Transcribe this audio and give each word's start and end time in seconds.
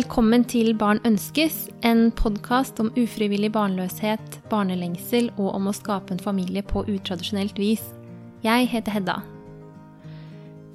Velkommen 0.00 0.46
til 0.48 0.70
Barn 0.80 0.96
ønskes, 1.04 1.66
en 1.84 2.06
podkast 2.16 2.78
om 2.80 2.86
ufrivillig 2.96 3.50
barnløshet, 3.52 4.38
barnelengsel 4.48 5.26
og 5.34 5.50
om 5.58 5.68
å 5.68 5.74
skape 5.76 6.14
en 6.14 6.22
familie 6.22 6.62
på 6.64 6.86
utradisjonelt 6.88 7.58
vis. 7.60 7.82
Jeg 8.40 8.70
heter 8.72 8.96
Hedda. 8.96 9.18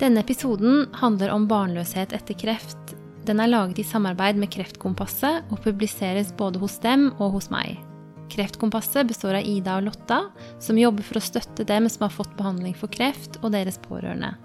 Denne 0.04 0.22
episoden 0.22 0.86
handler 1.02 1.34
om 1.34 1.50
barnløshet 1.50 2.14
etter 2.14 2.38
kreft. 2.38 2.94
Den 3.26 3.42
er 3.42 3.50
laget 3.50 3.82
i 3.82 3.88
samarbeid 3.88 4.38
med 4.38 4.54
Kreftkompasset 4.54 5.50
og 5.50 5.64
publiseres 5.66 6.30
både 6.38 6.62
hos 6.62 6.78
dem 6.86 7.08
og 7.16 7.40
hos 7.40 7.50
meg. 7.50 7.80
Kreftkompasset 8.30 9.10
består 9.10 9.40
av 9.40 9.50
Ida 9.56 9.80
og 9.80 9.88
Lotta, 9.90 10.26
som 10.62 10.78
jobber 10.78 11.08
for 11.08 11.18
å 11.18 11.28
støtte 11.32 11.66
dem 11.66 11.90
som 11.90 12.06
har 12.06 12.14
fått 12.14 12.38
behandling 12.38 12.78
for 12.78 12.94
kreft, 12.94 13.42
og 13.42 13.58
deres 13.58 13.82
pårørende. 13.90 14.36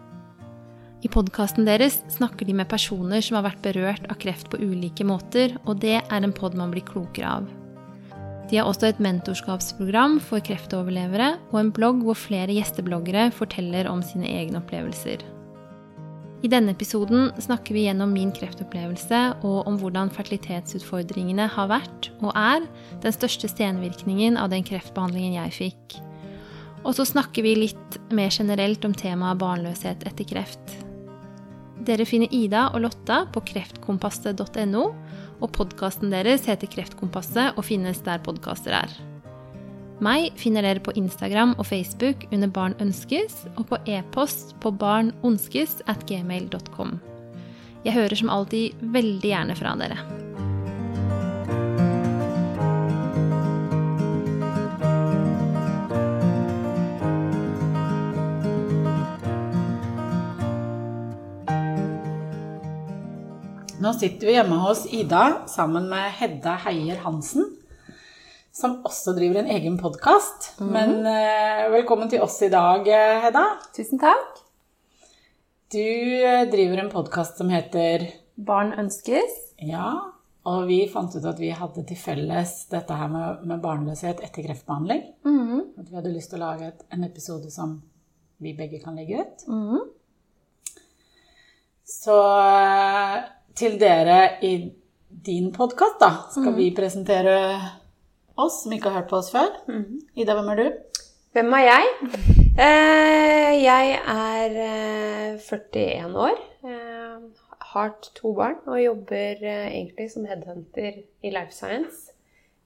I 1.01 1.09
podkasten 1.09 1.65
deres 1.65 2.03
snakker 2.13 2.45
de 2.45 2.53
med 2.59 2.69
personer 2.69 3.25
som 3.25 3.39
har 3.39 3.47
vært 3.47 3.63
berørt 3.65 4.05
av 4.13 4.19
kreft 4.21 4.51
på 4.53 4.59
ulike 4.61 5.07
måter, 5.09 5.55
og 5.65 5.81
det 5.81 5.97
er 6.03 6.21
en 6.21 6.35
pod 6.37 6.53
man 6.59 6.75
blir 6.75 6.85
klokere 6.85 7.39
av. 7.39 7.49
De 8.51 8.59
har 8.59 8.69
også 8.69 8.91
et 8.91 9.01
mentorskapsprogram 9.01 10.19
for 10.21 10.43
kreftoverlevere 10.45 11.37
og 11.53 11.57
en 11.61 11.71
blogg 11.73 12.03
hvor 12.05 12.19
flere 12.19 12.53
gjestebloggere 12.53 13.31
forteller 13.33 13.89
om 13.89 14.03
sine 14.05 14.29
egne 14.29 14.61
opplevelser. 14.61 15.23
I 16.41 16.49
denne 16.49 16.75
episoden 16.75 17.31
snakker 17.41 17.77
vi 17.77 17.87
gjennom 17.87 18.13
min 18.17 18.33
kreftopplevelse 18.37 19.23
og 19.47 19.71
om 19.71 19.79
hvordan 19.81 20.13
fertilitetsutfordringene 20.13 21.49
har 21.55 21.71
vært, 21.71 22.11
og 22.21 22.33
er, 22.35 22.69
den 23.01 23.17
største 23.17 23.49
senvirkningen 23.49 24.37
av 24.41 24.53
den 24.53 24.67
kreftbehandlingen 24.69 25.39
jeg 25.39 25.57
fikk. 25.63 25.99
Og 26.81 26.97
så 26.97 27.05
snakker 27.09 27.45
vi 27.45 27.59
litt 27.61 28.01
mer 28.13 28.33
generelt 28.33 28.85
om 28.89 28.97
temaet 28.97 29.41
barnløshet 29.41 30.09
etter 30.09 30.29
kreft. 30.29 30.81
Dere 31.81 32.05
finner 32.05 32.29
Ida 32.35 32.67
og 32.75 32.83
Lotta 32.85 33.23
på 33.33 33.41
kreftkompasset.no, 33.51 34.83
og 35.41 35.53
podkasten 35.57 36.13
deres 36.13 36.45
heter 36.49 36.69
Kreftkompasset 36.69 37.57
og 37.57 37.65
finnes 37.65 38.03
der 38.05 38.21
podkaster 38.25 38.77
er. 38.83 38.93
Meg 40.05 40.33
finner 40.41 40.65
dere 40.65 40.81
på 40.85 40.95
Instagram 40.97 41.55
og 41.59 41.67
Facebook 41.69 42.25
under 42.33 42.49
Barn 42.53 42.77
ønskes, 42.81 43.45
og 43.57 43.69
på 43.73 43.81
e-post 43.89 44.55
på 44.61 44.73
barnonskes 44.73 45.81
at 45.93 46.05
gmail.com. 46.09 46.99
Jeg 47.85 47.97
hører 47.97 48.17
som 48.17 48.33
alltid 48.33 48.81
veldig 48.93 49.33
gjerne 49.33 49.57
fra 49.57 49.77
dere. 49.81 50.30
Nå 63.81 63.95
sitter 63.97 64.29
vi 64.29 64.33
hjemme 64.35 64.59
hos 64.61 64.83
Ida 64.93 65.47
sammen 65.49 65.87
med 65.89 66.11
Hedda 66.19 66.53
Heier 66.67 66.99
Hansen, 67.01 67.47
som 68.53 68.75
også 68.85 69.15
driver 69.17 69.41
en 69.41 69.49
egen 69.55 69.79
podkast. 69.81 70.51
Mm. 70.61 70.67
Men 70.75 70.93
uh, 71.07 71.71
velkommen 71.73 72.11
til 72.13 72.21
oss 72.21 72.37
i 72.45 72.51
dag, 72.53 72.85
eh, 72.85 73.23
Hedda. 73.25 73.47
Tusen 73.73 74.03
takk. 74.03 74.43
Du 75.73 75.81
eh, 75.81 76.43
driver 76.53 76.83
en 76.83 76.93
podkast 76.93 77.41
som 77.41 77.49
heter 77.49 78.05
Barn 78.37 78.75
ønskes. 78.85 79.39
Ja, 79.65 79.95
og 80.45 80.69
vi 80.69 80.83
fant 80.93 81.17
ut 81.17 81.31
at 81.33 81.41
vi 81.41 81.49
hadde 81.57 81.87
til 81.89 82.03
felles 82.05 82.55
dette 82.69 83.01
her 83.01 83.09
med, 83.09 83.49
med 83.49 83.65
barnløshet 83.65 84.21
etter 84.21 84.45
kreftbehandling. 84.45 85.07
Mm. 85.25 85.81
At 85.81 85.89
vi 85.89 85.97
hadde 86.03 86.13
lyst 86.19 86.35
til 86.35 86.43
å 86.43 86.51
lage 86.51 86.69
et, 86.75 86.85
en 86.93 87.09
episode 87.09 87.49
som 87.57 87.79
vi 88.45 88.53
begge 88.61 88.85
kan 88.85 89.01
legge 89.01 89.25
ut. 89.25 89.49
Mm. 89.49 89.89
Så 91.89 92.21
til 93.61 93.77
dere 93.81 94.21
i 94.47 94.55
din 95.27 95.51
podkast, 95.53 95.99
da, 96.01 96.11
skal 96.33 96.55
mm. 96.55 96.57
vi 96.57 96.71
presentere 96.77 97.35
oss 98.41 98.63
som 98.63 98.73
ikke 98.73 98.89
har 98.89 99.03
hørt 99.03 99.11
på 99.11 99.19
oss 99.19 99.29
før. 99.35 99.51
Mm. 99.69 99.99
Ida, 100.17 100.37
hvem 100.39 100.49
er 100.55 100.61
du? 100.61 100.69
Hvem 101.37 101.53
er 101.59 101.67
jeg? 101.67 101.91
Eh, 102.61 103.53
jeg 103.61 103.93
er 104.15 104.57
eh, 104.65 105.43
41 105.45 106.17
år. 106.25 106.41
Eh, 106.65 107.21
har 107.75 107.93
to 108.17 108.33
barn 108.39 108.59
og 108.67 108.81
jobber 108.81 109.45
eh, 109.45 109.67
egentlig 109.69 110.09
som 110.15 110.25
headhunter 110.27 111.03
i 111.23 111.35
Life 111.35 111.53
Science. 111.55 112.15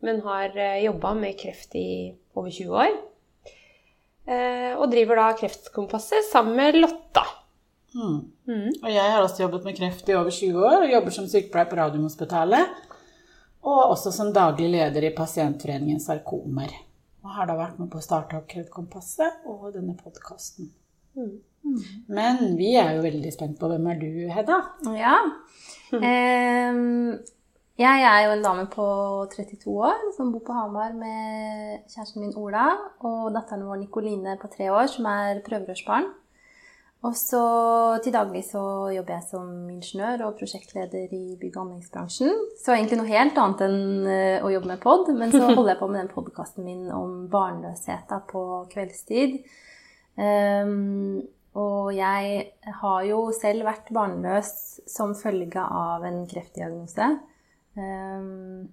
Men 0.05 0.23
har 0.25 0.55
eh, 0.55 0.85
jobba 0.87 1.13
med 1.19 1.37
kreft 1.43 1.75
i 1.75 2.15
over 2.39 2.55
20 2.55 2.83
år. 2.87 2.95
Eh, 4.25 4.73
og 4.79 4.89
driver 4.95 5.21
da 5.21 5.33
Kreftkompasset 5.43 6.31
sammen 6.31 6.57
med 6.61 6.79
Lotta. 6.79 7.27
Mm. 7.94 8.19
Mm. 8.49 8.71
Og 8.82 8.88
jeg 8.91 9.12
har 9.12 9.22
også 9.22 9.44
jobbet 9.44 9.65
med 9.69 9.77
kreft 9.78 10.09
i 10.10 10.16
over 10.19 10.34
20 10.34 10.66
år 10.66 10.82
og 10.82 10.93
jobber 10.93 11.15
som 11.15 11.28
sykepleier 11.31 11.71
på 11.71 11.78
Radiumhospitalet. 11.78 12.81
Og 13.65 13.81
også 13.94 14.12
som 14.12 14.32
daglig 14.34 14.69
leder 14.75 15.09
i 15.09 15.15
Pasientforeningen 15.16 16.03
Sarkomer. 16.03 16.75
Og 17.25 17.32
har 17.32 17.49
da 17.49 17.56
vært 17.56 17.78
med 17.81 17.88
på 17.93 18.00
å 18.00 18.05
starte 18.05 18.37
opp 18.37 18.49
Kreftkompasset 18.50 19.47
og 19.49 19.71
denne 19.72 19.94
podkasten. 19.97 20.69
Mm. 21.16 21.38
Men 22.12 22.43
vi 22.59 22.75
er 22.77 22.97
jo 22.97 23.05
veldig 23.06 23.31
spent 23.32 23.56
på 23.60 23.71
hvem 23.71 23.87
er 23.88 24.03
du, 24.03 24.11
Hedda? 24.34 24.59
Ja. 24.99 25.15
Um, 25.94 27.15
jeg 27.81 28.03
er 28.06 28.19
jo 28.26 28.34
en 28.34 28.44
dame 28.44 28.66
på 28.71 28.84
32 29.32 29.72
år 29.72 30.03
som 30.16 30.34
bor 30.34 30.44
på 30.47 30.55
Hamar 30.55 30.93
med 30.94 31.87
kjæresten 31.88 32.22
min 32.22 32.37
Ola 32.38 32.69
og 33.00 33.32
datteren 33.34 33.65
vår 33.66 33.81
Nikoline 33.81 34.37
på 34.43 34.50
tre 34.53 34.69
år, 34.71 34.87
som 34.93 35.09
er 35.11 35.41
prøverørsbarn. 35.47 36.12
Og 37.05 37.13
så 37.19 37.41
til 38.05 38.15
daglig 38.15 38.41
så 38.49 38.63
jobber 38.95 39.19
jeg 39.19 39.27
som 39.29 39.49
ingeniør 39.69 40.23
og 40.29 40.39
prosjektleder 40.39 41.11
i 41.13 41.37
bygg- 41.41 41.59
og 41.59 41.67
anleggsbransjen. 41.67 42.39
Så 42.57 42.73
egentlig 42.73 42.97
noe 43.01 43.11
helt 43.11 43.41
annet 43.41 43.65
enn 43.67 44.09
eh, 44.09 44.45
å 44.45 44.53
jobbe 44.55 44.71
med 44.73 44.81
pod. 44.81 45.11
Men 45.13 45.35
så 45.35 45.43
holder 45.51 45.75
jeg 45.75 45.81
på 45.83 45.91
med 45.91 46.01
den 46.01 46.13
podkasten 46.15 46.65
min 46.65 46.87
om 46.95 47.27
barnløshet 47.33 48.15
på 48.31 48.45
kveldstid. 48.73 49.43
Um, 50.17 51.27
og 51.59 51.91
jeg 51.95 52.41
har 52.81 53.05
jo 53.07 53.19
selv 53.37 53.69
vært 53.69 53.93
barnløs 53.95 54.55
som 54.91 55.13
følge 55.19 55.61
av 55.61 56.07
en 56.09 56.25
kreftdiagnose. 56.31 57.11
Um, 57.77 58.65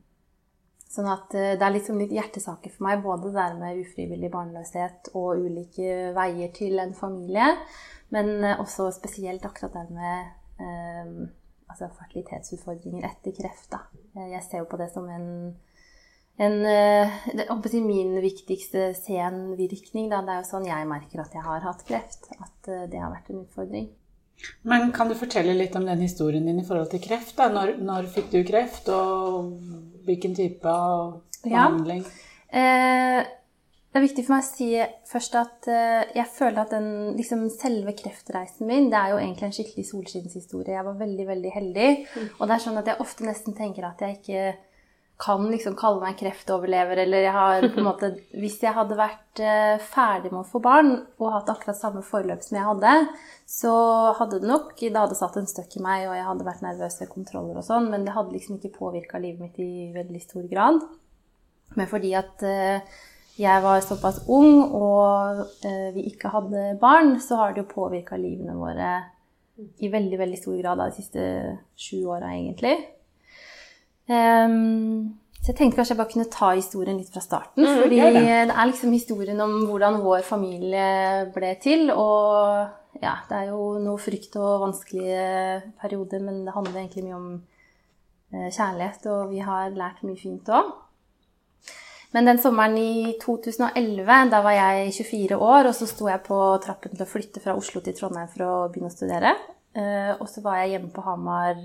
sånn 0.92 1.08
at 1.12 1.34
eh, 1.38 1.54
det 1.56 1.66
er 1.66 1.76
liksom 1.78 2.02
litt 2.02 2.14
hjertesaker 2.16 2.74
for 2.74 2.88
meg, 2.88 3.02
både 3.04 3.30
det 3.30 3.38
der 3.40 3.56
med 3.60 3.80
ufrivillig 3.86 4.32
barnløshet 4.34 5.14
og 5.16 5.40
ulike 5.46 6.12
veier 6.18 6.52
til 6.56 6.82
en 6.84 6.94
familie. 6.98 7.48
Men 8.12 8.44
eh, 8.44 8.60
også 8.60 8.92
spesielt 8.96 9.46
akkurat 9.48 9.74
det 9.80 9.96
med 9.96 10.32
eh, 10.60 11.12
altså 11.72 11.90
fertilitetsutfordringer 11.96 13.08
etter 13.08 13.36
kreft. 13.38 13.70
Da. 13.72 13.86
Eh, 14.18 14.34
jeg 14.34 14.44
ser 14.48 14.64
jo 14.64 14.70
på 14.72 14.80
det 14.82 14.90
som 14.92 15.08
en, 15.10 15.30
en 16.42 16.60
det, 16.66 17.48
Min 17.86 18.18
viktigste 18.22 18.92
senvirkning. 19.00 20.12
Da. 20.12 20.22
Det 20.28 20.36
er 20.36 20.44
jo 20.44 20.52
sånn 20.52 20.68
jeg 20.68 20.92
merker 20.92 21.24
at 21.24 21.40
jeg 21.40 21.48
har 21.48 21.64
hatt 21.70 21.88
kreft. 21.88 22.32
At 22.36 22.72
det 22.92 23.00
har 23.00 23.16
vært 23.16 23.32
en 23.32 23.46
utfordring. 23.46 23.90
Men 24.68 24.92
kan 24.96 25.10
du 25.10 25.18
fortelle 25.18 25.56
litt 25.58 25.76
om 25.78 25.86
den 25.88 26.02
historien 26.04 26.46
din 26.48 26.62
i 26.62 26.66
forhold 26.68 26.92
til 26.94 27.04
kreft? 27.04 27.36
Da? 27.38 27.50
Når, 27.54 27.76
når 27.82 28.10
fikk 28.14 28.32
du 28.34 28.42
kreft, 28.48 28.90
og 28.94 29.52
hvilken 30.08 30.36
type 30.38 30.70
av 30.70 31.22
behandling? 31.44 32.04
Ja. 32.06 32.62
Eh, 32.62 33.30
det 33.92 34.00
er 34.00 34.06
viktig 34.06 34.24
for 34.24 34.38
meg 34.38 34.46
å 34.46 34.48
si 34.48 34.68
først 35.12 35.34
at 35.36 35.68
eh, 35.68 36.12
jeg 36.16 36.28
føler 36.32 36.62
at 36.62 36.72
den 36.72 37.18
liksom, 37.18 37.44
selve 37.52 37.92
kreftreisen 38.00 38.70
min 38.70 38.88
det 38.92 39.00
er 39.00 39.12
jo 39.12 39.18
egentlig 39.20 39.50
en 39.50 39.56
skikkelig 39.58 39.88
solskinnshistorie. 39.90 40.78
Jeg 40.78 40.88
var 40.88 41.00
veldig, 41.02 41.26
veldig 41.28 41.52
heldig. 41.58 41.90
Mm. 42.08 42.30
Og 42.38 42.46
det 42.46 42.56
er 42.56 42.64
sånn 42.64 42.80
at 42.80 42.92
jeg 42.92 43.04
ofte 43.04 43.28
nesten 43.28 43.58
tenker 43.58 43.90
at 43.90 44.04
jeg 44.06 44.22
ikke 44.22 44.46
kan 45.22 45.44
liksom 45.52 45.76
kalle 45.78 46.02
meg 46.02 46.18
kreftoverlever, 46.20 47.04
eller 47.04 47.26
jeg 47.28 47.34
har 47.36 47.68
på 47.68 47.78
en 47.82 47.88
måte 47.88 48.10
Hvis 48.42 48.58
jeg 48.64 48.74
hadde 48.74 48.98
vært 48.98 49.42
uh, 49.44 49.78
ferdig 49.94 50.32
med 50.32 50.42
å 50.42 50.50
få 50.50 50.62
barn 50.64 50.96
og 51.22 51.36
hatt 51.36 51.52
akkurat 51.54 51.78
samme 51.78 52.02
forløp 52.06 52.42
som 52.46 52.58
jeg 52.58 52.68
hadde, 52.68 52.96
så 53.50 53.76
hadde 54.18 54.42
det 54.42 54.50
nok 54.50 54.74
Det 54.80 54.98
hadde 54.98 55.20
satt 55.20 55.38
en 55.38 55.50
støkk 55.50 55.78
i 55.78 55.86
meg, 55.86 56.08
og 56.10 56.18
jeg 56.18 56.28
hadde 56.28 56.48
vært 56.48 56.66
nervøs 56.66 56.98
ved 57.04 57.14
kontroller 57.14 57.62
og 57.62 57.68
sånn, 57.68 57.92
men 57.94 58.08
det 58.08 58.18
hadde 58.18 58.34
liksom 58.36 58.58
ikke 58.58 58.74
påvirka 58.80 59.22
livet 59.22 59.46
mitt 59.46 59.62
i 59.62 59.92
veldig 59.96 60.24
stor 60.26 60.50
grad. 60.52 60.82
Men 61.78 61.88
fordi 61.88 62.16
at 62.20 62.44
uh, 62.44 63.00
jeg 63.40 63.64
var 63.64 63.82
såpass 63.84 64.22
ung 64.30 64.60
og 64.76 65.46
eh, 65.66 65.90
vi 65.96 66.04
ikke 66.12 66.32
hadde 66.34 66.76
barn, 66.82 67.16
så 67.24 67.40
har 67.40 67.54
det 67.54 67.64
jo 67.64 67.74
påvirka 67.74 68.20
livene 68.20 68.58
våre 68.60 68.92
i 69.82 69.90
veldig 69.92 70.18
veldig 70.20 70.40
stor 70.40 70.58
grad 70.60 70.82
av 70.82 70.92
de 70.92 70.98
siste 71.00 71.24
sju 71.80 72.04
åra, 72.10 72.34
egentlig. 72.36 72.76
Um, 74.12 75.22
så 75.42 75.50
jeg 75.50 75.58
tenkte 75.58 75.80
kanskje 75.80 75.96
jeg 75.96 76.00
bare 76.02 76.12
kunne 76.12 76.30
ta 76.30 76.52
historien 76.54 77.00
litt 77.00 77.14
fra 77.14 77.24
starten. 77.24 77.66
Mm, 77.66 77.80
fordi 77.82 78.02
det. 78.02 78.26
det 78.52 78.54
er 78.54 78.68
liksom 78.70 78.92
historien 78.94 79.40
om 79.42 79.56
hvordan 79.70 79.98
vår 80.04 80.22
familie 80.28 81.32
ble 81.34 81.56
til. 81.64 81.90
Og 81.96 83.02
ja, 83.02 83.16
det 83.30 83.40
er 83.40 83.50
jo 83.50 83.80
noe 83.82 83.98
frykt 84.02 84.38
og 84.38 84.68
vanskelige 84.68 85.64
perioder, 85.82 86.22
men 86.22 86.44
det 86.46 86.54
handler 86.54 86.84
egentlig 86.84 87.08
mye 87.08 87.18
om 87.18 87.28
eh, 88.36 88.52
kjærlighet, 88.54 89.10
og 89.10 89.34
vi 89.34 89.42
har 89.48 89.74
lært 89.74 90.06
mye 90.06 90.20
fint 90.20 90.54
òg. 90.54 90.70
Men 92.12 92.28
den 92.28 92.42
sommeren 92.44 92.76
i 92.78 93.16
2011, 93.22 94.06
da 94.30 94.44
var 94.44 94.54
jeg 94.54 94.94
24 95.00 95.42
år, 95.42 95.72
og 95.72 95.74
så 95.74 95.88
sto 95.88 96.10
jeg 96.12 96.22
på 96.28 96.38
trappen 96.62 96.94
til 96.94 97.06
å 97.08 97.10
flytte 97.10 97.42
fra 97.42 97.56
Oslo 97.58 97.82
til 97.82 97.96
Trondheim 97.98 98.30
for 98.30 98.46
å 98.46 98.56
begynne 98.70 98.92
å 98.92 98.94
studere. 98.94 99.34
Eh, 99.74 100.12
og 100.20 100.28
så 100.30 100.44
var 100.46 100.60
jeg 100.60 100.76
hjemme 100.76 100.92
på 100.94 101.06
Hamar 101.08 101.56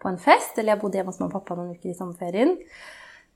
på 0.00 0.10
en 0.10 0.20
fest. 0.22 0.58
Eller 0.58 0.74
jeg 0.74 0.82
bodde 0.82 1.00
hjemme 1.00 1.14
hos 1.14 1.20
mamma 1.22 1.32
og 1.34 1.40
pappa 1.40 1.58
noen 1.58 1.76
uker 1.76 1.92
i 1.92 1.96
sommerferien. 1.98 2.56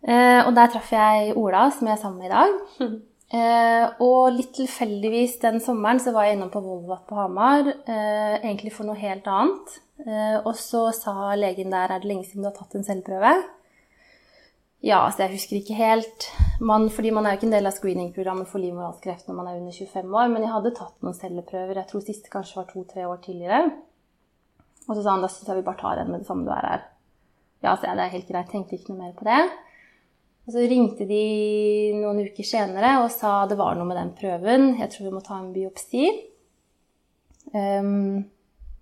Eh, 0.02 0.40
og 0.42 0.52
der 0.56 0.70
traff 0.72 0.92
jeg 0.94 1.34
Ola, 1.38 1.68
som 1.70 1.88
jeg 1.88 1.96
er 1.96 2.02
sammen 2.02 2.22
med 2.22 2.30
i 2.30 2.36
dag. 2.36 3.00
Eh, 3.32 3.84
og 4.04 4.34
litt 4.36 4.50
tilfeldigvis 4.58 5.38
den 5.40 5.54
sommeren 5.64 5.96
så 6.04 6.12
var 6.12 6.26
jeg 6.26 6.36
innom 6.36 6.50
på 6.52 6.60
Volvat 6.60 7.06
på 7.08 7.16
Hamar, 7.16 7.64
eh, 7.64 8.34
egentlig 8.42 8.74
for 8.74 8.84
noe 8.84 8.98
helt 9.00 9.24
annet. 9.24 9.78
Eh, 10.04 10.36
og 10.42 10.52
så 10.60 10.90
sa 10.92 11.32
legen 11.40 11.72
der 11.72 11.94
er 11.94 12.02
det 12.02 12.10
lenge 12.10 12.26
siden 12.28 12.44
du 12.44 12.50
har 12.50 12.58
tatt 12.58 12.76
en 12.76 12.84
celleprøve. 12.84 13.32
Ja, 14.82 14.98
altså 15.06 15.22
jeg 15.24 15.38
husker 15.38 15.56
ikke 15.56 15.78
helt. 15.78 16.26
Man, 16.60 16.90
fordi 16.90 17.12
man 17.14 17.24
er 17.24 17.32
jo 17.32 17.40
ikke 17.40 17.48
en 17.48 17.56
del 17.56 17.70
av 17.70 17.76
screeningprogrammet 17.76 18.50
for 18.50 18.60
livmorhalskreft 18.60 19.28
når 19.30 19.38
man 19.38 19.48
er 19.48 19.60
under 19.60 19.72
25 19.78 20.16
år, 20.20 20.28
men 20.28 20.42
jeg 20.42 20.52
hadde 20.52 20.74
tatt 20.76 21.06
noen 21.06 21.16
celleprøver. 21.16 21.78
Jeg 21.78 21.88
tror 21.88 22.04
siste 22.04 22.32
kanskje 22.32 22.58
var 22.60 22.68
to-tre 22.68 23.06
år 23.06 23.22
tidligere. 23.24 23.62
Og 24.88 24.96
så 24.96 25.02
sa 25.02 25.14
han 25.14 25.22
da 25.22 25.30
syns 25.30 25.50
jeg 25.50 25.60
vi 25.60 25.66
bare 25.66 25.80
tar 25.80 26.00
en 26.02 26.10
med 26.10 26.22
det 26.22 26.28
samme 26.28 26.46
du 26.46 26.52
er 26.54 26.68
her. 26.68 26.88
Ja, 27.62 27.76
så 27.76 27.86
det 27.86 28.02
er 28.02 28.16
helt 28.16 28.28
greit. 28.30 28.50
Tenkte 28.50 28.76
ikke 28.76 28.92
noe 28.92 29.04
mer 29.04 29.14
på 29.18 29.26
det. 29.28 29.38
Og 30.42 30.54
så 30.56 30.64
ringte 30.66 31.06
de 31.06 31.22
noen 32.00 32.24
uker 32.26 32.46
senere 32.46 32.96
og 33.04 33.12
sa 33.14 33.44
det 33.46 33.58
var 33.60 33.76
noe 33.78 33.86
med 33.86 33.98
den 34.00 34.10
prøven. 34.18 34.72
Jeg 34.80 34.90
tror 34.90 35.06
vi 35.06 35.14
må 35.14 35.22
ta 35.22 35.38
en 35.38 35.52
biopsi. 35.54 36.08
Um, 37.54 38.24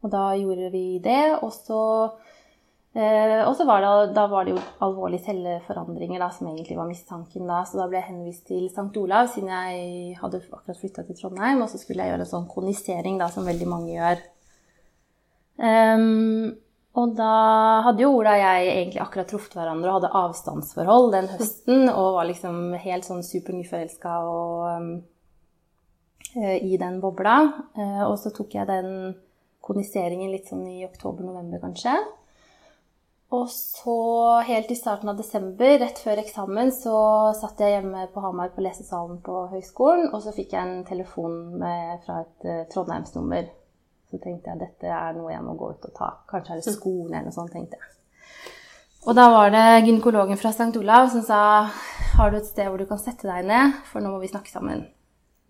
og 0.00 0.12
da 0.12 0.30
gjorde 0.40 0.70
vi 0.72 0.84
det. 1.04 1.36
Og 1.44 1.52
så, 1.52 1.82
uh, 2.96 3.42
og 3.44 3.52
så 3.58 3.68
var, 3.68 3.84
det, 3.84 4.14
da 4.16 4.24
var 4.32 4.48
det 4.48 4.56
jo 4.56 4.64
alvorlige 4.86 5.26
celleforandringer 5.28 6.24
da, 6.24 6.30
som 6.32 6.48
egentlig 6.48 6.80
var 6.80 6.88
mistanken 6.88 7.44
da. 7.52 7.60
Så 7.68 7.76
da 7.76 7.90
ble 7.92 8.00
jeg 8.00 8.08
henvist 8.08 8.48
til 8.48 8.70
St. 8.72 8.88
Olav 9.02 9.28
siden 9.34 9.52
jeg 9.52 10.16
hadde 10.22 10.40
akkurat 10.48 10.80
flytta 10.80 11.04
til 11.04 11.20
Trondheim. 11.20 11.60
Og 11.60 11.68
så 11.68 11.82
skulle 11.82 12.06
jeg 12.06 12.14
gjøre 12.14 12.24
en 12.24 12.34
sånn 12.38 12.48
konisering 12.48 13.20
da, 13.20 13.28
som 13.28 13.44
veldig 13.44 13.68
mange 13.68 13.98
gjør. 13.98 14.24
Um, 15.60 16.56
og 16.98 17.14
da 17.18 17.32
hadde 17.86 18.02
jo 18.02 18.14
Ola 18.16 18.32
og 18.34 18.42
jeg 18.42 18.70
egentlig 18.72 19.00
akkurat 19.04 19.28
truffet 19.30 19.54
hverandre 19.54 19.90
og 19.90 19.98
hadde 20.00 20.12
avstandsforhold 20.20 21.10
den 21.14 21.28
høsten 21.36 21.90
og 21.92 22.16
var 22.16 22.26
liksom 22.30 22.72
helt 22.82 23.06
sånn 23.06 23.20
supernyforelska 23.26 24.14
um, 24.26 24.88
uh, 26.34 26.56
i 26.56 26.78
den 26.80 26.98
bobla. 27.02 27.36
Uh, 27.76 28.06
og 28.08 28.16
så 28.22 28.32
tok 28.34 28.56
jeg 28.56 28.70
den 28.70 29.12
koniseringen 29.62 30.32
litt 30.32 30.48
sånn 30.50 30.64
i 30.66 30.80
oktober-november, 30.88 31.62
kanskje. 31.62 31.94
Og 33.30 33.46
så 33.52 34.00
helt 34.48 34.72
i 34.74 34.74
starten 34.74 35.12
av 35.12 35.20
desember, 35.20 35.76
rett 35.78 36.00
før 36.02 36.18
eksamen, 36.24 36.72
så 36.74 36.96
satt 37.38 37.60
jeg 37.62 37.76
hjemme 37.76 38.08
på 38.10 38.24
Hamar 38.24 38.50
på 38.56 38.64
lesesalen 38.64 39.20
på 39.22 39.44
høyskolen, 39.52 40.08
og 40.10 40.24
så 40.24 40.34
fikk 40.34 40.56
jeg 40.56 40.64
en 40.64 40.82
telefon 40.88 41.36
med, 41.60 42.00
fra 42.02 42.24
et 42.24 42.48
uh, 42.48 42.64
Trondheimsnummer 42.72 43.52
så 44.10 44.18
tenkte 44.18 44.50
jeg 44.50 44.60
dette 44.60 44.90
er 44.90 45.16
noe 45.16 45.32
jeg 45.32 45.46
må 45.46 45.54
gå 45.58 45.70
ut 45.72 45.88
og 45.88 45.96
ta. 45.96 46.10
Kanskje 46.30 46.56
er 46.56 46.60
det 46.60 46.74
skolen 46.74 47.14
eller 47.14 47.30
noe 47.30 47.36
sånt, 47.36 47.52
tenkte 47.54 47.78
jeg. 47.78 47.96
Og 49.08 49.16
da 49.16 49.30
var 49.32 49.52
det 49.54 49.64
gynekologen 49.86 50.36
fra 50.40 50.52
St. 50.52 50.74
Olav 50.76 51.08
som 51.12 51.22
sa 51.24 51.40
har 52.18 52.32
du 52.32 52.36
et 52.36 52.48
sted 52.48 52.68
hvor 52.68 52.80
du 52.80 52.88
kan 52.88 53.00
sette 53.00 53.28
deg 53.28 53.46
ned, 53.48 53.78
for 53.88 54.04
nå 54.04 54.12
må 54.12 54.18
vi 54.20 54.28
snakke 54.28 54.52
sammen. 54.52 54.84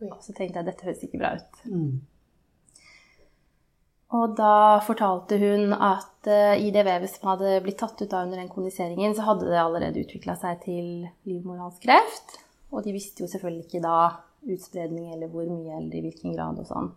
Og 0.06 0.20
så 0.22 0.32
tenkte 0.36 0.60
jeg 0.60 0.68
dette 0.68 0.86
høres 0.86 1.02
ikke 1.04 1.20
bra 1.20 1.34
ut. 1.40 1.64
Mm. 1.66 1.98
Og 4.20 4.32
da 4.38 4.54
fortalte 4.82 5.38
hun 5.38 5.74
at 5.74 6.26
uh, 6.26 6.54
i 6.58 6.70
det 6.74 6.82
vevet 6.86 7.12
som 7.12 7.30
hadde 7.30 7.60
blitt 7.64 7.78
tatt 7.78 8.00
ut 8.00 8.10
av 8.10 8.26
under 8.26 8.40
den 8.40 8.50
kondiseringen, 8.50 9.14
så 9.14 9.26
hadde 9.28 9.50
det 9.50 9.60
allerede 9.60 10.02
utvikla 10.02 10.34
seg 10.38 10.62
til 10.64 10.88
livmorhalskreft. 11.28 12.40
Og 12.74 12.82
de 12.86 12.94
visste 12.94 13.22
jo 13.22 13.30
selvfølgelig 13.30 13.66
ikke 13.66 13.84
da 13.84 13.98
utspredning 14.50 15.12
eller 15.14 15.30
hvor 15.30 15.46
mye 15.46 15.76
eller 15.78 15.94
i 15.98 16.02
hvilken 16.06 16.34
grad 16.34 16.58
og 16.62 16.66
sånn. 16.70 16.90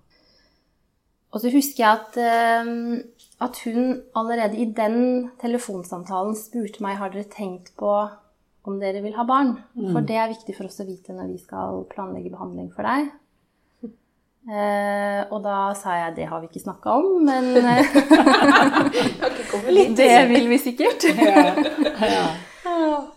Og 1.34 1.42
så 1.42 1.50
husker 1.50 1.82
jeg 1.82 2.00
at, 2.00 2.18
eh, 2.22 2.68
at, 3.42 3.62
hun 3.66 4.02
allerede 4.16 4.60
i 4.62 4.68
den 4.70 5.32
telefonsamtalen 5.42 6.38
spurte 6.38 6.84
meg 6.86 7.00
har 7.00 7.14
dere 7.14 7.26
tenkt 7.30 7.74
på 7.80 7.90
om 8.64 8.78
dere 8.80 9.02
vil 9.04 9.18
ha 9.18 9.26
barn. 9.28 9.58
Mm. 9.74 9.90
For 9.92 10.06
det 10.08 10.20
er 10.20 10.32
viktig 10.32 10.56
for 10.56 10.70
oss 10.70 10.80
å 10.80 10.88
vite 10.88 11.16
når 11.16 11.34
vi 11.34 11.42
skal 11.42 11.84
planlegge 11.92 12.32
behandling 12.32 12.70
for 12.76 12.88
deg. 12.88 13.12
Eh, 14.44 15.22
og 15.32 15.40
da 15.46 15.72
sa 15.80 15.96
jeg 16.02 16.16
det 16.18 16.26
har 16.28 16.42
vi 16.44 16.50
ikke 16.52 16.66
snakka 16.66 16.98
om, 17.00 17.24
men 17.24 17.56
eh, 17.64 17.94
Det 20.04 20.16
vil 20.34 20.50
vi 20.52 20.58
sikkert. 20.60 21.08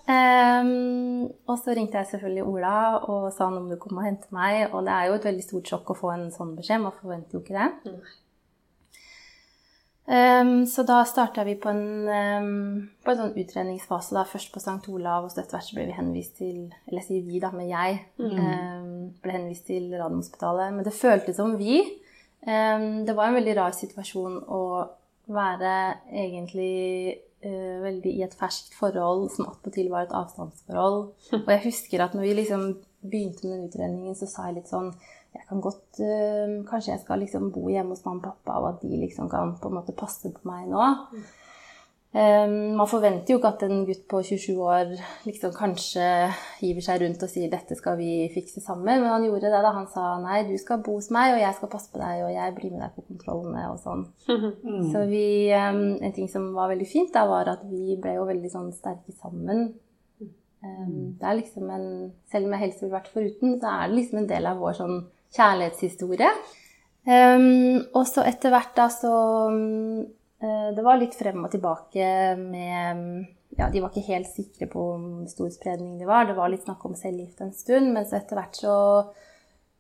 Um, 0.06 1.24
og 1.50 1.56
så 1.58 1.74
ringte 1.74 1.98
jeg 1.98 2.06
selvfølgelig 2.12 2.44
Ola 2.46 2.74
og 3.10 3.24
sa 3.34 3.48
han 3.48 3.56
om 3.58 3.66
du 3.66 3.74
kom 3.80 3.98
og 3.98 4.06
hente 4.06 4.30
meg. 4.34 4.68
Og 4.70 4.86
det 4.86 4.94
er 4.94 5.08
jo 5.08 5.16
et 5.18 5.26
veldig 5.26 5.42
stort 5.42 5.72
sjokk 5.72 5.90
å 5.92 5.98
få 5.98 6.12
en 6.14 6.28
sånn 6.34 6.54
beskjed. 6.58 6.84
Man 6.84 6.94
forventer 6.94 7.36
jo 7.36 7.42
ikke 7.42 7.56
det. 7.58 7.96
Um, 10.06 10.60
så 10.70 10.84
da 10.86 11.00
starta 11.08 11.42
vi 11.42 11.56
på 11.58 11.72
en, 11.72 11.82
um, 12.06 12.84
på 13.02 13.10
en 13.10 13.18
sånn 13.18 13.34
utredningsfase. 13.34 14.14
Da. 14.14 14.22
Først 14.30 14.54
på 14.54 14.62
St. 14.62 14.78
Olav, 14.94 15.26
og 15.26 15.34
så 15.34 15.42
etter 15.42 15.58
hvert 15.58 15.70
så 15.72 15.78
ble 15.80 15.88
vi 15.90 15.98
henvist 15.98 16.38
til 16.38 16.60
Eller 16.86 17.00
jeg 17.00 17.08
sier 17.08 17.26
vi, 17.26 17.42
da, 17.42 17.50
men 17.56 17.72
jeg 17.72 17.98
mm. 18.22 19.00
ble 19.24 19.38
henvist 19.40 19.66
til 19.66 19.90
Radiumhospitalet. 19.90 20.76
Men 20.76 20.86
det 20.86 20.94
føltes 20.94 21.40
som 21.40 21.58
vi. 21.58 21.82
det 22.46 23.14
var 23.18 23.26
en 23.26 23.40
veldig 23.40 23.56
rar 23.58 23.74
situasjon 23.74 24.38
å 24.54 24.62
være 25.34 25.72
egentlig 26.14 27.25
uh, 27.46 27.76
veldig 27.84 28.12
i 28.18 28.24
et 28.26 28.34
ferskt 28.36 28.74
forhold 28.76 29.30
som 29.34 29.48
attpåtil 29.50 29.90
var 29.92 30.06
et 30.06 30.16
avstandsforhold. 30.16 30.98
Og 31.44 31.52
jeg 31.54 31.64
husker 31.68 32.04
at 32.04 32.16
når 32.16 32.26
vi 32.26 32.34
liksom 32.40 32.66
begynte 33.06 33.46
med 33.46 33.56
den 33.56 33.70
utredningen, 33.70 34.18
så 34.18 34.28
sa 34.30 34.48
jeg 34.48 34.60
litt 34.60 34.72
sånn 34.72 34.92
jeg 35.36 35.44
kan 35.50 35.60
godt, 35.60 35.98
uh, 36.00 36.52
Kanskje 36.68 36.94
jeg 36.94 37.02
skal 37.02 37.20
liksom 37.22 37.50
bo 37.54 37.66
hjemme 37.68 37.92
hos 37.96 38.04
mamma 38.06 38.22
og 38.22 38.28
pappa, 38.30 38.60
og 38.60 38.70
at 38.74 38.84
de 38.84 39.00
liksom 39.00 39.30
kan 39.32 39.56
på 39.60 39.70
en 39.70 39.78
måte 39.78 39.96
passe 39.96 40.32
på 40.32 40.48
meg 40.48 40.70
nå. 40.70 40.80
Um, 41.12 41.26
man 42.16 42.88
forventer 42.88 43.34
jo 43.34 43.36
ikke 43.36 43.50
at 43.50 43.62
en 43.66 43.82
gutt 43.84 44.06
på 44.08 44.22
27 44.24 44.60
år 44.62 44.92
liksom 45.26 45.52
kanskje 45.52 46.04
hiver 46.62 46.84
seg 46.84 47.02
rundt 47.02 47.24
og 47.26 47.28
sier 47.28 47.50
'dette 47.52 47.76
skal 47.76 47.98
vi 47.98 48.30
fikse 48.32 48.62
sammen', 48.64 49.02
men 49.02 49.10
han 49.10 49.24
gjorde 49.24 49.50
det. 49.50 49.60
da. 49.62 49.72
Han 49.72 49.86
sa 49.86 50.16
'nei, 50.22 50.46
du 50.48 50.56
skal 50.56 50.82
bo 50.86 50.94
hos 50.94 51.10
meg, 51.10 51.34
og 51.34 51.40
jeg 51.40 51.54
skal 51.54 51.68
passe 51.68 51.92
på 51.92 52.00
deg, 52.00 52.24
og 52.24 52.32
jeg 52.32 52.54
blir 52.54 52.70
med 52.72 52.80
deg 52.80 52.94
på 52.96 53.04
kontrollene', 53.10 53.70
og 53.72 53.78
sånn. 53.78 54.06
Mm. 54.28 54.92
Så 54.92 55.04
vi 55.10 55.52
um, 55.52 55.98
En 56.02 56.12
ting 56.12 56.28
som 56.30 56.54
var 56.54 56.68
veldig 56.68 56.88
fint, 56.88 57.12
da, 57.12 57.26
var 57.26 57.48
at 57.48 57.64
vi 57.68 57.96
ble 58.00 58.16
jo 58.16 58.24
veldig 58.24 58.50
sånn 58.50 58.72
sterke 58.72 59.12
sammen. 59.12 59.74
Um, 60.64 61.16
det 61.20 61.26
er 61.26 61.40
liksom 61.42 61.70
en 61.70 62.12
Selv 62.32 62.46
om 62.46 62.52
jeg 62.52 62.60
helst 62.60 62.80
ville 62.82 62.96
vært 62.96 63.12
foruten, 63.12 63.60
så 63.60 63.66
er 63.66 63.88
det 63.88 63.96
liksom 63.96 64.18
en 64.18 64.28
del 64.28 64.46
av 64.46 64.58
vår 64.58 64.72
sånn 64.72 65.02
kjærlighetshistorie. 65.36 66.32
og 67.94 68.06
så 68.08 68.24
etter 68.26 68.50
hvert 68.50 68.72
da 68.74 68.88
så 68.90 69.12
det 70.38 70.82
var 70.84 70.98
litt 71.00 71.14
frem 71.16 71.44
og 71.46 71.50
tilbake 71.52 72.06
med 72.36 73.26
ja, 73.56 73.70
De 73.72 73.80
var 73.80 73.92
ikke 73.92 74.10
helt 74.10 74.28
sikre 74.28 74.68
på 74.70 74.82
hvor 74.82 75.28
stor 75.30 75.52
spredning 75.54 75.96
det 76.00 76.08
var. 76.08 76.26
Det 76.28 76.36
var 76.36 76.50
litt 76.52 76.66
snakk 76.66 76.84
om 76.84 76.96
cellegift 76.98 77.40
en 77.40 77.54
stund, 77.56 77.92
men 77.94 78.04
så 78.04 78.18
etter 78.18 78.38
hvert 78.38 78.58
så, 78.58 78.74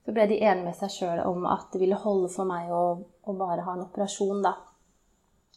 så 0.04 0.14
ble 0.14 0.28
de 0.30 0.40
enige 0.40 0.64
med 0.68 0.78
seg 0.78 0.94
sjøl 0.94 1.20
om 1.26 1.44
at 1.50 1.68
det 1.74 1.82
ville 1.82 1.98
holde 2.00 2.30
for 2.32 2.48
meg 2.48 2.72
å, 2.72 2.84
å, 3.02 3.36
bare 3.36 3.66
ha 3.66 3.76
en 3.76 3.84
operasjon, 3.84 4.40
da. 4.46 4.54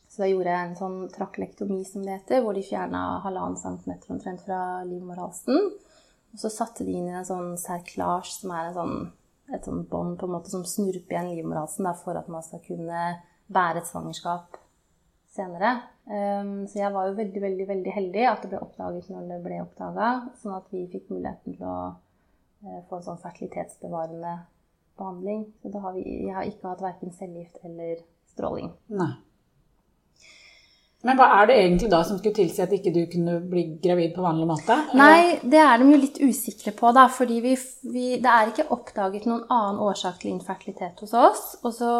Så 0.10 0.24
da 0.24 0.30
gjorde 0.32 0.52
jeg 0.52 0.68
en 0.68 0.80
sånn 0.80 1.00
traklektomi, 1.14 1.84
som 1.86 2.04
det 2.04 2.18
heter, 2.18 2.42
hvor 2.44 2.58
de 2.58 2.66
fjerna 2.66 3.22
halvannen 3.24 3.60
centimeter 3.62 4.12
omtrent 4.16 4.42
fra 4.44 4.82
livmorhalsen. 4.90 5.70
Og 6.34 6.42
så 6.42 6.50
satte 6.52 6.84
de 6.86 6.98
inn 6.98 7.12
i 7.12 7.18
en 7.22 7.28
sånn 7.28 7.54
serklage, 7.62 8.34
som 8.42 8.52
er 8.58 8.72
en 8.72 8.80
sånn, 8.80 8.96
et 9.54 9.66
sånn 9.66 9.86
bånd 9.90 10.20
som 10.50 10.66
snurper 10.66 11.14
igjen 11.14 11.36
livmorhalsen 11.38 11.88
da, 11.88 11.94
for 11.98 12.18
at 12.18 12.28
man 12.30 12.44
skal 12.46 12.66
kunne 12.66 13.06
bære 13.54 13.84
et 13.84 13.90
svangerskap 13.90 14.58
senere. 15.36 15.76
Um, 16.10 16.68
så 16.68 16.82
jeg 16.82 16.94
var 16.94 17.10
jo 17.10 17.18
veldig, 17.20 17.42
veldig 17.42 17.68
veldig 17.70 17.96
heldig 17.96 18.28
at 18.32 18.44
det 18.44 18.52
ble 18.54 18.62
oppdaget 18.66 19.10
når 19.14 19.28
det 19.30 19.40
ble 19.46 19.62
oppdaga, 19.62 20.12
sånn 20.42 20.58
at 20.58 20.70
vi 20.74 20.88
fikk 20.90 21.12
muligheten 21.14 21.58
til 21.58 21.70
å 21.70 21.80
uh, 21.94 22.80
få 22.90 23.00
en 23.00 23.08
sånn 23.12 23.24
fertilitetsbevarende 23.24 24.36
behandling. 25.00 25.48
Så 25.64 25.86
har 25.86 25.98
vi, 25.98 26.06
jeg 26.28 26.36
har 26.36 26.50
ikke 26.50 26.74
hatt 26.74 26.86
verken 26.86 27.16
cellegift 27.16 27.62
eller 27.64 28.04
stråling. 28.34 28.72
Nei. 28.94 29.14
Men 31.08 31.16
hva 31.16 31.30
er 31.38 31.48
det 31.48 31.56
egentlig 31.62 31.88
da 31.94 32.02
som 32.04 32.18
skulle 32.20 32.36
tilsi 32.36 32.60
at 32.60 32.74
ikke 32.76 32.92
du 32.92 33.06
kunne 33.08 33.38
bli 33.48 33.62
gravid 33.80 34.12
på 34.18 34.24
vanlig 34.26 34.50
måte? 34.50 34.76
Nei, 35.00 35.38
det 35.48 35.62
er 35.64 35.80
de 35.80 35.94
jo 35.94 36.00
litt 36.02 36.20
usikre 36.20 36.74
på, 36.76 36.92
da. 36.96 37.06
Fordi 37.08 37.38
vi, 37.46 37.54
vi, 37.88 38.08
det 38.20 38.34
er 38.34 38.52
ikke 38.52 38.68
oppdaget 38.76 39.30
noen 39.30 39.46
annen 39.48 39.80
årsak 39.86 40.20
til 40.20 40.34
infertilitet 40.34 41.00
hos 41.00 41.16
oss. 41.16 41.46
Og 41.64 41.72
så 41.78 41.94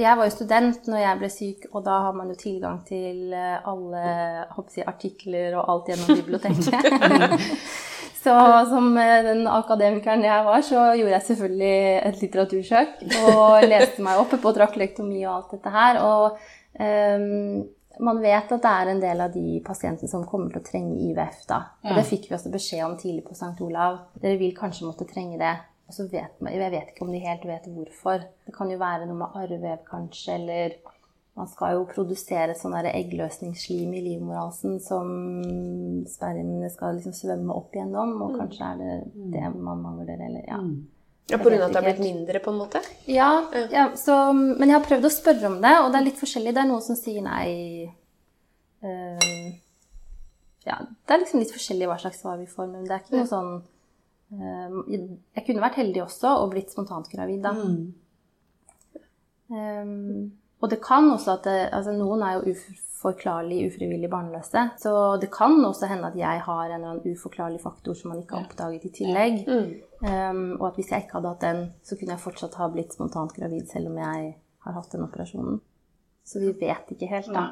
jeg 0.00 0.16
var 0.18 0.28
jo 0.28 0.32
student 0.34 0.88
når 0.88 1.02
jeg 1.02 1.20
ble 1.20 1.30
syk, 1.32 1.64
og 1.72 1.84
da 1.86 1.98
har 2.06 2.16
man 2.16 2.30
jo 2.32 2.38
tilgang 2.40 2.78
til 2.88 3.32
eh, 3.36 3.58
alle 3.68 4.04
jeg, 4.04 4.86
artikler 4.88 5.56
og 5.58 5.68
alt 5.68 5.90
gjennom 5.92 6.22
biblioteket. 6.22 7.44
så 8.24 8.36
som 8.70 8.88
eh, 9.00 9.18
den 9.26 9.44
akademikeren 9.50 10.24
jeg 10.24 10.46
var, 10.48 10.64
så 10.64 10.86
gjorde 10.96 11.14
jeg 11.16 11.28
selvfølgelig 11.28 11.76
et 12.08 12.24
litteratursøk 12.24 13.04
og 13.34 13.68
leste 13.68 14.06
meg 14.06 14.22
opp 14.22 14.34
på 14.42 14.54
traklektomi 14.56 15.24
og 15.26 15.34
alt 15.34 15.54
dette 15.58 15.74
her. 15.76 16.00
Og 16.06 16.40
um, 16.80 17.64
man 18.02 18.22
vet 18.22 18.54
at 18.54 18.62
det 18.64 18.70
er 18.72 18.92
en 18.92 19.02
del 19.02 19.20
av 19.20 19.34
de 19.34 19.58
pasientene 19.66 20.08
som 20.08 20.24
kommer 20.28 20.54
til 20.54 20.62
å 20.62 20.68
trenge 20.70 20.96
IVF. 21.10 21.44
da. 21.50 21.60
Og 21.84 21.98
det 21.98 22.06
fikk 22.08 22.30
vi 22.30 22.38
også 22.38 22.52
beskjed 22.54 22.86
om 22.86 22.96
tidlig 22.96 23.26
på 23.26 23.36
St. 23.36 23.58
Olav. 23.60 24.06
Dere 24.22 24.40
vil 24.40 24.56
kanskje 24.56 24.88
måtte 24.88 25.08
trenge 25.10 25.36
det. 25.42 25.52
Og 25.92 25.96
så 25.98 26.06
vet 26.08 26.38
man, 26.40 26.54
Jeg 26.54 26.72
vet 26.72 26.90
ikke 26.94 27.04
om 27.04 27.12
de 27.12 27.18
helt 27.20 27.42
vet 27.44 27.66
hvorfor. 27.68 28.22
Det 28.46 28.54
kan 28.56 28.70
jo 28.72 28.78
være 28.80 29.04
noe 29.04 29.18
med 29.18 29.34
arrvev, 29.36 29.82
kanskje, 29.84 30.38
eller 30.38 30.78
man 31.36 31.48
skal 31.48 31.74
jo 31.76 31.82
produsere 31.88 32.54
sånn 32.56 32.74
eggløsningsslim 32.88 33.92
i 33.96 34.00
livmorhalsen 34.06 34.78
som 34.84 35.10
spermene 36.08 36.70
skal 36.72 36.96
liksom 36.96 37.12
svømme 37.16 37.56
opp 37.56 37.76
igjennom, 37.76 38.14
og 38.24 38.38
kanskje 38.40 38.70
er 38.70 38.80
det 38.80 38.96
det 39.34 39.44
man 39.52 39.84
mangler, 39.84 40.16
eller 40.16 40.48
ja. 40.48 40.62
Ja, 41.28 41.38
På 41.38 41.48
grunn 41.48 41.60
av 41.60 41.68
at 41.68 41.76
det 41.76 41.80
har 41.82 41.86
blitt 41.86 42.02
mindre, 42.04 42.40
på 42.44 42.52
en 42.52 42.58
måte? 42.60 42.82
Ja, 43.08 43.28
ja 43.72 43.84
så, 43.96 44.16
men 44.32 44.64
jeg 44.66 44.78
har 44.78 44.86
prøvd 44.88 45.08
å 45.08 45.12
spørre 45.12 45.48
om 45.48 45.60
det, 45.62 45.74
og 45.80 45.90
det 45.92 46.00
er 46.00 46.06
litt 46.08 46.20
forskjellig. 46.20 46.54
Det 46.56 46.64
er 46.64 46.70
noen 46.72 46.84
som 46.84 46.98
sier 46.98 47.24
nei. 47.24 47.92
eh, 48.80 49.52
ja, 50.64 50.80
det 50.80 51.14
er 51.14 51.22
liksom 51.22 51.44
litt 51.44 51.52
forskjellig 51.52 51.88
hva 51.88 52.00
slags 52.00 52.24
svar 52.24 52.40
vi 52.40 52.48
får, 52.48 52.72
men 52.72 52.88
det 52.88 52.96
er 52.96 53.04
ikke 53.04 53.20
noe 53.20 53.30
sånn 53.30 53.52
Jeg 54.32 55.44
kunne 55.46 55.64
vært 55.64 55.80
heldig 55.80 56.04
også 56.06 56.36
og 56.40 56.52
blitt 56.54 56.72
spontant 56.72 57.10
gravid, 57.12 57.42
da. 57.44 57.52
Um, 59.52 60.30
og 60.62 60.70
det 60.72 60.78
kan 60.80 61.10
også 61.12 61.34
at 61.34 61.44
det, 61.44 61.58
altså 61.74 61.92
Noen 61.92 62.22
er 62.24 62.38
jo 62.38 62.54
uforklarlig 62.54 63.66
ufrivillig 63.66 64.08
barnløse. 64.10 64.62
Så 64.80 64.92
det 65.20 65.28
kan 65.34 65.58
også 65.66 65.90
hende 65.90 66.08
at 66.08 66.16
jeg 66.16 66.44
har 66.46 66.62
en 66.62 66.76
eller 66.76 66.94
annen 66.94 67.16
uforklarlig 67.16 67.60
faktor 67.60 67.98
som 67.98 68.12
man 68.12 68.22
ikke 68.22 68.38
har 68.38 68.46
oppdaget 68.46 68.86
i 68.88 68.92
tillegg. 69.02 69.42
Um, 70.06 70.46
og 70.60 70.68
at 70.70 70.78
hvis 70.78 70.92
jeg 70.94 71.04
ikke 71.04 71.18
hadde 71.18 71.34
hatt 71.34 71.44
den, 71.44 71.60
så 71.82 71.98
kunne 71.98 72.14
jeg 72.16 72.24
fortsatt 72.24 72.56
ha 72.62 72.70
blitt 72.72 72.94
spontant 72.94 73.34
gravid 73.36 73.66
selv 73.72 73.90
om 73.90 74.00
jeg 74.00 74.32
har 74.64 74.78
hatt 74.78 74.94
den 74.94 75.04
operasjonen. 75.04 75.60
Så 76.24 76.40
vi 76.40 76.54
vet 76.62 76.94
ikke 76.94 77.10
helt, 77.10 77.32
da. 77.34 77.48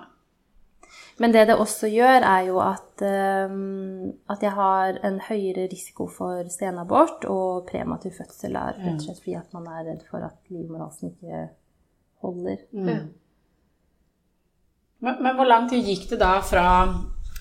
Men 1.20 1.34
det 1.34 1.46
det 1.50 1.56
også 1.60 1.90
gjør, 1.92 2.24
er 2.24 2.44
jo 2.48 2.60
at, 2.64 3.02
um, 3.50 4.12
at 4.32 4.42
jeg 4.42 4.52
har 4.56 5.00
en 5.04 5.18
høyere 5.26 5.66
risiko 5.68 6.06
for 6.08 6.48
senabort 6.48 7.26
og 7.28 7.66
prematur 7.68 8.14
fødsel. 8.16 8.56
Er, 8.56 8.78
rett 8.78 8.96
og 8.96 9.04
slett 9.04 9.20
fordi 9.20 9.36
at 9.36 9.56
man 9.56 9.68
er 9.68 9.88
redd 9.90 10.06
for 10.08 10.24
at 10.24 10.38
livmorhalsen 10.48 11.12
ikke 11.12 11.42
holder. 12.24 12.62
Men, 15.00 15.16
men 15.24 15.36
hvor 15.36 15.48
lang 15.48 15.68
tid 15.68 15.84
gikk 15.84 16.08
det 16.12 16.20
da 16.20 16.38
fra 16.44 16.64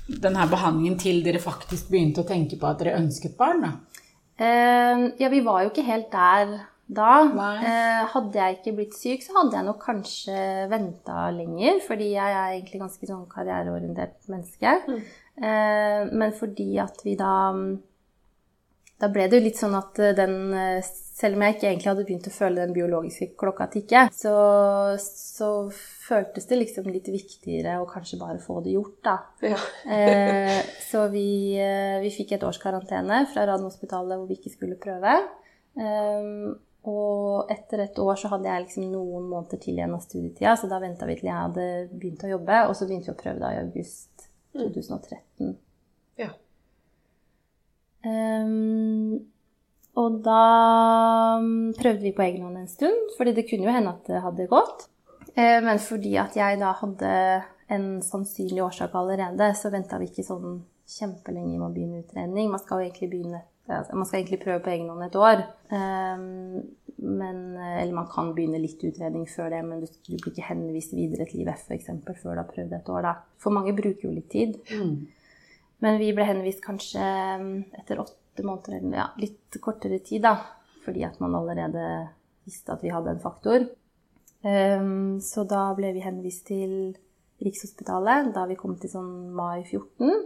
denne 0.10 0.48
behandlingen 0.52 0.98
til 1.00 1.24
dere 1.24 1.42
faktisk 1.44 1.92
begynte 1.92 2.24
å 2.24 2.28
tenke 2.28 2.60
på 2.60 2.68
at 2.68 2.84
dere 2.84 2.98
ønsket 3.00 3.38
barn? 3.40 3.64
da? 3.64 3.72
Eh, 4.40 5.08
ja, 5.20 5.32
vi 5.32 5.42
var 5.46 5.64
jo 5.64 5.72
ikke 5.72 5.88
helt 5.88 6.12
der 6.12 6.54
da. 6.90 7.10
Eh, 7.62 8.06
hadde 8.14 8.40
jeg 8.40 8.58
ikke 8.58 8.74
blitt 8.80 8.96
syk, 8.98 9.22
så 9.26 9.36
hadde 9.38 9.60
jeg 9.60 9.68
nok 9.68 9.84
kanskje 9.84 10.40
venta 10.72 11.28
lenger, 11.36 11.84
fordi 11.86 12.14
jeg 12.16 12.38
er 12.40 12.56
egentlig 12.56 12.82
ganske 12.82 13.10
sånn 13.10 13.28
karriereorientert 13.30 14.32
menneske. 14.32 14.74
Eh, 15.40 16.10
men 16.10 16.34
fordi 16.36 16.74
at 16.82 17.06
vi 17.06 17.16
da 17.20 17.36
Da 19.00 19.08
ble 19.08 19.30
det 19.32 19.38
jo 19.38 19.44
litt 19.46 19.56
sånn 19.56 19.78
at 19.78 19.96
eh, 20.04 20.12
den 20.12 20.34
eh, 20.52 20.82
Selv 20.84 21.38
om 21.38 21.46
jeg 21.46 21.56
ikke 21.56 21.70
egentlig 21.70 21.88
hadde 21.88 22.04
begynt 22.10 22.28
å 22.28 22.34
føle 22.34 22.66
den 22.66 22.76
biologiske 22.76 23.30
klokka 23.40 23.70
tikke, 23.72 24.02
så, 24.16 24.34
så 25.00 25.50
føltes 25.72 26.48
det 26.50 26.60
liksom 26.60 26.90
litt 26.92 27.08
viktigere 27.12 27.78
å 27.80 27.88
kanskje 27.88 28.20
bare 28.20 28.40
få 28.44 28.62
det 28.64 28.76
gjort, 28.76 28.98
da. 29.04 29.16
Ja. 29.44 29.60
Eh, 29.96 30.60
så 30.88 31.06
vi, 31.12 31.28
eh, 31.60 32.00
vi 32.04 32.12
fikk 32.16 32.38
et 32.38 32.46
års 32.48 32.60
karantene 32.64 33.26
fra 33.34 33.44
Radiumhospitalet 33.52 34.16
hvor 34.16 34.32
vi 34.32 34.40
ikke 34.40 34.54
skulle 34.54 34.80
prøve. 34.80 35.18
Ehm, 35.80 36.56
og 36.88 37.50
etter 37.52 37.84
et 37.84 37.98
år 38.00 38.20
så 38.20 38.30
hadde 38.32 38.48
jeg 38.48 38.66
liksom 38.66 38.86
noen 38.94 39.26
måneder 39.28 39.60
til 39.60 39.76
igjen 39.76 39.96
av 39.96 40.04
studietida, 40.06 40.54
så 40.56 40.70
da 40.72 40.80
venta 40.80 41.08
vi 41.10 41.18
til 41.20 41.28
jeg 41.28 41.36
hadde 41.36 41.66
begynt 41.92 42.24
å 42.24 42.32
jobbe, 42.32 42.62
og 42.70 42.78
så 42.78 42.88
begynte 42.88 43.12
vi 43.12 43.16
å 43.18 43.20
prøve 43.20 43.42
da 43.42 43.52
i 43.56 43.60
august 43.66 44.30
2013. 44.56 45.58
Ja. 46.20 46.30
Um, 48.08 49.20
og 50.00 50.22
da 50.24 50.44
mm, 51.44 51.76
prøvde 51.80 52.06
vi 52.06 52.16
på 52.16 52.24
egen 52.30 52.48
hånd 52.48 52.62
en 52.62 52.72
stund, 52.72 53.14
fordi 53.18 53.36
det 53.36 53.48
kunne 53.50 53.68
jo 53.68 53.76
hende 53.76 53.92
at 53.92 54.08
det 54.08 54.24
hadde 54.24 54.50
gått. 54.52 54.88
Eh, 55.36 55.60
men 55.66 55.82
fordi 55.84 56.16
at 56.22 56.38
jeg 56.40 56.60
da 56.62 56.72
hadde 56.80 57.14
en 57.70 57.88
sannsynlig 58.06 58.64
årsak 58.66 58.96
allerede, 58.98 59.52
så 59.60 59.72
venta 59.74 60.00
vi 60.00 60.10
ikke 60.10 60.26
sånn 60.26 60.62
kjempelenge 60.90 61.58
med 61.58 61.68
å 61.68 61.74
begynne 61.74 62.04
utredning. 62.04 62.50
Man 62.50 62.62
skal 62.62 62.80
jo 62.80 62.88
egentlig 62.88 63.12
begynne 63.12 63.44
altså, 63.78 63.96
Man 63.96 64.08
skal 64.10 64.22
egentlig 64.22 64.42
prøve 64.44 64.64
på 64.66 64.74
egen 64.74 64.90
hånd 64.90 65.06
et 65.06 65.18
år. 65.20 65.44
Ehm, 65.76 66.62
men, 67.00 67.38
eller 67.56 67.96
man 67.96 68.10
kan 68.12 68.34
begynne 68.36 68.60
litt 68.60 68.82
utredning 68.84 69.24
før 69.30 69.54
det, 69.54 69.62
men 69.66 69.84
du, 69.84 69.88
du 69.88 70.16
blir 70.18 70.34
ikke 70.34 70.50
henvist 70.50 70.96
videre 70.98 71.28
til 71.30 71.46
IVF 71.46 71.64
for 71.70 71.78
eksempel, 71.78 72.18
før 72.20 72.36
du 72.36 72.42
har 72.44 72.50
prøvd 72.50 72.76
et 72.76 72.92
år. 72.92 73.08
Da. 73.08 73.14
For 73.40 73.56
mange 73.56 73.76
bruker 73.78 74.10
jo 74.10 74.16
litt 74.16 74.30
tid. 74.34 74.58
Men 75.80 76.00
vi 76.02 76.10
ble 76.12 76.26
henvist 76.28 76.64
kanskje 76.66 77.04
mm, 77.40 77.52
etter 77.80 78.02
åtte 78.04 78.44
måneder, 78.44 78.82
eller 78.82 78.98
ja, 79.00 79.06
litt 79.22 79.60
kortere 79.64 80.02
tid, 80.04 80.26
da. 80.26 80.34
Fordi 80.84 81.06
at 81.08 81.22
man 81.24 81.38
allerede 81.40 81.86
visste 82.48 82.74
at 82.76 82.84
vi 82.84 82.92
hadde 82.92 83.14
en 83.14 83.24
faktor. 83.24 83.64
Um, 84.44 85.20
så 85.24 85.44
da 85.48 85.70
ble 85.76 85.94
vi 85.96 86.04
henvist 86.04 86.46
til 86.48 86.74
Rikshospitalet 87.44 88.34
da 88.36 88.46
vi 88.48 88.58
kom 88.60 88.76
til 88.80 88.92
sånn 88.92 89.32
mai 89.36 89.62
14. 89.64 90.26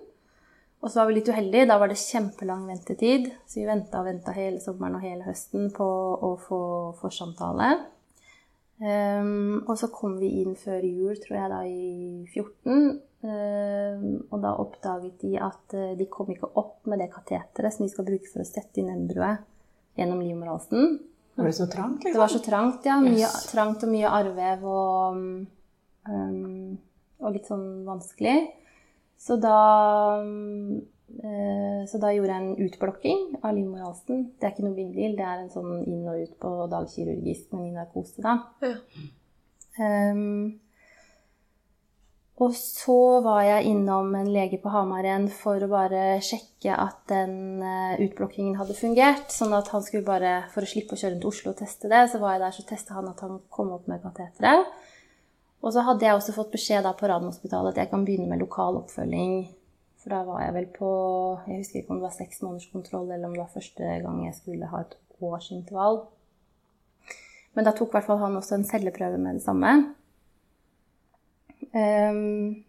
Og 0.84 0.92
så 0.92 1.00
var 1.00 1.08
vi 1.10 1.16
litt 1.16 1.30
uheldige. 1.32 1.68
Da 1.70 1.78
var 1.80 1.88
det 1.92 2.00
kjempelang 2.02 2.66
ventetid. 2.68 3.30
Så 3.48 3.62
vi 3.62 3.68
venta 3.70 4.02
og 4.02 4.10
venta 4.10 4.34
hele 4.36 4.60
sommeren 4.64 4.98
og 5.00 5.06
hele 5.06 5.24
høsten 5.24 5.70
på 5.76 5.88
å 6.20 6.34
få 6.44 6.60
forsamtale. 7.00 7.70
Um, 8.84 9.62
og 9.70 9.78
så 9.80 9.88
kom 9.94 10.18
vi 10.20 10.42
inn 10.42 10.58
før 10.60 10.84
jul, 10.84 11.16
tror 11.24 11.38
jeg, 11.38 11.52
da 11.54 11.62
i 11.64 12.26
14. 12.34 13.00
Um, 13.24 14.08
og 14.34 14.42
da 14.44 14.52
oppdaget 14.60 15.22
de 15.22 15.38
at 15.40 15.76
uh, 15.78 15.94
de 15.96 16.08
kom 16.12 16.34
ikke 16.34 16.50
opp 16.60 16.82
med 16.92 17.00
det 17.00 17.08
kateteret 17.14 17.72
som 17.72 17.86
de 17.86 17.94
skal 17.94 18.08
bruke 18.10 18.28
for 18.28 18.44
å 18.44 18.48
sette 18.50 18.82
inn 18.82 18.92
embryoet 18.92 19.46
gjennom 19.96 20.20
livmorhalsen. 20.26 20.98
Var 21.38 21.48
det 21.48 21.56
så 21.56 21.70
trangt, 21.72 22.04
liksom? 22.04 22.18
Det 22.18 22.20
var 22.26 22.34
så 22.34 22.42
trangt, 22.44 22.90
ja. 22.90 22.98
Mye, 23.02 23.22
Yes. 23.24 23.46
trangt 23.54 23.86
og 23.88 23.94
mye 23.94 24.12
arrvev 24.20 24.68
og, 24.68 25.24
um, 26.10 26.76
og 27.24 27.38
litt 27.38 27.48
sånn 27.48 27.86
vanskelig. 27.88 28.36
Så 29.24 29.38
da, 29.40 29.60
um, 30.20 30.82
eh, 31.24 31.84
så 31.88 32.00
da 32.02 32.12
gjorde 32.12 32.34
jeg 32.34 32.44
en 32.44 32.66
utblokking 32.68 33.22
av 33.40 33.54
livmorhalsen. 33.56 34.26
Det 34.36 34.50
er 34.50 34.56
ikke 34.56 34.66
noe 34.68 34.76
big 34.76 34.92
deal. 34.98 35.16
Det 35.20 35.28
er 35.28 35.46
en 35.46 35.54
sånn 35.54 35.78
inn 35.86 36.04
og 36.12 36.26
ut 36.26 36.34
på 36.44 36.52
dagkirurgisk, 36.74 37.48
men 37.54 37.70
i 37.70 37.78
narkose, 37.78 38.20
da. 38.26 38.36
Ja. 38.66 38.76
Um, 39.80 40.60
og 42.42 42.56
så 42.58 43.22
var 43.22 43.44
jeg 43.46 43.70
innom 43.70 44.10
en 44.18 44.32
lege 44.34 44.58
på 44.62 44.72
Hamar 44.74 45.06
igjen 45.06 45.28
for 45.32 45.62
å 45.62 45.70
bare 45.70 46.18
sjekke 46.26 46.74
at 46.74 47.04
den 47.12 47.62
eh, 47.62 48.02
utblokkingen 48.08 48.58
hadde 48.58 48.76
fungert. 48.76 49.30
Sånn 49.32 49.54
at 49.54 49.70
han 49.72 49.86
skulle 49.86 50.08
bare, 50.08 50.34
for 50.54 50.66
å 50.66 50.70
slippe 50.70 50.98
å 50.98 51.00
kjøre 51.00 51.20
til 51.20 51.30
Oslo 51.30 51.54
og 51.54 51.62
teste 51.62 51.92
det, 51.92 52.08
så 52.10 52.20
var 52.24 52.36
jeg 52.36 52.44
der, 52.44 52.56
så 52.58 52.66
testa 52.68 52.98
han 52.98 53.12
at 53.12 53.22
han 53.24 53.38
kom 53.54 53.70
opp 53.78 53.86
med 53.92 54.02
kateteret. 54.02 54.74
Og 55.64 55.72
så 55.72 55.84
hadde 55.88 56.04
jeg 56.04 56.18
også 56.18 56.36
fått 56.36 56.52
beskjed 56.52 56.84
da 56.84 56.92
på 56.98 57.08
Radiumhospitalet 57.08 57.72
at 57.72 57.84
jeg 57.84 57.92
kan 57.94 58.04
begynne 58.04 58.28
med 58.28 58.44
lokal 58.44 58.82
oppfølging. 58.82 59.46
For 60.04 60.12
da 60.12 60.20
var 60.28 60.42
jeg 60.44 60.56
vel 60.58 60.68
på 60.76 60.90
Jeg 61.48 61.62
husker 61.62 61.80
ikke 61.80 61.96
om 61.96 62.02
det 62.02 62.08
var 62.10 62.18
seks 62.18 62.42
måneders 62.44 62.72
kontroll, 62.74 63.08
eller 63.08 63.30
om 63.30 63.38
det 63.38 63.46
var 63.46 63.54
første 63.54 63.94
gang 64.04 64.20
jeg 64.26 64.36
skulle 64.42 64.72
ha 64.74 64.84
et 64.84 64.98
årsintervall. 65.24 66.02
Men 67.56 67.68
da 67.68 67.72
tok 67.72 67.94
i 67.94 67.96
hvert 67.96 68.10
fall 68.10 68.20
han 68.20 68.36
også 68.36 68.58
en 68.58 68.68
celleprøve 68.68 69.22
med 69.22 69.40
det 69.40 69.46
samme. 69.46 69.72
Um, 71.74 72.66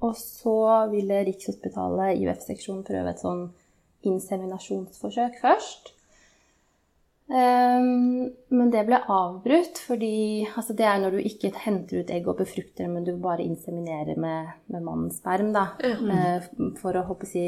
og 0.00 0.14
så 0.16 0.86
ville 0.92 1.24
Rikshospitalet, 1.26 2.16
IUF-seksjonen, 2.22 2.84
prøve 2.86 3.12
et 3.12 3.22
sånn 3.22 3.48
inseminasjonsforsøk 4.08 5.40
først. 5.42 5.92
Ehm, 7.28 8.30
men 8.48 8.70
det 8.72 8.86
ble 8.88 9.02
avbrutt, 9.12 9.82
fordi 9.84 10.46
altså 10.48 10.72
det 10.76 10.86
er 10.88 11.00
når 11.02 11.16
du 11.18 11.24
ikke 11.28 11.50
henter 11.60 12.00
ut 12.00 12.12
egg 12.14 12.28
og 12.30 12.38
befrukter 12.40 12.86
det, 12.86 12.92
men 12.92 13.04
du 13.04 13.14
bare 13.20 13.44
inseminerer 13.44 14.16
med, 14.20 14.54
med 14.72 14.84
mannens 14.86 15.18
sperm, 15.20 15.50
da. 15.52 15.66
Eh, 15.84 16.46
for 16.80 16.96
å 16.96 17.04
håpe 17.10 17.28
si, 17.28 17.42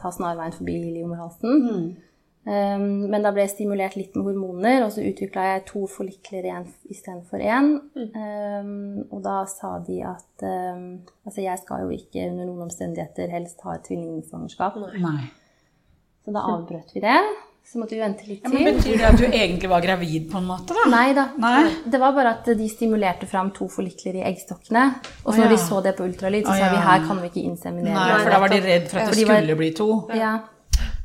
ta 0.00 0.10
snarveien 0.10 0.56
forbi 0.56 0.74
livmorhalsen. 0.96 1.62
Ehm, 2.50 2.88
men 3.12 3.22
da 3.22 3.30
ble 3.30 3.44
jeg 3.44 3.52
stimulert 3.52 3.94
litt 3.94 4.16
med 4.18 4.26
hormoner, 4.26 4.80
og 4.88 4.90
så 4.96 5.04
utvikla 5.06 5.46
jeg 5.52 5.64
to 5.70 5.84
forlikler 5.86 6.50
istedenfor 6.90 7.46
én. 7.46 7.70
Ehm, 8.18 9.04
og 9.06 9.22
da 9.22 9.44
sa 9.46 9.76
de 9.86 10.00
at 10.02 10.48
altså 10.48 11.44
jeg 11.44 11.62
skal 11.62 11.86
jo 11.86 11.94
ikke 11.94 12.26
under 12.32 12.50
noen 12.50 12.66
omstendigheter 12.66 13.30
helst 13.30 13.62
ha 13.62 13.78
et 13.78 13.86
tvillingsvangerskap. 13.86 14.82
Så 16.26 16.34
da 16.34 16.42
avbrøt 16.56 16.90
vi 16.94 17.06
det. 17.06 17.18
Så 17.64 17.78
måtte 17.80 17.94
vi 17.94 18.00
vente 18.02 18.26
litt 18.28 18.44
Ja, 18.44 18.50
men. 18.52 18.76
Betyr 18.76 18.98
det 18.98 19.04
at 19.08 19.18
du 19.18 19.24
egentlig 19.24 19.68
var 19.70 19.80
gravid, 19.80 20.26
på 20.32 20.40
en 20.42 20.48
måte? 20.50 20.74
da? 20.76 20.88
Nei 20.92 21.14
da. 21.16 21.28
Nei. 21.40 21.60
Det 21.88 22.00
var 22.02 22.12
bare 22.12 22.34
at 22.36 22.50
de 22.58 22.68
stimulerte 22.68 23.28
fram 23.30 23.52
to 23.56 23.68
forlikler 23.72 24.18
i 24.20 24.24
eggstokkene. 24.28 24.82
Og 25.24 25.30
så 25.32 25.40
når 25.40 25.54
de 25.54 25.56
ja. 25.56 25.66
så 25.66 25.80
det 25.86 25.94
på 25.96 26.04
ultralyd, 26.04 26.44
så 26.44 26.56
sa 26.58 26.68
vi 26.68 26.80
ja. 26.80 26.86
her 26.90 27.06
kan 27.06 27.22
vi 27.22 27.30
ikke 27.30 27.44
inseminere. 27.48 27.94
Nei, 27.96 28.18
for 28.20 28.34
da 28.34 28.40
var 28.42 28.52
de 28.52 28.60
redd 28.66 28.90
for 28.90 29.00
at 29.00 29.14
det 29.14 29.24
skulle 29.24 29.56
bli 29.62 29.70
to. 29.78 29.88
Ja. 30.18 30.34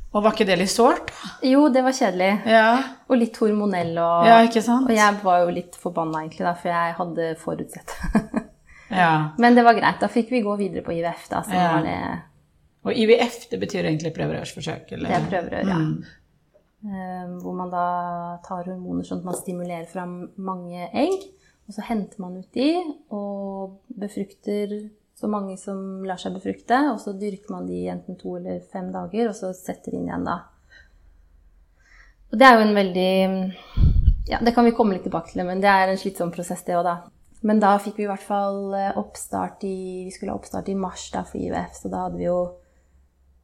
Og 0.08 0.24
var 0.24 0.32
ikke 0.32 0.46
det 0.48 0.56
litt 0.62 0.72
sårt? 0.72 1.10
Jo, 1.44 1.66
det 1.72 1.82
var 1.84 1.96
kjedelig. 1.96 2.30
Ja. 2.48 2.68
Og 3.08 3.20
litt 3.20 3.36
hormonell. 3.40 3.92
Og, 4.00 4.28
Ja, 4.28 4.38
ikke 4.46 4.62
sant? 4.64 4.88
og 4.88 4.96
jeg 4.96 5.18
var 5.22 5.42
jo 5.44 5.50
litt 5.52 5.76
forbanna, 5.76 6.22
egentlig, 6.24 6.46
da, 6.46 6.54
for 6.56 6.72
jeg 6.72 6.94
hadde 7.00 7.28
forutsett. 7.42 7.96
ja. 8.88 9.10
Men 9.42 9.58
det 9.58 9.64
var 9.64 9.76
greit. 9.76 10.00
Da 10.00 10.08
fikk 10.12 10.32
vi 10.32 10.40
gå 10.44 10.56
videre 10.60 10.84
på 10.86 10.96
IVF, 10.96 11.28
da, 11.28 11.42
så 11.44 11.52
Ja. 11.56 11.72
var 11.76 11.84
det, 11.84 11.98
Og 12.88 12.96
IVF, 12.96 13.50
det 13.50 13.60
betyr 13.60 13.84
egentlig 13.84 14.14
prøverørsforsøk? 14.16 14.92
Eller? 14.96 15.08
det 15.08 15.16
er 15.18 15.28
prøverør, 15.28 15.68
ja. 15.68 15.76
Mm. 15.76 16.04
Eh, 16.84 17.26
hvor 17.42 17.56
man 17.58 17.72
da 17.72 18.38
tar 18.46 18.68
hormoner 18.68 19.06
sånn 19.06 19.24
at 19.24 19.26
man 19.26 19.38
stimulerer 19.38 19.88
fram 19.90 20.20
mange 20.36 20.86
egg. 20.92 21.26
Og 21.68 21.74
så 21.76 21.84
henter 21.84 22.22
man 22.22 22.38
ut 22.38 22.54
de 22.54 22.70
og 23.12 23.80
befrukter 24.00 24.70
så 25.18 25.28
mange 25.28 25.56
som 25.60 26.04
lar 26.06 26.20
seg 26.20 26.36
befrukte. 26.38 26.78
Og 26.92 27.00
så 27.02 27.16
dyrker 27.18 27.52
man 27.56 27.66
de 27.68 27.82
enten 27.92 28.18
to 28.20 28.36
eller 28.38 28.62
fem 28.72 28.92
dager, 28.94 29.28
og 29.28 29.36
så 29.36 29.52
setter 29.56 29.96
inn 29.96 30.06
igjen 30.08 30.28
da. 30.28 30.38
Og 32.28 32.38
det 32.38 32.46
er 32.46 32.56
jo 32.56 32.66
en 32.66 32.76
veldig 32.76 33.12
Ja, 34.28 34.38
det 34.44 34.52
kan 34.52 34.66
vi 34.66 34.74
komme 34.76 34.92
litt 34.92 35.06
tilbake 35.08 35.32
til, 35.32 35.40
men 35.48 35.62
det 35.64 35.70
er 35.72 35.88
en 35.88 35.98
slitsom 36.00 36.30
prosess, 36.30 36.60
det 36.66 36.76
òg, 36.76 36.84
da. 36.84 36.96
Men 37.48 37.62
da 37.62 37.76
fikk 37.80 38.00
vi 38.00 38.04
i 38.04 38.10
hvert 38.10 38.24
fall 38.24 38.74
eh, 38.76 38.96
oppstart 38.98 39.62
i 39.64 40.04
Vi 40.04 40.12
skulle 40.12 40.34
ha 40.34 40.40
oppstart 40.40 40.68
i 40.68 40.74
mars 40.76 41.06
da 41.14 41.22
for 41.24 41.40
IVF, 41.40 41.78
så 41.80 41.90
da 41.92 42.04
hadde 42.04 42.20
vi 42.20 42.26
jo 42.26 42.38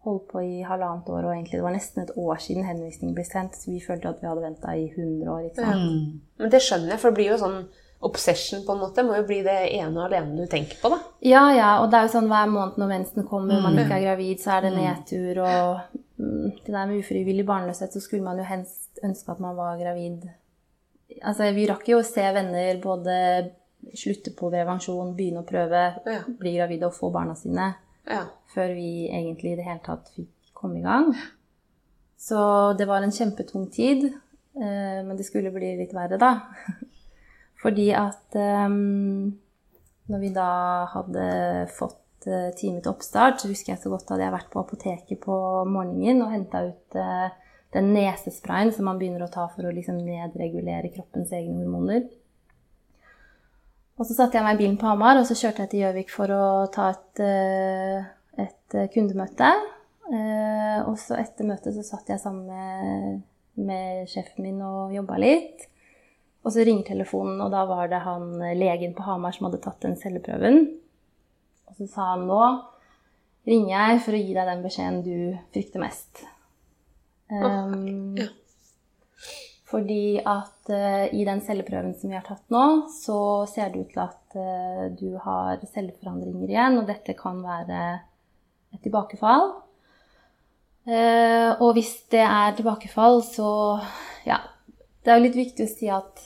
holdt 0.05 0.27
på 0.31 0.43
i 0.45 0.63
halvannet 0.67 1.09
år, 1.09 1.25
og 1.25 1.33
egentlig 1.35 1.59
det 1.59 1.65
var 1.65 1.75
nesten 1.75 2.03
et 2.05 2.13
år 2.21 2.43
siden 2.43 2.67
henvisningen 2.69 3.15
ble 3.17 3.25
sendt, 3.27 3.57
så 3.59 3.71
vi 3.73 3.81
følte 3.85 4.11
at 4.13 4.21
vi 4.23 4.29
hadde 4.29 4.45
venta 4.45 4.75
i 4.77 4.85
100 4.91 5.31
år. 5.33 5.47
ikke 5.49 5.65
sant? 5.65 5.89
Mm. 5.89 6.21
Men 6.43 6.53
det 6.55 6.61
skjønner 6.63 6.95
jeg, 6.95 7.01
for 7.03 7.11
det 7.11 7.19
blir 7.21 7.33
jo 7.33 7.41
sånn 7.41 7.59
obsession, 8.05 8.65
på 8.67 8.75
en 8.75 8.83
måte. 8.83 9.01
Det 9.01 9.07
må 9.09 9.17
jo 9.17 9.25
bli 9.29 9.41
det 9.47 9.57
ene 9.79 9.97
og 9.97 10.07
alene 10.11 10.37
du 10.37 10.47
tenker 10.51 10.77
på, 10.83 10.91
da. 10.93 10.99
Ja, 11.25 11.45
ja, 11.57 11.71
og 11.81 11.89
det 11.91 11.99
er 11.99 12.09
jo 12.09 12.15
sånn 12.19 12.29
hver 12.29 12.51
måned 12.53 12.77
når 12.81 12.91
mensen 12.91 13.29
kommer, 13.31 13.57
og 13.57 13.65
man 13.65 13.79
ikke 13.81 13.97
er 13.97 14.07
gravid, 14.11 14.43
så 14.45 14.59
er 14.59 14.67
det 14.67 14.75
nedtur, 14.77 15.41
og 15.41 16.01
mm, 16.21 16.49
det 16.67 16.75
der 16.75 16.87
med 16.91 17.01
ufrivillig 17.01 17.47
barnløshet, 17.49 17.97
så 17.97 18.03
skulle 18.05 18.27
man 18.27 18.41
jo 18.43 18.45
helst 18.49 19.01
ønske 19.05 19.33
at 19.33 19.41
man 19.41 19.57
var 19.57 19.79
gravid. 19.81 20.29
Altså, 21.23 21.49
vi 21.57 21.65
rakk 21.71 21.89
jo 21.89 22.03
å 22.03 22.07
se 22.07 22.27
venner 22.37 22.81
både 22.83 23.17
slutte 23.97 24.33
på 24.37 24.49
prevensjon, 24.53 25.15
begynne 25.17 25.43
å 25.43 25.49
prøve, 25.49 25.81
Ja. 26.09 26.21
bli 26.29 26.55
gravide 26.57 26.87
og 26.89 26.95
få 26.97 27.11
barna 27.13 27.35
sine, 27.37 27.75
Ja. 28.05 28.27
før 28.55 28.75
vi 28.77 29.09
egentlig 29.09 29.55
i 29.55 29.59
det 29.59 29.67
hele 29.67 29.83
tatt 29.85 30.11
fikk 30.15 30.53
komme 30.57 30.81
i 30.81 30.85
gang. 30.85 31.11
Så 32.21 32.39
det 32.79 32.87
var 32.89 33.05
en 33.05 33.13
kjempetung 33.13 33.67
tid, 33.73 34.07
eh, 34.57 35.01
men 35.05 35.17
det 35.17 35.27
skulle 35.27 35.53
bli 35.55 35.75
litt 35.79 35.95
verre, 35.97 36.19
da. 36.21 36.33
Fordi 37.63 37.91
at 37.97 38.37
um, 38.37 39.33
når 40.13 40.21
vi 40.21 40.31
da 40.37 40.49
hadde 40.93 41.27
fått 41.73 42.29
uh, 42.29 42.51
time 42.57 42.83
til 42.83 42.93
oppstart, 42.93 43.41
så 43.41 43.49
husker 43.49 43.73
jeg 43.73 43.81
så 43.81 43.93
godt 43.93 44.13
at 44.13 44.21
jeg 44.21 44.35
vært 44.35 44.51
på 44.53 44.61
apoteket 44.61 45.21
på 45.25 45.39
morgenen 45.65 46.21
og 46.27 46.35
henta 46.35 46.67
ut 46.69 46.99
den 47.75 47.91
nesesprayen 47.97 48.73
som 48.73 48.87
man 48.87 49.01
begynner 49.01 49.25
å 49.25 49.33
ta 49.33 49.49
for 49.51 49.67
å 49.67 49.73
liksom 49.75 49.97
nedregulere 50.05 50.93
kroppens 50.95 51.33
egne 51.35 51.65
hormoner. 51.65 52.05
Og 53.95 54.09
så 54.09 54.17
satte 54.17 54.39
jeg 54.39 54.47
meg 54.47 54.57
i 54.57 54.63
bilen 54.65 54.79
på 54.81 54.89
Hamar, 54.91 55.21
og 55.21 55.29
så 55.29 55.37
kjørte 55.39 55.65
jeg 55.65 55.73
til 55.73 55.85
Gjøvik 55.85 56.11
for 56.11 56.33
å 56.35 56.47
ta 56.75 56.89
et, 56.95 57.23
uh, 57.23 58.43
et 58.43 58.77
kundemøte. 58.95 59.53
Uh, 60.09 60.81
og 60.91 60.99
så 61.01 61.17
etter 61.21 61.47
møtet 61.49 61.77
så 61.77 61.85
satt 61.87 62.11
jeg 62.11 62.21
sammen 62.21 62.51
med, 62.51 63.23
med 63.63 64.11
sjefen 64.11 64.49
min 64.49 64.59
og 64.67 64.95
jobba 64.97 65.21
litt. 65.23 65.69
Og 66.45 66.53
så 66.53 66.67
ringer 66.67 66.91
telefonen, 66.91 67.39
og 67.41 67.55
da 67.55 67.63
var 67.71 67.89
det 67.89 68.03
han 68.05 68.35
legen 68.59 68.93
på 68.97 69.07
Hamar 69.07 69.33
som 69.37 69.47
hadde 69.49 69.63
tatt 69.65 69.81
den 69.87 69.97
celleprøven. 69.97 70.65
Og 71.71 71.79
så 71.79 71.89
sa 71.89 72.11
han 72.13 72.27
nå 72.29 72.43
ringer 73.49 73.73
jeg 73.75 74.03
for 74.05 74.17
å 74.17 74.21
gi 74.21 74.35
deg 74.37 74.51
den 74.51 74.65
beskjeden 74.65 75.03
du 75.05 75.17
frykter 75.55 75.83
mest. 75.83 76.25
Um, 77.31 78.17
ja. 78.19 78.29
Fordi 79.75 80.21
at 80.23 80.71
uh, 80.71 81.05
i 81.11 81.25
den 81.27 81.41
celleprøven 81.43 81.97
som 81.99 82.13
vi 82.13 82.15
har 82.15 82.23
tatt 82.23 82.45
nå, 82.55 82.65
så 82.95 83.19
ser 83.51 83.73
det 83.73 83.81
ut 83.83 83.89
til 83.91 84.03
at 84.05 84.37
uh, 84.39 84.85
du 84.95 85.17
har 85.25 85.65
celleforandringer 85.67 86.53
igjen, 86.53 86.79
og 86.79 86.87
dette 86.87 87.17
kan 87.19 87.41
være 87.43 87.81
et 88.71 88.85
tilbakefall. 88.87 89.49
Uh, 90.87 91.59
og 91.59 91.73
hvis 91.75 91.91
det 92.15 92.23
er 92.23 92.55
tilbakefall, 92.55 93.19
så 93.27 93.49
ja. 94.29 94.39
Det 95.03 95.11
er 95.11 95.19
jo 95.19 95.27
litt 95.27 95.41
viktig 95.41 95.67
å 95.67 95.73
si 95.73 95.91
at 95.93 96.23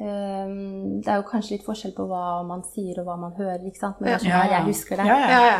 det 0.00 1.08
er 1.12 1.18
jo 1.18 1.26
kanskje 1.28 1.58
litt 1.58 1.64
forskjell 1.66 1.92
på 1.92 2.06
hva 2.08 2.40
man 2.48 2.62
sier 2.64 3.02
og 3.02 3.04
hva 3.04 3.18
man 3.20 3.34
hører, 3.36 3.66
ikke 3.68 3.82
sant? 3.82 3.98
Men 4.00 4.08
det 4.08 4.14
er 4.14 4.22
sånn 4.22 4.30
Ja, 4.32 4.38
her 4.40 4.54
jeg 4.54 4.66
husker 4.70 4.96
det. 4.96 5.08
Ja, 5.10 5.40
ja. 5.44 5.58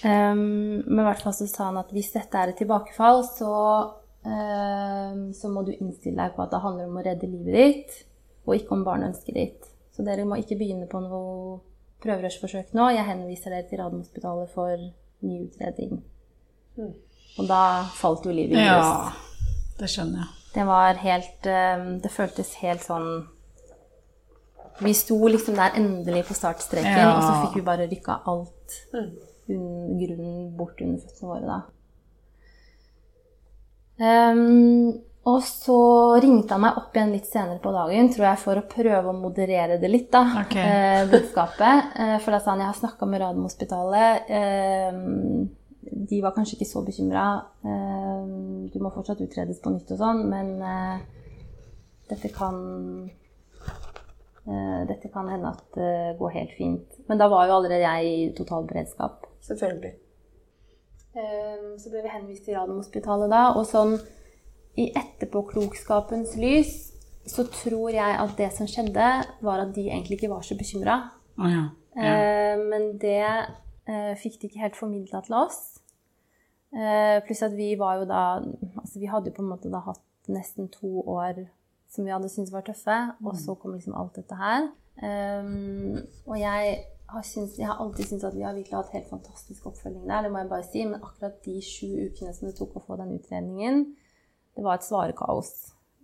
Um, 0.00 0.84
men 0.84 1.00
i 1.00 1.06
hvert 1.06 1.24
fall 1.24 1.34
så 1.36 1.48
sa 1.48 1.70
han 1.70 1.80
at 1.80 1.90
hvis 1.92 2.12
dette 2.12 2.36
er 2.36 2.52
et 2.52 2.60
tilbakefall, 2.60 3.22
så, 3.24 3.54
så 4.22 5.48
må 5.48 5.62
du 5.64 5.72
innstille 5.72 6.16
deg 6.20 6.34
på 6.36 6.42
at 6.44 6.50
det 6.52 6.60
handler 6.60 6.88
om 6.90 6.98
å 7.00 7.04
redde 7.04 7.28
livet 7.30 7.54
ditt, 7.56 7.94
og 8.46 8.54
ikke 8.58 8.74
om 8.76 8.84
barneønsket 8.84 9.34
ditt. 9.34 9.68
Så 9.96 10.04
dere 10.04 10.24
må 10.28 10.36
ikke 10.40 10.58
begynne 10.60 10.86
på 10.90 11.00
noe 11.00 11.60
prøverørsforsøk 12.04 12.74
nå. 12.76 12.90
Jeg 12.94 13.04
henviser 13.08 13.50
dere 13.54 13.66
til 13.68 13.80
Radiumhospitalet 13.80 14.52
for 14.54 14.76
ny 15.24 15.38
utredning. 15.46 16.02
Og 17.38 17.48
da 17.48 17.62
falt 17.96 18.24
jo 18.26 18.32
livet 18.34 18.56
i 18.58 18.64
Ja, 18.64 19.10
det 19.80 19.88
skjønner 19.92 20.22
jeg. 20.22 20.36
Det 20.54 20.64
var 20.66 20.96
helt 20.98 21.46
um, 21.46 21.84
Det 22.02 22.10
føltes 22.10 22.48
helt 22.58 22.82
sånn 22.82 23.04
Vi 24.82 24.90
sto 24.98 25.14
liksom 25.30 25.54
der 25.54 25.76
endelig 25.78 26.24
på 26.26 26.34
startstreken, 26.34 26.90
Ja. 26.90 27.12
og 27.16 27.22
så 27.22 27.34
fikk 27.44 27.60
vi 27.60 27.66
bare 27.68 27.86
rykka 27.90 28.20
alt 28.26 28.56
Mm. 29.50 29.98
grunnen 29.98 30.56
bort 30.56 30.80
under 30.80 31.00
føttene 31.02 31.28
våre, 31.28 31.46
da. 31.46 31.60
Ehm, 34.00 34.90
og 35.28 35.42
så 35.44 35.76
ringte 36.22 36.56
han 36.56 36.64
meg 36.64 36.78
opp 36.80 36.96
igjen 36.96 37.12
litt 37.12 37.28
senere 37.28 37.60
på 37.60 37.72
dagen, 37.74 38.08
tror 38.12 38.26
jeg, 38.30 38.40
for 38.40 38.60
å 38.60 38.66
prøve 38.70 39.12
å 39.12 39.16
moderere 39.16 39.76
det 39.82 39.90
litt, 39.92 40.08
da, 40.14 40.24
okay. 40.40 40.64
eh, 40.64 41.02
budskapet. 41.10 41.92
Eh, 42.00 42.16
for 42.24 42.32
da 42.32 42.40
sa 42.40 42.54
han 42.54 42.64
jeg 42.64 42.70
har 42.72 42.78
snakka 42.80 43.08
med 43.08 43.20
Radiumhospitalet. 43.24 44.32
Eh, 44.40 45.00
de 46.10 46.20
var 46.24 46.34
kanskje 46.36 46.56
ikke 46.56 46.70
så 46.70 46.82
bekymra. 46.84 47.26
du 47.62 48.76
må 48.80 48.90
fortsatt 48.94 49.20
utredes 49.20 49.60
på 49.60 49.72
nytt 49.74 49.90
og 49.94 49.98
sånn, 50.00 50.20
men 50.30 50.52
eh, 50.62 51.00
dette 52.10 52.30
kan 52.34 52.56
eh, 54.46 54.80
Dette 54.88 55.08
kan 55.12 55.28
hende 55.30 55.52
at 55.52 55.64
det 55.76 56.16
går 56.18 56.36
helt 56.36 56.54
fint. 56.56 57.00
Men 57.08 57.20
da 57.20 57.28
var 57.28 57.46
jo 57.46 57.58
allerede 57.58 57.84
jeg 57.84 58.12
i 58.12 58.30
total 58.36 58.64
beredskap. 58.68 59.26
Selvfølgelig. 59.46 59.94
Ehm, 61.16 61.78
Så 61.78 61.90
ble 61.90 62.02
vi 62.04 62.12
henvist 62.12 62.44
til 62.46 62.56
Radiumhospitalet 62.58 63.30
da, 63.32 63.42
og 63.56 63.66
sånn 63.66 63.96
i 64.78 64.90
etterpåklokskapens 64.96 66.36
lys 66.38 66.92
så 67.26 67.44
tror 67.50 67.90
jeg 67.92 68.16
at 68.22 68.36
det 68.38 68.48
som 68.54 68.68
skjedde, 68.70 69.08
var 69.44 69.62
at 69.62 69.74
de 69.74 69.88
egentlig 69.88 70.18
ikke 70.18 70.30
var 70.32 70.44
så 70.46 70.56
bekymra. 70.58 70.96
Å 71.38 71.50
ja. 71.50 71.64
ja. 71.96 72.14
Men 72.58 72.94
det 73.02 73.20
eh, 73.20 74.14
fikk 74.18 74.40
de 74.40 74.48
ikke 74.48 74.62
helt 74.64 74.78
formidla 74.78 75.20
til 75.26 75.36
oss. 75.42 75.60
Eh, 76.72 77.18
Pluss 77.26 77.42
at 77.42 77.56
vi 77.58 77.72
var 77.78 77.98
jo 77.98 78.04
da 78.06 78.38
Altså 78.78 79.00
vi 79.02 79.08
hadde 79.10 79.32
jo 79.32 79.34
på 79.40 79.42
en 79.42 79.48
måte 79.50 79.72
da 79.72 79.80
hatt 79.82 80.30
nesten 80.30 80.68
to 80.70 81.02
år 81.02 81.48
som 81.90 82.06
vi 82.06 82.12
hadde 82.14 82.28
syntes 82.30 82.52
var 82.54 82.62
tøffe, 82.62 82.96
og 83.26 83.34
så 83.34 83.56
kom 83.58 83.74
liksom 83.74 83.96
alt 83.98 84.14
dette 84.14 84.36
her. 84.38 84.68
Ehm, 85.02 85.98
og 86.26 86.36
jeg 86.38 86.76
har, 87.12 87.22
syns, 87.26 87.56
jeg 87.58 87.66
har 87.66 87.78
alltid 87.82 88.06
syntes 88.08 88.24
at 88.28 88.34
vi 88.36 88.42
har 88.46 88.54
virkelig 88.54 88.76
hatt 88.78 88.92
helt 88.94 89.08
fantastisk 89.10 89.66
oppfølging 89.70 90.06
der, 90.08 90.22
det 90.22 90.30
må 90.32 90.38
jeg 90.42 90.48
bare 90.50 90.66
si. 90.70 90.84
Men 90.84 91.00
akkurat 91.02 91.40
de 91.44 91.56
sju 91.62 91.88
ukene 92.10 92.34
som 92.36 92.48
det 92.48 92.56
tok 92.58 92.76
å 92.76 92.82
få 92.86 92.96
den 93.00 93.16
utredningen, 93.18 93.80
det 94.56 94.64
var 94.66 94.78
et 94.80 94.86
svarekaos. 94.86 95.50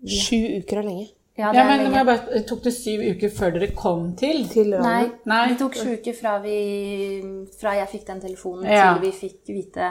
Ja. 0.02 0.22
Sju 0.26 0.38
uker 0.60 0.82
er 0.82 0.88
lenge. 0.90 1.06
Ja, 1.36 1.50
det 1.52 1.58
ja, 1.60 1.64
men 1.68 1.82
lenge. 1.84 1.96
jeg 1.98 2.06
bare, 2.08 2.40
Tok 2.48 2.62
det 2.64 2.72
syv 2.72 3.02
uker 3.12 3.28
før 3.36 3.50
dere 3.58 3.66
kom 3.76 4.06
til? 4.16 4.46
Til 4.48 4.70
Nei, 4.80 5.10
Nei. 5.28 5.42
det 5.50 5.58
tok 5.60 5.74
sju 5.76 5.90
uker 5.98 6.14
fra, 6.16 6.38
vi, 6.40 6.56
fra 7.60 7.74
jeg 7.76 7.88
fikk 7.92 8.06
den 8.08 8.20
telefonen 8.24 8.64
Ja. 8.72 8.94
til 8.94 9.02
vi 9.04 9.12
fikk 9.12 9.42
vite 9.52 9.90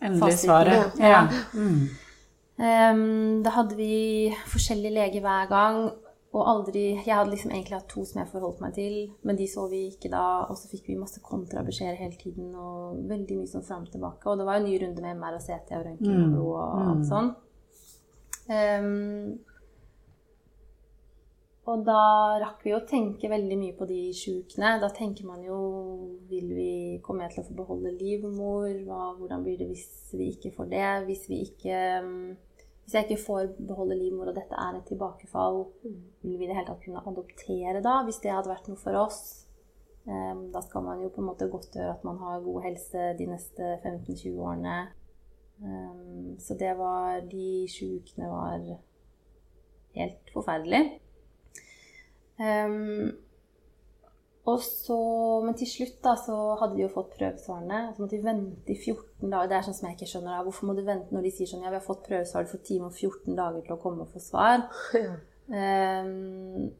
Endelig 0.00 0.22
Fasiten, 0.22 0.48
svaret. 0.48 0.98
ja. 1.00 1.08
Ja. 1.08 1.22
Mm. 1.54 1.88
Um, 2.58 3.42
Da 3.44 3.50
hadde 3.58 3.76
vi 3.76 4.32
forskjellige 4.48 4.94
leger 4.96 5.20
hver 5.20 5.48
gang. 5.50 5.80
Og 6.36 6.42
aldri 6.50 6.84
Jeg 6.98 7.14
hadde 7.14 7.32
liksom 7.32 7.52
egentlig 7.54 7.78
hatt 7.78 7.88
to 7.88 8.02
som 8.04 8.20
jeg 8.20 8.28
forholdt 8.28 8.60
meg 8.60 8.74
til, 8.76 8.96
men 9.24 9.38
de 9.38 9.46
så 9.48 9.64
vi 9.70 9.86
ikke 9.88 10.10
da. 10.12 10.26
Og 10.50 10.58
så 10.60 10.68
fikk 10.68 10.90
vi 10.90 10.98
masse 11.00 11.22
kontrabeskjeder 11.24 11.96
hele 11.96 12.20
tiden, 12.20 12.52
og 12.54 13.02
veldig 13.08 13.40
mye 13.40 13.50
sånn 13.50 13.64
fram 13.64 13.86
og 13.88 13.94
tilbake. 13.94 14.28
Og 14.28 14.40
det 14.40 14.48
var 14.48 14.60
jo 14.60 14.66
ny 14.66 14.76
runde 14.82 15.04
med 15.04 15.16
MR 15.16 15.38
og 15.38 15.44
CT 15.46 15.76
og 15.78 15.84
røntgen 15.88 16.24
og 16.26 16.32
blod 16.34 16.54
og 16.54 16.86
alt 16.86 17.10
sånn. 17.10 17.34
Um, 18.46 19.38
og 21.66 21.82
da 21.82 22.02
rakk 22.38 22.60
vi 22.62 22.74
å 22.76 22.84
tenke 22.86 23.30
veldig 23.30 23.56
mye 23.58 23.74
på 23.74 23.88
de 23.90 23.98
sju 24.14 24.36
ukene. 24.44 24.76
Da 24.82 24.90
tenker 24.94 25.26
man 25.26 25.42
jo 25.42 25.56
vil 26.30 26.52
vi, 26.54 26.72
komme 27.02 27.26
til 27.32 27.42
å 27.42 27.46
få 27.48 27.56
beholde 27.58 27.94
livmor? 27.96 28.68
Hva, 28.86 29.08
hvordan 29.18 29.42
blir 29.42 29.58
det 29.58 29.72
hvis 29.72 29.88
vi 30.14 30.30
ikke 30.36 30.54
får 30.54 30.70
det? 30.70 30.84
Hvis, 31.08 31.24
vi 31.32 31.40
ikke, 31.48 31.80
mm, 32.06 32.36
hvis 32.86 32.94
jeg 32.94 33.04
ikke 33.08 33.22
får 33.26 33.48
beholde 33.66 33.96
livmor, 33.98 34.28
og 34.30 34.36
dette 34.36 34.54
er 34.54 34.76
et 34.78 34.84
tilbakefall, 34.86 35.64
vil 36.22 36.36
vi 36.38 36.44
i 36.44 36.46
det 36.46 36.54
hele 36.54 36.68
tatt 36.68 36.84
kunne 36.84 37.02
adoptere 37.02 37.80
da? 37.82 37.96
Hvis 38.06 38.20
det 38.22 38.30
hadde 38.30 38.52
vært 38.52 38.68
noe 38.70 38.78
for 38.78 38.94
oss? 39.00 39.18
Ehm, 40.06 40.52
Da 40.54 40.62
skal 40.62 40.84
man 40.86 41.02
jo 41.02 41.08
på 41.10 41.18
en 41.20 41.26
måte 41.26 41.48
godtgjøre 41.50 41.96
at 41.96 42.04
man 42.06 42.20
har 42.22 42.44
god 42.44 42.62
helse 42.62 43.08
de 43.18 43.26
neste 43.26 43.72
15-20 43.82 44.38
årene. 44.38 44.76
Ehm, 45.64 46.38
Så 46.38 46.54
det 46.54 46.78
var 46.78 47.20
De 47.26 47.66
sju 47.66 47.98
var 48.16 48.62
helt 49.96 50.30
forferdelig. 50.32 51.00
Og 54.46 54.60
så, 54.62 54.96
men 55.42 55.54
til 55.58 55.66
slutt 55.66 55.96
da, 56.04 56.12
så 56.22 56.36
hadde 56.60 56.76
vi 56.76 56.82
jo 56.84 56.88
fått 56.94 57.16
prøvesvarene. 57.18 57.80
Så 57.96 58.02
måtte 58.04 58.14
vi 58.16 58.22
vente 58.22 58.70
i 58.72 58.76
14 58.78 59.30
dager. 59.32 59.48
Det 59.50 59.56
er 59.58 59.66
sånn 59.66 59.74
som 59.74 59.88
jeg 59.88 59.96
ikke 59.98 60.10
skjønner. 60.12 60.36
Da. 60.36 60.42
Hvorfor 60.46 60.66
må 60.70 60.76
du 60.78 60.84
vente 60.86 61.10
når 61.16 61.22
de 61.26 61.32
sier 61.34 61.50
sånn 61.50 61.64
Ja, 61.66 61.70
vi 61.74 61.80
har 61.80 61.86
fått 61.88 62.04
prøvesvar, 62.06 62.46
du 62.46 62.52
får 62.54 62.62
time 62.68 62.86
og 62.86 62.94
14 62.94 63.34
dager 63.36 63.60
til 63.66 63.74
å 63.74 63.80
komme 63.82 64.06
og 64.06 64.12
få 64.14 64.22
svar. 64.22 64.66
Ja. 65.46 66.02
Um, 66.02 66.70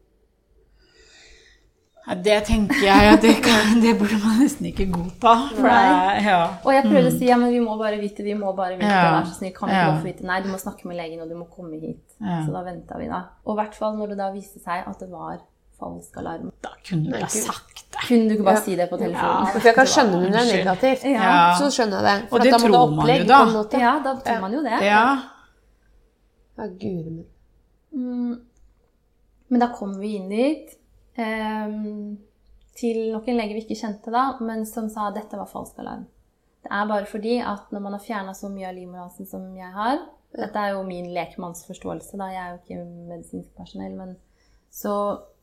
Ja, 2.06 2.14
det 2.22 2.36
tenker 2.46 2.84
jeg 2.86 3.06
at 3.16 3.22
det, 3.24 3.32
kan, 3.42 3.80
det 3.82 3.96
burde 3.98 4.14
man 4.22 4.36
nesten 4.38 4.68
ikke 4.70 4.84
godta. 4.94 5.32
Er- 5.58 6.20
ja. 6.22 6.36
Og 6.62 6.70
jeg 6.70 6.84
prøvde 6.86 7.08
å 7.10 7.14
si 7.16 7.26
ja, 7.26 7.34
men 7.40 7.50
vi 7.50 7.58
må 7.64 7.74
bare 7.80 7.98
vite, 7.98 8.22
vi 8.22 8.34
må 8.38 8.52
bare 8.54 8.76
vite, 8.78 8.86
Ja. 8.92 9.08
vær 9.16 9.26
så 9.26 9.34
snill, 9.40 9.52
kan 9.56 9.68
vi 9.68 9.74
Ja. 9.74 9.88
få 9.98 10.04
vite? 10.06 10.22
Nei, 10.22 10.36
du 10.44 10.46
må 10.52 10.58
snakke 10.62 10.86
med 10.86 10.96
legen, 11.00 11.20
og 11.24 11.28
du 11.28 11.34
må 11.34 11.48
komme 11.50 11.80
hit. 11.80 12.04
Ja. 12.20 12.44
Så 12.46 12.52
da 12.54 12.62
venta 12.62 12.96
vi, 12.98 13.08
da. 13.10 13.24
Og 13.44 13.56
i 13.58 13.60
hvert 13.62 13.74
fall 13.74 13.96
når 13.98 14.06
det 14.14 14.18
da 14.18 14.30
viste 14.30 14.60
seg 14.62 14.86
at 14.86 14.98
det 15.02 15.10
var 15.10 15.40
falsk 15.80 16.16
alarm. 16.22 16.50
Da 16.64 16.70
kunne 16.88 17.12
du 17.12 17.18
ha 17.20 17.28
sagt 17.28 17.84
det. 17.92 18.02
Kunne 18.08 18.28
du 18.28 18.34
ikke 18.36 18.44
bare 18.48 18.54
Ja. 18.60 18.64
si 18.64 18.76
det 18.76 18.88
på 18.90 18.96
telefonen? 19.00 19.46
For 19.52 19.68
jeg 19.68 19.74
kan 19.74 19.86
skjønne 19.86 20.20
når 20.20 20.30
det 20.30 20.40
er 20.42 20.50
negativt. 20.56 21.04
Ja. 21.04 21.36
Så 21.58 21.70
skjønner 21.76 22.02
jeg 22.02 22.04
det. 22.22 22.28
For 22.28 22.36
Og 22.36 22.40
at 22.40 22.44
det 22.44 22.52
da 22.52 22.58
må 22.58 22.72
tror 22.72 22.90
man 22.96 23.08
jo 23.08 23.62
da. 23.70 23.78
Ja, 23.80 23.92
da 24.04 24.14
tror 24.20 24.40
man 24.40 24.52
jo 24.58 24.62
det. 24.62 24.80
Ja. 24.84 25.04
Ja, 26.58 26.66
guri 26.80 27.10
min. 27.10 27.26
Mm. 27.92 28.40
Men 29.48 29.60
da 29.60 29.68
kom 29.72 29.98
vi 30.00 30.16
inn 30.16 30.28
dit 30.30 30.74
Um, 31.18 32.18
til 32.76 32.98
nok 33.10 33.24
en 33.28 33.38
lege 33.38 33.54
vi 33.56 33.62
ikke 33.64 33.78
kjente 33.80 34.12
da, 34.12 34.34
men 34.44 34.66
som 34.68 34.90
sa 34.92 35.06
at 35.08 35.14
dette 35.16 35.38
var 35.40 35.46
falsk 35.48 35.78
alarm. 35.80 36.02
Det 36.62 36.68
er 36.70 36.88
bare 36.90 37.06
fordi 37.08 37.38
at 37.40 37.70
når 37.72 37.80
man 37.80 37.92
har 37.96 38.02
fjerna 38.04 38.34
så 38.36 38.50
mye 38.52 38.68
av 38.68 38.74
livmorhalsen 38.76 39.26
som 39.30 39.46
jeg 39.56 39.70
har 39.72 39.96
Dette 40.36 40.58
er 40.60 40.74
jo 40.74 40.82
min 40.82 41.06
lekmannsforståelse, 41.14 42.18
da. 42.20 42.26
Jeg 42.34 42.42
er 42.42 42.50
jo 42.50 42.58
ikke 42.60 42.84
medisinsk 43.08 43.48
personell. 43.56 43.94
Men 43.96 44.16
så, 44.70 44.92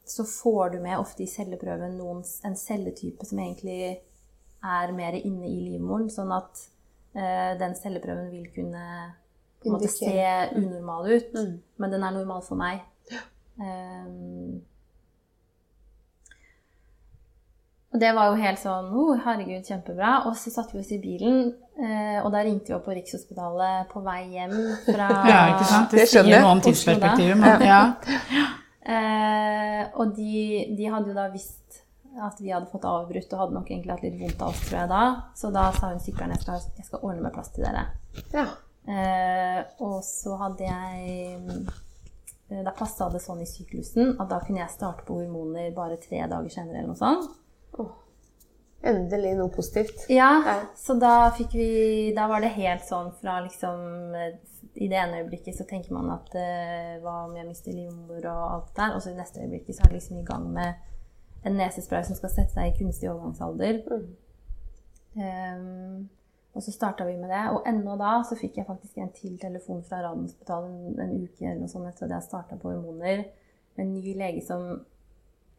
så 0.06 0.26
får 0.28 0.70
du 0.74 0.80
med 0.84 1.00
ofte 1.00 1.24
i 1.24 1.28
celleprøven 1.32 1.98
noen, 1.98 2.24
en 2.46 2.56
celletype 2.60 3.26
som 3.26 3.40
egentlig 3.40 4.00
er 4.64 4.92
mer 4.96 5.16
inne 5.20 5.48
i 5.48 5.62
livmoren, 5.74 6.10
sånn 6.12 6.32
at 6.36 6.66
eh, 7.16 7.54
den 7.60 7.76
celleprøven 7.76 8.30
vil 8.32 8.50
kunne 8.56 8.84
på 9.64 9.72
måte 9.72 9.88
se 9.92 10.12
unormal 10.60 11.08
ut, 11.14 11.34
Mm. 11.34 11.58
men 11.80 11.92
den 11.92 12.04
er 12.04 12.12
normal 12.12 12.42
for 12.44 12.56
meg. 12.60 12.82
Um, 13.60 14.62
og 17.94 18.00
det 18.02 18.10
var 18.18 18.32
jo 18.32 18.40
helt 18.42 18.58
sånn 18.58 18.88
oh, 18.98 19.12
Herregud, 19.22 19.68
kjempebra. 19.70 20.24
Og 20.26 20.34
så 20.40 20.50
satte 20.50 20.74
vi 20.74 20.82
oss 20.82 20.90
i 20.96 20.98
bilen, 20.98 21.52
eh, 21.78 22.18
og 22.26 22.32
da 22.34 22.42
ringte 22.44 22.72
vi 22.72 22.76
opp 22.80 22.88
på 22.88 22.96
Rikshospitalet 22.98 23.92
på 23.92 24.02
vei 24.02 24.24
hjem 24.34 24.56
fra 24.88 25.10
ja, 25.30 25.40
ikke 25.54 25.68
sant? 25.70 25.92
Det, 25.94 26.02
Det 26.02 26.08
skjønner 26.10 26.32
sier 26.32 26.34
jeg. 26.34 26.42
noe 26.42 26.56
om 26.58 26.64
tidsperspektivet, 26.66 27.38
men 27.44 27.66
ja. 27.70 27.82
Eh, 28.84 29.84
og 29.96 30.16
de, 30.18 30.76
de 30.78 30.90
hadde 30.92 31.12
jo 31.14 31.16
da 31.18 31.30
visst 31.32 31.80
at 32.22 32.38
vi 32.44 32.52
hadde 32.54 32.68
fått 32.70 32.84
avbrutt 32.86 33.32
og 33.34 33.40
hadde 33.40 33.56
nok 33.56 33.70
egentlig 33.72 33.94
hatt 33.96 34.04
litt 34.06 34.20
vondt 34.20 34.42
av 34.44 34.52
oss, 34.52 34.60
tror 34.68 34.80
jeg 34.84 34.90
da. 34.92 35.04
Så 35.40 35.50
da 35.56 35.64
sa 35.74 35.90
hun 35.94 36.02
sykkelen 36.04 36.36
jeg 36.36 36.44
skal, 36.44 36.60
jeg 36.78 36.86
skal 36.90 37.02
ordne 37.08 37.24
med 37.26 37.34
plass 37.34 37.50
til 37.56 37.66
dere. 37.66 37.86
Ja. 38.36 38.44
Eh, 38.84 39.62
og 39.82 40.04
så 40.06 40.36
hadde 40.42 40.68
jeg 40.68 41.38
eh, 41.40 42.60
Da 42.68 42.74
passa 42.76 43.08
det 43.10 43.22
sånn 43.24 43.40
i 43.42 43.48
syklusen 43.48 44.18
at 44.20 44.28
da 44.30 44.42
kunne 44.44 44.60
jeg 44.60 44.74
starte 44.76 45.06
på 45.08 45.16
hormoner 45.22 45.72
bare 45.74 45.96
tre 46.04 46.20
dager 46.28 46.52
senere 46.52 46.82
eller 46.84 46.92
noe 46.92 47.00
sånt. 47.00 47.32
Endelig 48.84 49.38
noe 49.40 49.48
positivt. 49.56 50.04
Ja, 50.12 50.42
Ja. 50.46 50.56
så 50.76 50.98
da 51.00 51.32
fikk 51.32 51.54
vi 51.56 52.12
Da 52.16 52.28
var 52.28 52.42
det 52.44 52.50
helt 52.58 52.84
sånn 52.84 53.14
fra 53.22 53.38
liksom 53.46 54.14
eh, 54.20 54.34
I 54.76 54.88
det 54.90 54.98
ene 54.98 55.20
øyeblikket 55.22 55.58
så 55.58 55.66
tenker 55.70 55.94
man 55.94 56.10
at 56.16 56.34
eh, 56.40 56.96
hva 57.04 57.28
om 57.28 57.36
jeg 57.38 57.46
mister 57.46 57.76
livmor 57.76 58.26
og 58.26 58.42
alt 58.56 58.72
det 58.72 58.80
der, 58.80 58.96
og 58.96 59.04
så 59.04 59.12
i 59.12 59.20
neste 59.20 59.44
øyeblikk 59.44 59.70
så 59.70 59.84
er 59.84 59.92
det 59.92 60.00
liksom 60.00 60.18
i 60.18 60.26
gang 60.26 60.48
med 60.56 60.74
en 61.46 61.58
nesespray 61.60 62.04
som 62.08 62.18
skal 62.18 62.32
sette 62.34 62.56
seg 62.56 62.72
i 62.72 62.78
kunstig 62.80 63.12
overgangsalder. 63.12 63.82
Um, 65.14 66.10
og 66.54 66.64
så 66.64 66.72
starta 66.72 67.06
vi 67.06 67.18
med 67.18 67.30
det, 67.34 67.44
og 67.54 67.68
ennå 67.70 67.98
da 67.98 68.16
så 68.26 68.38
fikk 68.38 68.58
jeg 68.60 68.68
faktisk 68.68 68.98
en 68.98 69.12
til 69.18 69.38
telefon 69.42 69.84
fra 69.86 70.04
Radiumhospitalet 70.06 70.70
en, 70.70 71.00
en 71.02 71.14
uke 71.26 71.46
eller 71.46 71.62
noe 71.64 71.72
sånt 71.72 71.90
etter 71.90 72.08
at 72.08 72.18
jeg 72.18 72.28
starta 72.28 72.58
på 72.62 72.70
hormoner. 72.70 73.24
med 73.76 73.86
En 73.86 73.94
ny 73.94 74.18
lege 74.18 74.42
som 74.46 74.86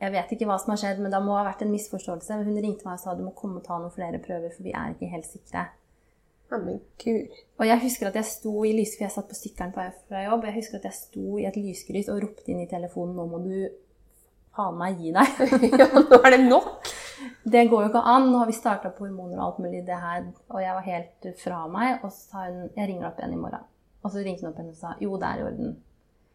Jeg 0.00 0.10
vet 0.12 0.32
ikke 0.34 0.46
hva 0.46 0.58
som 0.58 0.72
har 0.72 0.78
skjedd, 0.82 0.98
men 1.00 1.12
det 1.14 1.22
må 1.22 1.36
ha 1.38 1.44
vært 1.46 1.62
en 1.62 1.70
misforståelse. 1.70 2.36
Hun 2.42 2.58
ringte 2.58 2.84
meg 2.84 2.98
og 2.98 3.00
sa 3.00 3.14
du 3.14 3.22
må 3.24 3.30
komme 3.38 3.60
og 3.60 3.64
ta 3.64 3.78
noen 3.78 3.94
flere 3.94 4.18
prøver, 4.18 4.50
for 4.50 4.66
vi 4.66 4.74
er 4.74 4.90
ikke 4.90 5.10
helt 5.12 5.26
sikre. 5.26 5.68
Ja, 6.52 6.58
men 6.58 6.80
gud. 7.04 7.38
Og 7.58 7.66
jeg 7.66 7.80
husker 7.82 8.06
at 8.10 8.14
jeg 8.14 8.24
sto 8.24 8.64
i 8.64 8.72
lys, 8.76 8.96
for 8.98 9.04
jeg 9.04 9.10
satt 9.14 9.28
på 9.30 9.34
sykkelen 9.38 9.72
på 9.72 9.80
vei 9.80 9.90
fra 10.08 10.24
jobb. 10.26 10.44
Jeg 10.44 10.54
husker 10.54 10.76
at 10.78 10.84
jeg 10.84 10.92
sto 10.98 11.38
i 11.38 11.46
et 11.48 11.56
lyskryss 11.56 12.08
og 12.12 12.20
ropte 12.22 12.52
inn 12.52 12.60
i 12.60 12.68
telefonen 12.70 13.16
'Nå 13.16 13.26
må 13.30 13.38
du 13.44 13.68
faen 14.56 14.76
meg 14.78 14.98
gi 15.00 15.12
deg'. 15.12 15.40
Ja, 15.80 15.88
nå 15.94 16.20
er 16.24 16.30
det 16.36 16.40
nok. 16.48 16.90
Det 17.44 17.68
går 17.70 17.82
jo 17.82 17.88
ikke 17.88 18.02
an. 18.14 18.28
Nå 18.32 18.38
har 18.38 18.46
vi 18.46 18.52
starta 18.52 18.88
på 18.90 19.04
hormoner 19.06 19.38
og 19.40 19.46
alt 19.46 19.58
mulig. 19.64 19.86
det 19.86 19.96
her, 20.00 20.24
Og 20.50 20.60
jeg 20.62 20.74
var 20.74 20.80
helt 20.82 21.40
fra 21.44 21.66
meg. 21.66 21.98
Og 22.02 22.12
så 22.12 22.20
sa 22.30 22.44
hun 22.50 22.70
'Jeg 22.76 22.88
ringer 22.88 23.06
opp 23.06 23.18
igjen 23.18 23.32
i 23.32 23.36
morgen'. 23.36 23.64
Og 24.04 24.10
så 24.10 24.18
ringte 24.18 24.40
hun 24.44 24.52
opp 24.52 24.58
igjen 24.58 24.70
og 24.70 24.76
sa 24.76 24.94
'Jo, 25.00 25.16
det 25.16 25.22
er 25.24 25.36
i 25.38 25.42
orden'. 25.48 25.74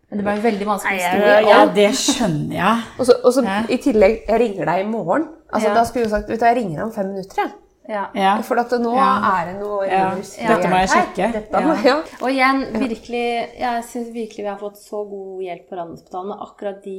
Men 0.10 0.18
det 0.20 0.26
ble 0.26 0.42
veldig 0.52 0.66
vanskelig 0.66 1.00
å 1.00 1.10
skrive. 1.12 1.50
Ja, 1.50 1.66
det 1.76 1.90
skjønner 1.94 2.56
jeg. 2.56 2.78
Og 3.00 3.06
så, 3.06 3.14
og 3.24 3.34
så 3.34 3.42
Ja. 3.46 3.62
i 3.70 3.78
tillegg, 3.78 4.26
jeg 4.28 4.40
ringer 4.42 4.66
deg 4.66 4.86
i 4.86 4.90
morgen. 4.90 5.28
Altså, 5.54 5.68
Ja. 5.70 5.76
Da 5.76 5.84
skulle 5.84 6.06
hun 6.06 6.10
sagt 6.10 6.30
vet 6.30 6.40
du, 6.40 6.46
jeg 6.46 6.56
ringer 6.58 6.76
deg 6.78 6.84
om 6.84 6.92
fem 6.92 7.08
minutter. 7.08 7.36
Jeg. 7.44 7.52
Ja. 7.90 8.04
Ja. 8.14 8.36
For 8.46 8.60
at 8.62 8.72
nå 8.78 8.92
Ja. 8.94 9.10
er 9.42 9.46
det 9.50 9.56
noe 9.60 9.86
Ja. 9.90 10.10
Dette 10.16 10.70
må 10.70 10.78
jeg 10.84 10.90
sjekke. 10.94 11.32
Dette 11.34 11.62
må, 11.66 11.74
ja. 11.84 11.96
Og 12.22 12.30
igjen, 12.30 12.62
virkelig, 12.78 13.24
jeg 13.60 13.84
syns 13.84 14.12
virkelig 14.14 14.44
vi 14.46 14.52
har 14.52 14.60
fått 14.62 14.78
så 14.78 15.02
god 15.10 15.42
hjelp 15.42 15.66
på 15.70 15.76
Radiumhospitalet. 15.80 16.28
Men 16.30 16.44
akkurat 16.46 16.84
de 16.84 16.98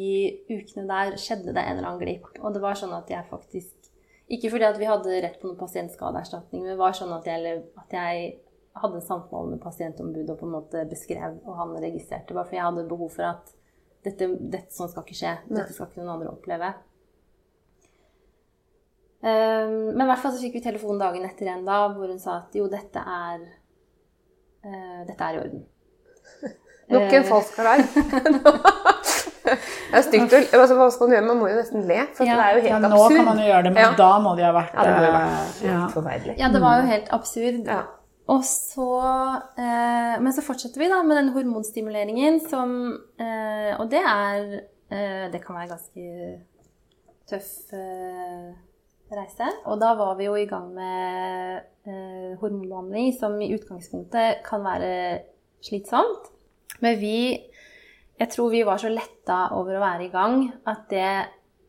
ukene 0.50 0.86
der 0.90 1.16
skjedde 1.16 1.54
det 1.54 1.62
en 1.62 1.76
eller 1.78 1.88
annen 1.92 2.02
glipp. 2.02 2.26
Og 2.42 2.52
det 2.54 2.62
var 2.62 2.74
sånn 2.74 2.96
at 2.96 3.08
jeg 3.08 3.24
faktisk 3.30 3.76
Ikke 4.30 4.46
fordi 4.50 4.62
at 4.62 4.78
vi 4.78 4.84
hadde 4.86 5.22
rett 5.24 5.40
på 5.40 5.48
noen 5.48 5.58
pasientskadeerstatning, 5.58 6.62
men 6.62 6.70
det 6.70 6.78
var 6.78 6.92
sånn 6.94 7.10
at 7.16 7.24
jeg, 7.26 7.64
at 7.76 7.90
jeg 7.90 8.36
hadde 8.76 8.94
en 9.00 9.02
samtale 9.02 9.50
med 9.50 9.60
pasientombudet 9.60 10.30
og 10.30 10.38
på 10.38 10.46
en 10.46 10.52
måte 10.54 10.84
beskrev, 10.88 11.40
og 11.44 11.56
han 11.58 11.72
registrerte. 11.82 12.32
Bare 12.32 12.44
for 12.46 12.54
jeg 12.54 12.62
hadde 12.62 12.84
behov 12.88 13.10
for 13.10 13.24
at 13.26 13.50
dette, 14.04 14.28
dette 14.38 14.70
sånn 14.70 14.88
skal 14.88 15.02
ikke 15.02 15.18
skje. 15.18 15.32
Dette 15.50 15.74
skal 15.74 15.88
ikke 15.88 16.04
noen 16.04 16.14
andre 16.14 16.30
oppleve. 16.30 16.74
Um, 19.22 19.92
men 19.92 20.00
i 20.00 20.08
hvert 20.08 20.22
fall 20.22 20.32
så 20.32 20.40
fikk 20.40 20.54
vi 20.56 20.62
telefon 20.64 20.98
dagen 21.00 21.24
etter 21.28 21.50
en 21.52 21.64
da, 21.66 21.82
hvor 21.92 22.08
hun 22.08 22.18
sa 22.22 22.38
at 22.40 22.54
jo, 22.56 22.68
dette 22.72 22.96
er 23.04 23.42
eh, 24.64 25.02
Dette 25.08 25.26
er 25.26 25.34
i 25.36 25.40
orden. 25.42 25.66
Nok 26.90 27.12
en 27.18 27.24
falsk 27.28 27.58
alarm. 27.60 27.84
det 29.44 29.98
er 29.98 30.02
stygt. 30.06 30.32
å- 30.34 30.58
Altså, 30.60 30.74
hva 30.78 30.88
skal 30.92 31.06
man 31.08 31.14
gjøre? 31.16 31.26
Man 31.28 31.38
må 31.42 31.48
jo 31.50 31.58
nesten 31.60 31.84
le. 31.88 32.00
For 32.16 32.24
Ja. 32.24 32.36
det 32.36 32.44
er 32.46 32.58
jo 32.58 32.68
Ja, 32.68 32.78
nå 32.78 32.88
absurd. 32.96 33.16
kan 33.16 33.24
man 33.28 33.38
jo 33.38 33.44
gjøre 33.50 33.62
det, 33.64 33.72
men 33.74 33.84
Ja. 33.84 33.92
da 33.96 34.10
må 34.24 34.36
det 34.36 34.44
ha 34.44 34.52
vært 34.56 34.74
Ja, 34.74 34.82
det 34.84 34.94
må 34.96 35.02
jo 35.04 35.10
eh, 35.10 35.18
vært 35.20 35.62
ja. 35.64 35.80
helt 35.80 35.94
forferdelig. 35.94 36.38
Ja, 36.38 36.48
det 36.48 36.60
var 36.60 36.80
jo 36.80 36.86
helt 36.88 37.08
absurd. 37.12 37.66
Ja. 37.66 37.82
Og 38.28 38.42
så, 38.44 38.88
eh, 39.58 40.18
men 40.20 40.32
så 40.32 40.42
fortsetter 40.42 40.78
vi 40.78 40.88
da 40.88 41.02
med 41.02 41.16
den 41.16 41.32
hormonstimuleringen 41.34 42.40
som 42.48 42.98
eh, 43.18 43.74
Og 43.80 43.90
det 43.90 44.00
er 44.06 44.60
eh, 44.90 45.28
Det 45.32 45.44
kan 45.44 45.56
være 45.56 45.68
ganske 45.68 46.40
tøff 47.28 47.72
eh, 47.72 48.54
reise. 49.18 49.48
Og 49.66 49.80
da 49.82 49.94
var 49.98 50.16
vi 50.18 50.28
jo 50.28 50.36
i 50.38 50.48
gang 50.50 50.70
med 50.74 51.60
eh, 51.88 52.38
hormonbehandling, 52.40 53.12
som 53.18 53.36
i 53.42 53.50
utgangspunktet 53.56 54.44
kan 54.46 54.64
være 54.66 54.92
slitsomt. 55.64 56.32
Men 56.80 56.98
vi 57.00 57.46
Jeg 58.20 58.28
tror 58.28 58.50
vi 58.52 58.60
var 58.68 58.76
så 58.76 58.90
letta 58.92 59.54
over 59.56 59.78
å 59.78 59.80
være 59.80 60.04
i 60.04 60.10
gang 60.12 60.42
at 60.68 60.90
det 60.90 61.12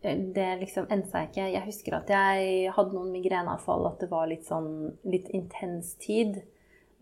det 0.01 0.47
liksom 0.60 0.88
endte 0.89 1.12
seg 1.12 1.30
ikke. 1.30 1.49
Jeg 1.54 1.67
husker 1.67 1.95
at 1.99 2.10
jeg 2.10 2.71
hadde 2.73 2.95
noen 2.95 3.12
migreneanfall, 3.13 3.86
at 3.86 4.01
det 4.01 4.10
var 4.10 4.30
litt 4.32 4.47
sånn 4.49 4.71
litt 5.06 5.30
intens 5.30 5.93
tid. 6.01 6.39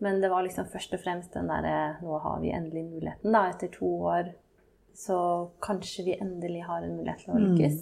Men 0.04 0.20
det 0.20 0.30
var 0.32 0.44
liksom 0.44 0.68
først 0.72 0.96
og 0.96 1.02
fremst 1.02 1.32
den 1.36 1.48
derre 1.48 1.96
Nå 2.00 2.20
har 2.24 2.40
vi 2.40 2.52
endelig 2.56 2.86
muligheten, 2.88 3.32
da, 3.32 3.46
etter 3.52 3.72
to 3.72 3.88
år. 4.10 4.30
Så 4.96 5.16
kanskje 5.64 6.06
vi 6.10 6.18
endelig 6.20 6.64
har 6.66 6.84
en 6.84 6.98
mulighet 6.98 7.24
til 7.24 7.32
å 7.32 7.40
lykkes. 7.40 7.80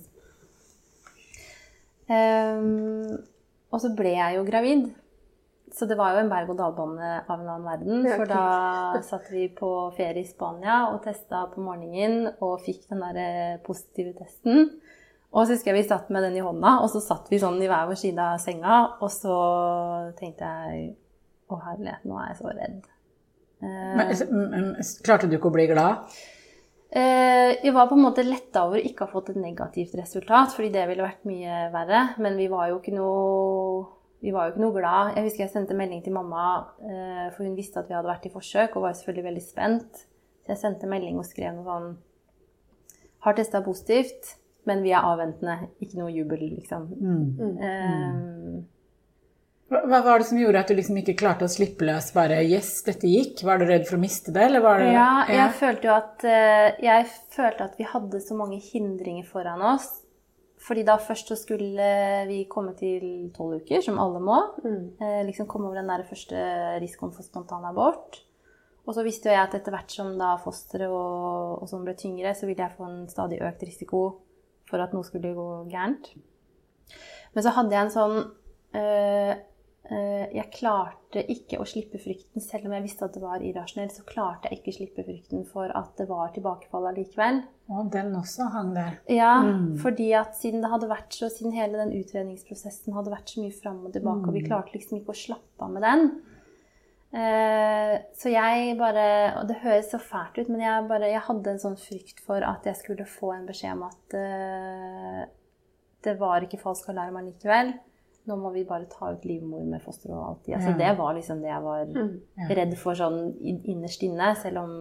Ehm, 2.08 3.18
og 3.68 3.82
så 3.82 3.92
ble 3.96 4.14
jeg 4.16 4.38
jo 4.38 4.46
gravid. 4.48 4.88
Så 5.74 5.84
det 5.84 5.98
var 5.98 6.14
jo 6.14 6.22
en 6.22 6.30
berg-og-dal-bane 6.32 7.08
av 7.28 7.34
en 7.42 7.48
annen 7.52 7.66
verden. 7.68 8.06
For 8.08 8.28
da 8.30 9.00
satt 9.04 9.28
vi 9.30 9.48
på 9.52 9.68
ferie 9.98 10.24
i 10.24 10.28
Spania 10.28 10.86
og 10.88 11.02
testa 11.04 11.44
på 11.52 11.60
morgenen 11.60 12.30
og 12.40 12.62
fikk 12.64 12.86
den 12.88 13.04
der 13.04 13.58
positive 13.66 14.14
testen. 14.16 14.70
Og 15.28 15.44
så 15.44 15.52
husker 15.52 15.74
jeg 15.74 15.82
vi 15.82 15.88
satt 15.90 16.08
med 16.08 16.24
den 16.24 16.38
i 16.40 16.44
hånda, 16.44 16.78
og 16.80 16.88
så 16.88 17.02
satt 17.04 17.28
vi 17.28 17.40
sånn 17.42 17.60
i 17.60 17.68
hver 17.68 17.90
vår 17.90 17.98
side 18.00 18.30
av 18.30 18.40
senga. 18.40 18.78
Og 19.04 19.12
så 19.12 19.36
tenkte 20.20 20.48
jeg 20.48 20.88
Å, 21.48 21.56
herlighet, 21.64 22.02
nå 22.04 22.16
er 22.20 22.26
jeg 22.28 22.36
så 22.42 22.50
redd. 22.52 22.80
Eh, 23.64 23.92
Men, 23.96 24.10
mm, 24.12 24.72
klarte 25.00 25.30
du 25.30 25.38
ikke 25.38 25.48
å 25.48 25.54
bli 25.54 25.64
glad? 25.70 26.10
Eh, 26.90 27.50
jeg 27.60 27.74
var 27.76 27.88
på 27.90 27.96
en 27.98 28.04
måte 28.06 28.24
letta 28.24 28.62
over 28.64 28.80
å 28.80 28.84
ikke 28.88 29.04
ha 29.04 29.12
fått 29.12 29.34
et 29.34 29.40
negativt 29.40 29.92
resultat, 29.98 30.54
fordi 30.56 30.70
det 30.72 30.86
ville 30.88 31.04
vært 31.04 31.26
mye 31.28 31.66
verre. 31.74 32.02
Men 32.22 32.38
vi 32.40 32.46
var 32.48 32.70
jo 32.70 32.78
ikke 32.80 32.94
noe, 32.96 33.84
vi 34.24 34.32
var 34.32 34.48
jo 34.48 34.54
ikke 34.54 34.64
noe 34.64 34.76
glad. 34.78 35.12
Jeg 35.18 35.28
husker 35.28 35.44
jeg 35.44 35.52
sendte 35.52 35.76
melding 35.76 36.00
til 36.04 36.16
mamma, 36.16 36.46
eh, 36.80 37.28
for 37.34 37.44
hun 37.44 37.56
visste 37.58 37.82
at 37.82 37.88
vi 37.90 37.94
hadde 37.98 38.08
vært 38.08 38.26
i 38.26 38.32
forsøk, 38.32 38.76
og 38.76 38.86
var 38.86 38.96
selvfølgelig 38.96 39.28
veldig 39.28 39.44
spent. 39.44 40.04
Så 40.44 40.54
jeg 40.54 40.62
sendte 40.62 40.88
melding 40.88 41.18
og 41.20 41.26
skrev 41.28 41.54
noe 41.54 41.64
sånn 41.68 41.96
Har 43.26 43.34
testa 43.34 43.60
positivt, 43.60 44.36
men 44.64 44.80
vi 44.84 44.92
er 44.94 45.02
avventende. 45.02 45.68
Ikke 45.82 45.98
noe 45.98 46.12
jubel, 46.14 46.38
liksom. 46.54 46.84
Eh, 47.60 48.62
Hva, 48.62 48.77
hva 49.68 50.00
var 50.00 50.22
det 50.22 50.28
som 50.30 50.38
gjorde 50.40 50.62
at 50.62 50.70
du 50.70 50.78
liksom 50.78 50.96
ikke 51.02 51.16
klarte 51.20 51.44
å 51.44 51.52
slippe 51.52 51.84
løs 51.84 52.08
bare 52.16 52.40
Yes, 52.46 52.70
dette 52.86 53.08
gikk. 53.10 53.42
Var 53.44 53.60
du 53.60 53.66
redd 53.68 53.84
for 53.88 53.98
å 53.98 54.02
miste 54.02 54.32
det, 54.32 54.46
eller 54.48 54.64
var 54.64 54.80
det 54.80 54.92
Ja, 54.94 55.10
jeg 55.28 55.54
følte 55.58 55.90
jo 55.90 55.94
at 55.94 56.24
eh, 56.24 56.68
Jeg 56.86 57.08
følte 57.34 57.66
at 57.68 57.74
vi 57.76 57.88
hadde 57.88 58.22
så 58.24 58.36
mange 58.38 58.60
hindringer 58.64 59.28
foran 59.28 59.64
oss 59.74 59.90
fordi 60.58 60.82
da 60.82 60.96
først 60.98 61.30
så 61.30 61.36
skulle 61.38 61.88
vi 62.26 62.40
komme 62.50 62.72
til 62.76 63.28
tolv 63.32 63.60
uker, 63.62 63.78
som 63.84 64.00
alle 64.02 64.18
må. 64.20 64.38
Mm. 64.64 65.24
liksom 65.28 65.46
komme 65.46 65.68
over 65.68 65.78
den 65.78 65.88
der 65.88 66.02
første 66.04 66.40
risikoen 66.82 67.12
for 67.14 67.24
spontan 67.24 67.64
abort. 67.64 68.18
Og 68.88 68.96
så 68.96 69.04
visste 69.06 69.30
jo 69.30 69.36
jeg 69.36 69.44
at 69.44 69.54
etter 69.54 69.74
hvert 69.74 69.92
som 69.92 70.14
da 70.18 70.32
fosteret 70.42 70.88
og, 70.88 71.60
og 71.62 71.68
sånn 71.70 71.84
ble 71.86 71.94
tyngre, 71.98 72.32
så 72.34 72.48
ville 72.48 72.64
jeg 72.64 72.74
få 72.74 72.88
en 72.88 73.02
stadig 73.10 73.38
økt 73.44 73.64
risiko 73.68 74.02
for 74.68 74.80
at 74.82 74.94
noe 74.96 75.06
skulle 75.06 75.34
gå 75.36 75.48
gærent. 75.70 76.10
Men 77.34 77.44
så 77.44 77.52
hadde 77.56 77.76
jeg 77.76 77.86
en 77.86 77.94
sånn 77.94 78.18
øh, 78.80 79.32
Jeg 79.88 80.50
klarte 80.52 81.22
ikke 81.32 81.56
å 81.62 81.64
slippe 81.64 81.96
frykten, 82.02 82.42
selv 82.44 82.66
om 82.68 82.74
jeg 82.76 82.84
visste 82.84 83.06
at 83.06 83.14
det 83.16 83.22
var 83.22 83.40
irrasjonelt, 83.40 83.94
så 83.96 84.02
klarte 84.04 84.50
jeg 84.50 84.58
ikke 84.58 84.74
å 84.74 84.76
slippe 84.76 85.04
frykten 85.06 85.46
for 85.48 85.72
at 85.72 85.94
det 85.96 86.04
var 86.10 86.34
tilbakefall 86.34 86.90
allikevel. 86.90 87.40
Og 87.72 87.88
den 87.94 88.12
også 88.18 88.50
hang 88.52 88.74
der. 88.76 88.98
Ja, 89.08 89.32
fordi 89.80 90.10
at 90.18 90.36
siden 90.36 90.60
det 90.64 90.72
hadde 90.74 90.90
vært 90.92 91.16
så, 91.16 91.30
siden 91.32 91.56
hele 91.56 91.80
den 91.80 91.94
utredningsprosessen 92.02 92.96
hadde 92.96 93.14
vært 93.14 93.32
så 93.32 93.40
mye 93.40 93.56
fram 93.56 93.80
og 93.88 93.96
tilbake, 93.96 94.28
og 94.28 94.36
vi 94.36 94.44
klarte 94.44 94.76
liksom 94.76 95.00
ikke 95.00 95.16
å 95.16 95.22
slappe 95.22 95.64
av 95.64 95.72
med 95.72 95.88
den. 95.88 96.04
Eh, 97.08 97.94
så 98.20 98.28
jeg 98.28 98.74
bare 98.76 99.04
Og 99.40 99.46
det 99.48 99.62
høres 99.62 99.86
så 99.88 99.96
fælt 99.96 100.36
ut, 100.42 100.50
men 100.52 100.60
jeg, 100.60 100.88
bare, 100.90 101.08
jeg 101.08 101.24
hadde 101.24 101.54
en 101.54 101.62
sånn 101.62 101.78
frykt 101.80 102.20
for 102.20 102.44
at 102.44 102.68
jeg 102.68 102.76
skulle 102.76 103.06
få 103.08 103.32
en 103.32 103.46
beskjed 103.48 103.78
om 103.78 103.86
at 103.86 104.16
eh, 104.18 105.22
det 106.04 106.18
var 106.20 106.44
ikke 106.44 106.60
falsk 106.60 106.90
alarm 106.92 107.16
allikevel. 107.16 107.72
Nå 108.28 108.36
må 108.36 108.52
vi 108.52 108.64
bare 108.68 108.84
ta 108.92 109.12
ut 109.14 109.24
livmor 109.24 109.64
med 109.64 109.80
foster 109.84 110.12
og 110.12 110.24
alt. 110.26 110.48
Altså, 110.48 110.74
Ja. 110.74 110.76
Det 110.82 110.98
var 110.98 111.14
liksom 111.16 111.40
det 111.40 111.48
jeg 111.48 111.62
var 111.62 112.58
redd 112.60 112.76
for 112.78 112.98
sånn 112.98 113.18
innerst 113.40 114.02
inne, 114.04 114.34
selv 114.36 114.64
om 114.64 114.74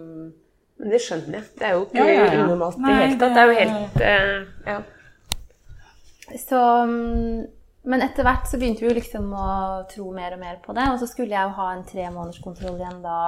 Men 0.77 0.91
det 0.93 0.99
skjønner 1.01 1.39
jeg. 1.39 1.43
Det 1.57 1.65
er 1.65 1.73
jo 1.73 1.85
ikke 1.87 1.97
Ja, 1.97 2.05
ja, 2.05 2.25
ja. 2.33 2.43
unormalt 2.45 2.77
i 2.77 2.81
det 2.85 2.97
hele 3.01 3.19
tatt. 3.19 3.33
Det 3.33 3.41
er 3.41 3.47
jo 3.47 3.59
helt 3.59 4.01
eh, 4.01 4.45
Ja. 4.67 4.81
Så, 6.35 6.59
mm, 6.85 7.47
men 7.87 8.03
etter 8.03 8.27
hvert 8.27 8.49
så 8.51 8.59
begynte 8.59 8.83
vi 8.83 8.89
jo 8.89 8.97
liksom 8.97 9.29
å 9.31 9.47
tro 9.87 10.11
mer 10.11 10.35
og 10.35 10.41
mer 10.41 10.59
på 10.63 10.75
det. 10.75 10.85
Og 10.91 10.99
så 10.99 11.07
skulle 11.07 11.31
jeg 11.31 11.47
jo 11.47 11.55
ha 11.55 11.67
en 11.73 11.85
tre 11.87 12.03
tremånederskontroll 12.03 12.75
igjen 12.77 13.01
da 13.01 13.19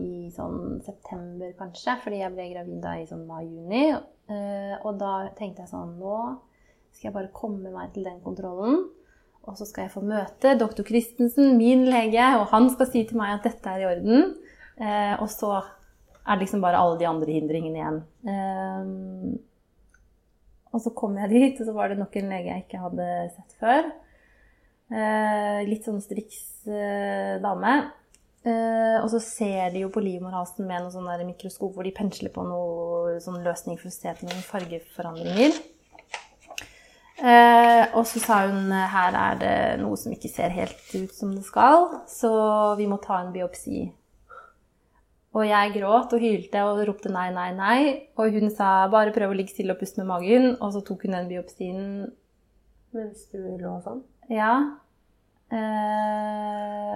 i 0.00 0.30
sånn 0.34 0.80
september 0.86 1.52
kanskje, 1.58 1.98
fordi 2.02 2.22
jeg 2.22 2.32
ble 2.32 2.48
gravid 2.54 2.80
da 2.82 2.96
i 2.96 3.06
sånn 3.06 3.26
mai-juni. 3.28 3.84
Eh, 4.32 4.74
og 4.82 4.96
da 4.98 5.28
tenkte 5.38 5.62
jeg 5.62 5.70
sånn 5.70 5.98
Nå 6.00 6.16
skal 6.96 7.10
jeg 7.10 7.14
bare 7.14 7.34
komme 7.36 7.70
meg 7.70 7.92
til 7.92 8.06
den 8.08 8.22
kontrollen. 8.24 8.86
Og 9.46 9.58
så 9.58 9.66
skal 9.68 9.86
jeg 9.86 9.94
få 9.94 10.02
møte 10.02 10.56
doktor 10.58 10.86
Christensen, 10.86 11.54
min 11.58 11.84
lege, 11.86 12.24
og 12.40 12.48
han 12.50 12.68
skal 12.72 12.88
si 12.90 13.04
til 13.06 13.20
meg 13.20 13.36
at 13.36 13.46
dette 13.46 13.72
er 13.72 13.84
i 13.84 13.90
orden. 13.90 14.32
Eh, 14.76 15.14
og 15.22 15.28
så 15.32 15.52
er 16.26 16.32
det 16.34 16.42
liksom 16.42 16.64
bare 16.64 16.80
alle 16.82 16.98
de 17.00 17.06
andre 17.08 17.36
hindringene 17.36 17.78
igjen. 17.78 18.00
Eh, 18.32 19.36
og 20.74 20.82
så 20.82 20.92
kom 20.98 21.14
jeg 21.22 21.32
dit, 21.32 21.60
og 21.60 21.68
så 21.68 21.76
var 21.76 21.92
det 21.92 22.00
nok 22.00 22.18
en 22.18 22.34
lege 22.34 22.50
jeg 22.50 22.66
ikke 22.66 22.82
hadde 22.82 23.06
sett 23.36 23.54
før. 23.62 23.86
Eh, 24.86 25.60
litt 25.66 25.86
sånn 25.86 26.02
striks 26.02 26.66
eh, 26.66 27.38
dame. 27.42 27.76
Eh, 28.46 28.98
og 29.00 29.08
så 29.10 29.18
ser 29.22 29.72
de 29.74 29.82
jo 29.82 29.90
på 29.94 30.02
livmorhalsen 30.04 30.68
med 30.68 30.84
noe 30.84 30.92
sånn 30.94 31.08
mikroskop 31.26 31.72
hvor 31.74 31.86
de 31.86 31.94
pensler 31.94 32.30
på 32.34 32.44
noe 32.46 33.16
sånn 33.22 33.40
løsning 33.46 33.80
for 33.80 33.90
å 33.90 33.94
se 33.94 34.10
etter 34.10 34.28
noen 34.28 34.44
fargeforandringer. 34.46 35.56
Eh, 37.16 37.84
og 37.96 38.04
så 38.04 38.20
sa 38.20 38.42
hun 38.44 38.72
her 38.72 39.14
er 39.16 39.38
det 39.40 39.54
noe 39.80 39.96
som 39.96 40.12
ikke 40.12 40.28
ser 40.28 40.52
helt 40.52 40.82
ut 40.92 41.14
som 41.16 41.30
det 41.32 41.46
skal, 41.46 42.02
så 42.10 42.32
vi 42.76 42.88
må 42.90 42.98
ta 43.00 43.22
en 43.22 43.32
biopsi. 43.32 43.86
Og 45.36 45.44
jeg 45.44 45.72
gråt 45.74 46.14
og 46.16 46.22
hylte 46.22 46.62
og 46.64 46.78
ropte 46.88 47.10
nei, 47.12 47.26
nei, 47.34 47.50
nei. 47.56 47.80
Og 48.16 48.32
hun 48.36 48.48
sa 48.52 48.86
bare 48.92 49.12
prøv 49.12 49.34
å 49.34 49.36
ligge 49.36 49.52
stille 49.52 49.74
og 49.74 49.82
puste 49.82 50.00
med 50.00 50.08
magen. 50.08 50.46
Og 50.64 50.72
så 50.72 50.80
tok 50.84 51.04
hun 51.04 51.16
den 51.16 51.28
biopsien. 51.28 51.82
Mens 52.96 53.26
du 53.32 53.42
lå 53.60 53.74
sånn. 53.84 54.00
Ja. 54.32 54.54
Eh, 55.52 56.94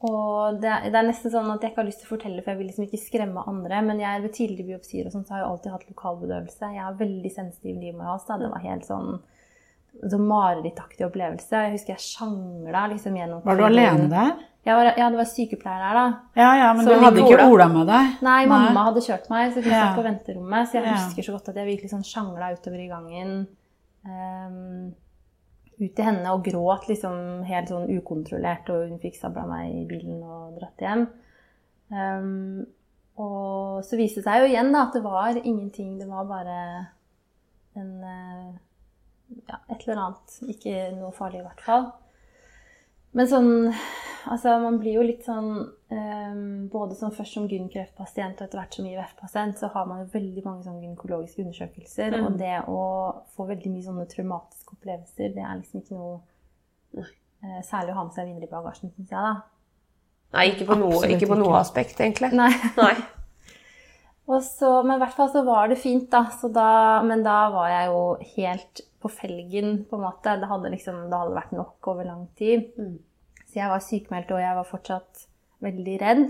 og 0.00 0.60
det, 0.60 0.72
det 0.92 0.98
er 1.00 1.06
nesten 1.08 1.30
sånn 1.32 1.48
at 1.54 1.62
jeg 1.62 1.72
ikke 1.72 1.80
har 1.82 1.88
lyst 1.88 2.02
til 2.02 2.08
å 2.10 2.14
fortelle, 2.16 2.42
for 2.42 2.52
jeg 2.52 2.58
vil 2.58 2.66
liksom 2.68 2.84
ikke 2.84 3.00
skremme 3.00 3.44
andre. 3.48 3.78
Men 3.82 4.00
jeg 4.02 4.22
ved 4.22 4.32
tidligere 4.36 4.66
biopsier 4.74 5.06
og 5.08 5.12
sånt, 5.14 5.26
så 5.26 5.34
har 5.34 5.40
jeg 5.44 5.48
alltid 5.50 5.72
hatt 5.72 5.88
lokalbedøvelse. 5.88 6.74
Jeg 6.74 6.84
har 6.84 6.98
veldig 7.00 7.32
sensitiv 7.32 7.78
livmorhals. 7.80 8.26
Det 8.28 8.50
var 8.52 8.60
helt 8.66 8.84
sånn 8.84 9.16
så 9.96 10.18
marerittaktig 10.20 11.06
opplevelse. 11.06 11.48
Jeg 11.56 11.72
husker 11.72 11.94
jeg 11.94 12.04
sjangla 12.04 12.82
liksom 12.92 13.14
gjennom 13.16 13.40
Var 13.46 13.56
du 13.56 13.64
alene 13.64 14.10
der? 14.12 14.34
Jeg 14.66 14.74
var, 14.74 14.90
ja, 14.98 15.06
det 15.14 15.16
var 15.20 15.28
sykepleier 15.30 15.78
der, 15.86 15.94
da. 15.96 16.06
Ja, 16.36 16.50
ja, 16.58 16.72
men 16.74 16.84
Så 16.84 16.92
du 16.92 17.00
hadde 17.04 17.22
ikke 17.22 17.46
Ola. 17.46 17.68
Med 17.70 17.86
deg? 17.86 18.16
Nei, 18.26 18.40
mamma 18.50 18.82
hadde 18.88 19.00
kjørt 19.06 19.30
meg, 19.30 19.52
så 19.54 19.62
hun 19.62 19.70
Ja. 19.72 19.80
satt 19.86 19.96
på 19.96 20.02
venterommet. 20.04 20.68
Så 20.68 20.72
jeg 20.82 20.92
husker 20.92 21.22
så 21.22 21.32
godt 21.38 21.48
at 21.48 21.54
jeg 21.62 21.66
virkelig 21.70 21.90
sånn 21.94 22.04
sjangla 22.04 22.52
utover 22.52 22.82
i 22.82 22.88
gangen. 22.90 23.46
ehm, 24.06 24.92
ut 25.76 25.92
til 25.92 26.06
henne 26.06 26.32
og 26.32 26.44
gråt 26.46 26.86
liksom 26.88 27.44
helt 27.48 27.70
sånn 27.72 27.90
ukontrollert, 27.98 28.70
og 28.72 28.88
hun 28.90 29.00
fikk 29.02 29.18
sabla 29.18 29.44
meg 29.48 29.74
i 29.74 29.84
bilen 29.88 30.22
og 30.24 30.56
dratt 30.56 30.84
hjem. 30.84 31.06
Um, 31.92 32.64
og 33.20 33.84
så 33.86 33.98
viste 34.00 34.20
det 34.20 34.26
seg 34.26 34.42
jo 34.42 34.48
igjen 34.50 34.72
da, 34.74 34.86
at 34.86 34.96
det 34.96 35.04
var 35.04 35.38
ingenting, 35.40 35.96
det 36.00 36.08
var 36.08 36.28
bare 36.28 36.56
en 37.76 37.92
eh, 38.04 38.48
ja, 39.48 39.60
et 39.72 39.84
eller 39.84 40.02
annet. 40.02 40.36
Ikke 40.52 40.90
noe 40.96 41.12
farlig 41.16 41.40
i 41.40 41.46
hvert 41.46 41.64
fall. 41.64 41.88
Men 43.16 43.30
sånn 43.30 43.52
Altså, 44.26 44.56
man 44.58 44.80
blir 44.82 44.96
jo 44.96 45.04
litt 45.06 45.20
sånn 45.22 45.52
Både 45.86 46.96
som 46.98 47.12
først 47.14 47.36
som 47.36 47.44
gynkreftpasient 47.46 48.40
og 48.40 48.48
etter 48.48 48.58
hvert 48.58 48.74
som 48.74 48.86
IVF-pasient, 48.90 49.60
så 49.60 49.68
har 49.70 49.84
man 49.86 50.08
veldig 50.10 50.42
mange 50.42 50.64
gynekologiske 50.66 51.44
undersøkelser. 51.44 52.16
Mm. 52.16 52.24
Og 52.26 52.38
det 52.40 52.54
å 52.66 52.80
få 53.36 53.46
veldig 53.46 53.70
mye 53.70 53.86
sånne 53.86 54.06
traumatiske 54.10 54.74
opplevelser, 54.74 55.34
det 55.36 55.44
er 55.44 55.60
liksom 55.60 55.84
ikke 55.84 55.98
noe 56.00 57.04
eh, 57.04 57.60
Særlig 57.62 57.92
å 57.92 58.00
ha 58.00 58.06
med 58.08 58.16
seg 58.16 58.26
videre 58.32 58.48
i 58.48 58.50
bagasjen, 58.50 58.90
syns 58.96 59.12
jeg, 59.12 59.20
da. 59.22 59.34
Nei, 60.34 60.48
ikke 60.50 60.66
på, 60.66 60.74
noe, 60.80 60.98
ikke 61.06 61.28
på 61.30 61.36
ikke. 61.38 61.52
aspekt, 61.60 62.00
egentlig. 62.02 62.32
Nei. 62.34 62.50
Nei. 62.80 62.96
Så, 64.42 64.70
men 64.82 64.96
i 64.96 64.98
hvert 65.04 65.14
fall 65.14 65.28
så 65.30 65.44
var 65.46 65.68
det 65.70 65.76
fint, 65.78 66.08
da. 66.10 66.24
Så 66.34 66.50
da. 66.50 66.98
Men 67.06 67.22
da 67.22 67.44
var 67.54 67.70
jeg 67.70 67.92
jo 67.92 68.00
helt 68.32 68.82
på 68.98 69.10
felgen, 69.12 69.84
på 69.86 70.00
en 70.00 70.02
måte. 70.02 70.34
Det 70.40 70.48
hadde 70.50 70.72
liksom, 70.72 71.04
det 71.12 71.20
hadde 71.20 71.36
vært 71.36 71.54
nok 71.54 71.90
over 71.92 72.08
lang 72.08 72.24
tid. 72.34 72.72
Mm. 72.74 72.96
Så 73.46 73.60
jeg 73.60 73.70
var 73.70 73.84
sykemeldt, 73.86 74.34
og 74.34 74.42
jeg 74.42 74.58
var 74.58 74.66
fortsatt 74.66 75.26
veldig 75.64 75.96
redd. 76.02 76.26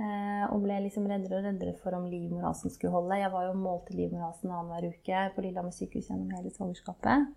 Eh, 0.00 0.44
og 0.48 0.62
ble 0.64 0.78
liksom 0.86 1.04
reddere 1.10 1.40
og 1.40 1.44
reddere 1.44 1.74
for 1.82 1.92
om 1.98 2.06
livmorhalsen 2.08 2.72
skulle 2.72 2.94
holde. 2.94 3.18
Jeg 3.20 3.32
var 3.34 3.48
jo 3.48 3.52
målt 3.52 3.64
målte 3.66 3.96
livmorhalsen 3.98 4.52
annenhver 4.52 4.94
uke 4.94 5.24
på 5.34 5.44
Lillehammer 5.44 5.74
sykehus 5.76 6.08
gjennom 6.08 6.30
hele 6.38 6.52
svangerskapet. 6.54 7.28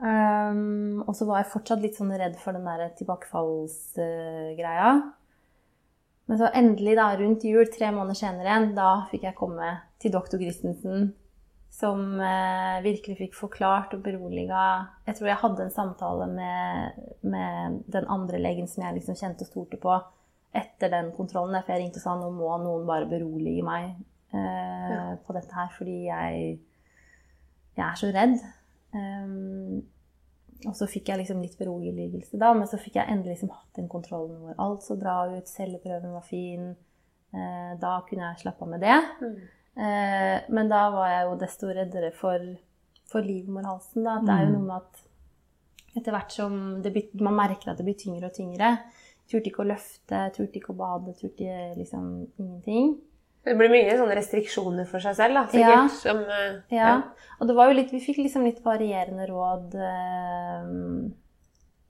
Um, 0.00 1.02
og 1.04 1.12
så 1.12 1.26
var 1.28 1.42
jeg 1.42 1.50
fortsatt 1.52 1.82
litt 1.84 1.98
sånn 1.98 2.14
redd 2.16 2.38
for 2.40 2.56
den 2.56 2.64
der 2.64 2.94
tilbakefallsgreia. 2.96 4.92
Men 6.30 6.38
så 6.38 6.46
endelig, 6.54 6.94
da, 6.96 7.08
rundt 7.18 7.44
jul, 7.44 7.66
tre 7.74 7.90
måneder 7.92 8.16
senere 8.16 8.46
igjen, 8.46 8.70
da 8.78 8.90
fikk 9.10 9.26
jeg 9.26 9.36
komme 9.40 9.72
til 10.00 10.14
doktor 10.14 10.38
Christensen, 10.40 11.10
som 11.74 12.22
eh, 12.22 12.78
virkelig 12.86 13.18
fikk 13.18 13.34
forklart 13.38 13.92
og 13.94 14.02
beroliga 14.06 14.62
Jeg 15.06 15.18
tror 15.18 15.28
jeg 15.28 15.42
hadde 15.42 15.66
en 15.66 15.74
samtale 15.74 16.26
med, 16.30 17.02
med 17.22 17.82
den 17.90 18.06
andre 18.10 18.38
legen 18.42 18.70
som 18.70 18.86
jeg 18.86 18.96
liksom 19.00 19.18
kjente 19.18 19.46
og 19.46 19.50
stolte 19.50 19.78
på 19.82 19.98
etter 20.56 20.90
den 20.92 21.12
kontrollen. 21.16 21.60
For 21.62 21.74
jeg 21.74 21.84
ringte 21.84 22.00
og 22.02 22.06
sa 22.06 22.16
nå 22.18 22.30
må 22.34 22.50
noen 22.62 22.88
bare 22.88 23.08
berolige 23.10 23.64
meg 23.66 23.92
eh, 24.34 25.14
på 25.24 25.36
dette 25.36 25.56
her, 25.56 25.70
fordi 25.76 25.96
jeg, 26.08 26.58
jeg 27.78 27.86
er 27.86 28.00
så 28.00 28.12
redd. 28.14 28.36
Um, 28.90 29.80
og 30.68 30.74
så 30.76 30.88
fikk 30.90 31.08
jeg 31.08 31.22
liksom 31.22 31.40
litt 31.40 31.56
beroligelse 31.56 32.36
da, 32.40 32.50
men 32.56 32.68
så 32.68 32.76
fikk 32.80 32.98
jeg 32.98 33.08
endelig 33.08 33.38
liksom 33.38 33.52
hatt 33.54 33.78
den 33.78 33.88
kontrollen 33.88 34.42
hvor 34.42 34.58
alt 34.60 34.84
så 34.84 34.96
bra 35.00 35.22
ut, 35.30 35.48
celleprøven 35.48 36.12
var 36.12 36.26
fin. 36.26 36.74
Eh, 37.32 37.70
da 37.80 37.94
kunne 38.08 38.32
jeg 38.32 38.42
slappe 38.42 38.66
av 38.66 38.72
med 38.74 38.84
det. 38.84 38.98
Eh, 39.80 40.50
men 40.52 40.72
da 40.72 40.82
var 40.92 41.12
jeg 41.14 41.28
jo 41.28 41.38
desto 41.40 41.70
reddere 41.72 42.10
for, 42.16 42.44
for 43.08 43.24
livmorhalsen. 43.24 44.04
Da. 44.04 44.18
Det 44.26 44.34
er 44.34 44.44
jo 44.44 44.56
noe 44.58 44.66
med 44.66 44.76
at 44.82 45.06
etter 46.00 46.14
hvert 46.14 46.34
som 46.34 46.58
det 46.84 46.92
blir, 46.94 47.08
man 47.24 47.38
merker 47.38 47.72
at 47.72 47.80
det 47.80 47.86
blir 47.86 47.98
tyngre 47.98 48.28
og 48.28 48.36
tyngre 48.36 48.74
Turte 49.30 49.46
ikke 49.50 49.62
å 49.62 49.68
løfte, 49.70 50.24
turte 50.34 50.58
ikke 50.58 50.72
å 50.74 50.76
bade, 50.80 51.14
turte 51.20 51.76
liksom 51.78 52.06
ingenting. 52.40 52.96
Det 53.46 53.54
blir 53.56 53.70
mye 53.72 53.94
sånne 53.96 54.16
restriksjoner 54.18 54.88
for 54.90 55.00
seg 55.00 55.14
selv, 55.16 55.34
da, 55.38 55.44
Ja. 55.58 55.68
sikkert. 55.88 55.94
Som, 56.02 56.18
uh, 56.26 56.60
Ja. 56.74 57.02
Og 57.40 57.46
det 57.48 57.54
var 57.56 57.70
jo 57.70 57.76
litt, 57.78 57.90
vi 57.92 58.00
fikk 58.00 58.18
liksom 58.18 58.44
litt 58.44 58.60
varierende 58.64 59.26
råd. 59.30 59.74
eh, 59.74 61.10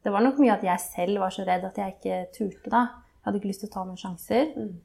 Det 0.02 0.12
var 0.12 0.20
nok 0.22 0.38
mye 0.38 0.52
at 0.52 0.62
jeg 0.62 0.80
selv 0.80 1.18
var 1.20 1.30
så 1.30 1.44
redd 1.44 1.64
at 1.64 1.76
jeg 1.76 1.96
ikke 1.96 2.32
turte, 2.32 2.70
da. 2.70 2.86
Jeg 2.86 3.24
hadde 3.24 3.36
ikke 3.40 3.48
lyst 3.50 3.60
til 3.60 3.68
å 3.68 3.72
ta 3.72 3.84
noen 3.84 3.96
sjanser. 4.00 4.54
Mm. 4.56 4.78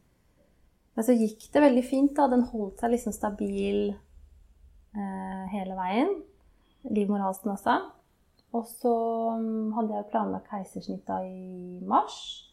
Men 0.95 1.05
så 1.05 1.13
gikk 1.15 1.51
det 1.53 1.61
veldig 1.61 1.83
fint, 1.85 2.13
da. 2.15 2.27
Den 2.27 2.41
holdt 2.43 2.79
seg 2.79 2.91
liksom 2.91 3.13
stabil 3.13 3.95
eh, 4.95 5.47
hele 5.51 5.75
veien. 5.75 6.21
Livmorhalsen 6.91 7.51
også. 7.51 7.91
Og 8.53 8.65
så 8.67 8.91
mm, 9.39 9.73
hadde 9.75 9.93
jeg 9.95 10.09
planlagt 10.11 10.47
keisersnitt 10.49 11.05
da 11.07 11.19
i 11.23 11.79
mars, 11.83 12.44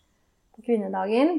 på 0.54 0.64
kvinnedagen. 0.68 1.38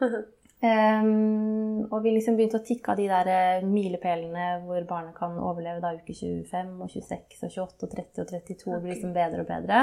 Um, 0.56 1.82
og 1.92 1.98
vi 2.00 2.14
liksom 2.14 2.38
begynte 2.38 2.56
å 2.56 2.64
tikke 2.64 2.94
av 2.94 2.96
de 2.96 3.04
der 3.10 3.28
eh, 3.28 3.64
milepælene 3.68 4.46
hvor 4.64 4.86
barnet 4.88 5.12
kan 5.18 5.34
overleve 5.36 5.82
da 5.82 5.90
uke 5.98 6.14
25 6.16 6.70
og 6.80 6.94
26 6.94 7.42
og 7.44 7.50
28 7.52 7.84
og 7.84 7.92
30 7.92 8.22
og 8.22 8.30
32 8.30 8.54
okay. 8.56 8.80
blir 8.80 8.94
liksom 8.94 9.12
bedre 9.12 9.44
og 9.44 9.50
bedre. 9.50 9.82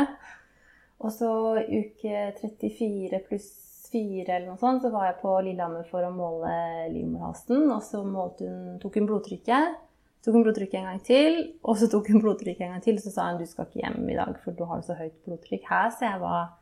Og 1.06 1.14
så 1.14 1.30
uke 1.62 2.24
34 2.40 3.22
pluss 3.28 3.52
4 3.94 4.26
eller 4.26 4.50
noe 4.50 4.58
sånt, 4.58 4.82
så 4.82 4.90
var 4.90 5.12
jeg 5.12 5.20
på 5.22 5.36
Lillehammer 5.46 5.86
for 5.92 6.06
å 6.08 6.14
måle 6.16 6.54
livmorhalsen. 6.90 7.68
Og 7.70 7.84
så 7.86 8.02
hun, 8.02 8.80
tok 8.82 8.98
hun 8.98 9.10
blodtrykket. 9.10 9.78
Tok 10.24 10.38
hun 10.40 10.46
blodtrykket 10.48 10.80
en 10.80 10.90
gang 10.90 11.02
til, 11.04 11.40
og 11.68 11.78
så 11.78 11.90
tok 11.92 12.10
hun 12.14 12.24
blodtrykket 12.24 12.66
en 12.66 12.76
gang 12.78 12.84
til. 12.86 12.98
Så 13.04 13.14
sa 13.14 13.30
hun 13.30 13.42
du 13.42 13.46
skal 13.46 13.68
ikke 13.68 13.84
hjem 13.84 14.10
i 14.10 14.18
dag, 14.18 14.34
for 14.42 14.58
du 14.58 14.66
har 14.70 14.82
så 14.86 14.98
høyt 14.98 15.16
blodtrykk. 15.28 15.68
Her 15.70 15.94
så 15.94 16.08
jeg 16.08 16.22
var 16.24 16.54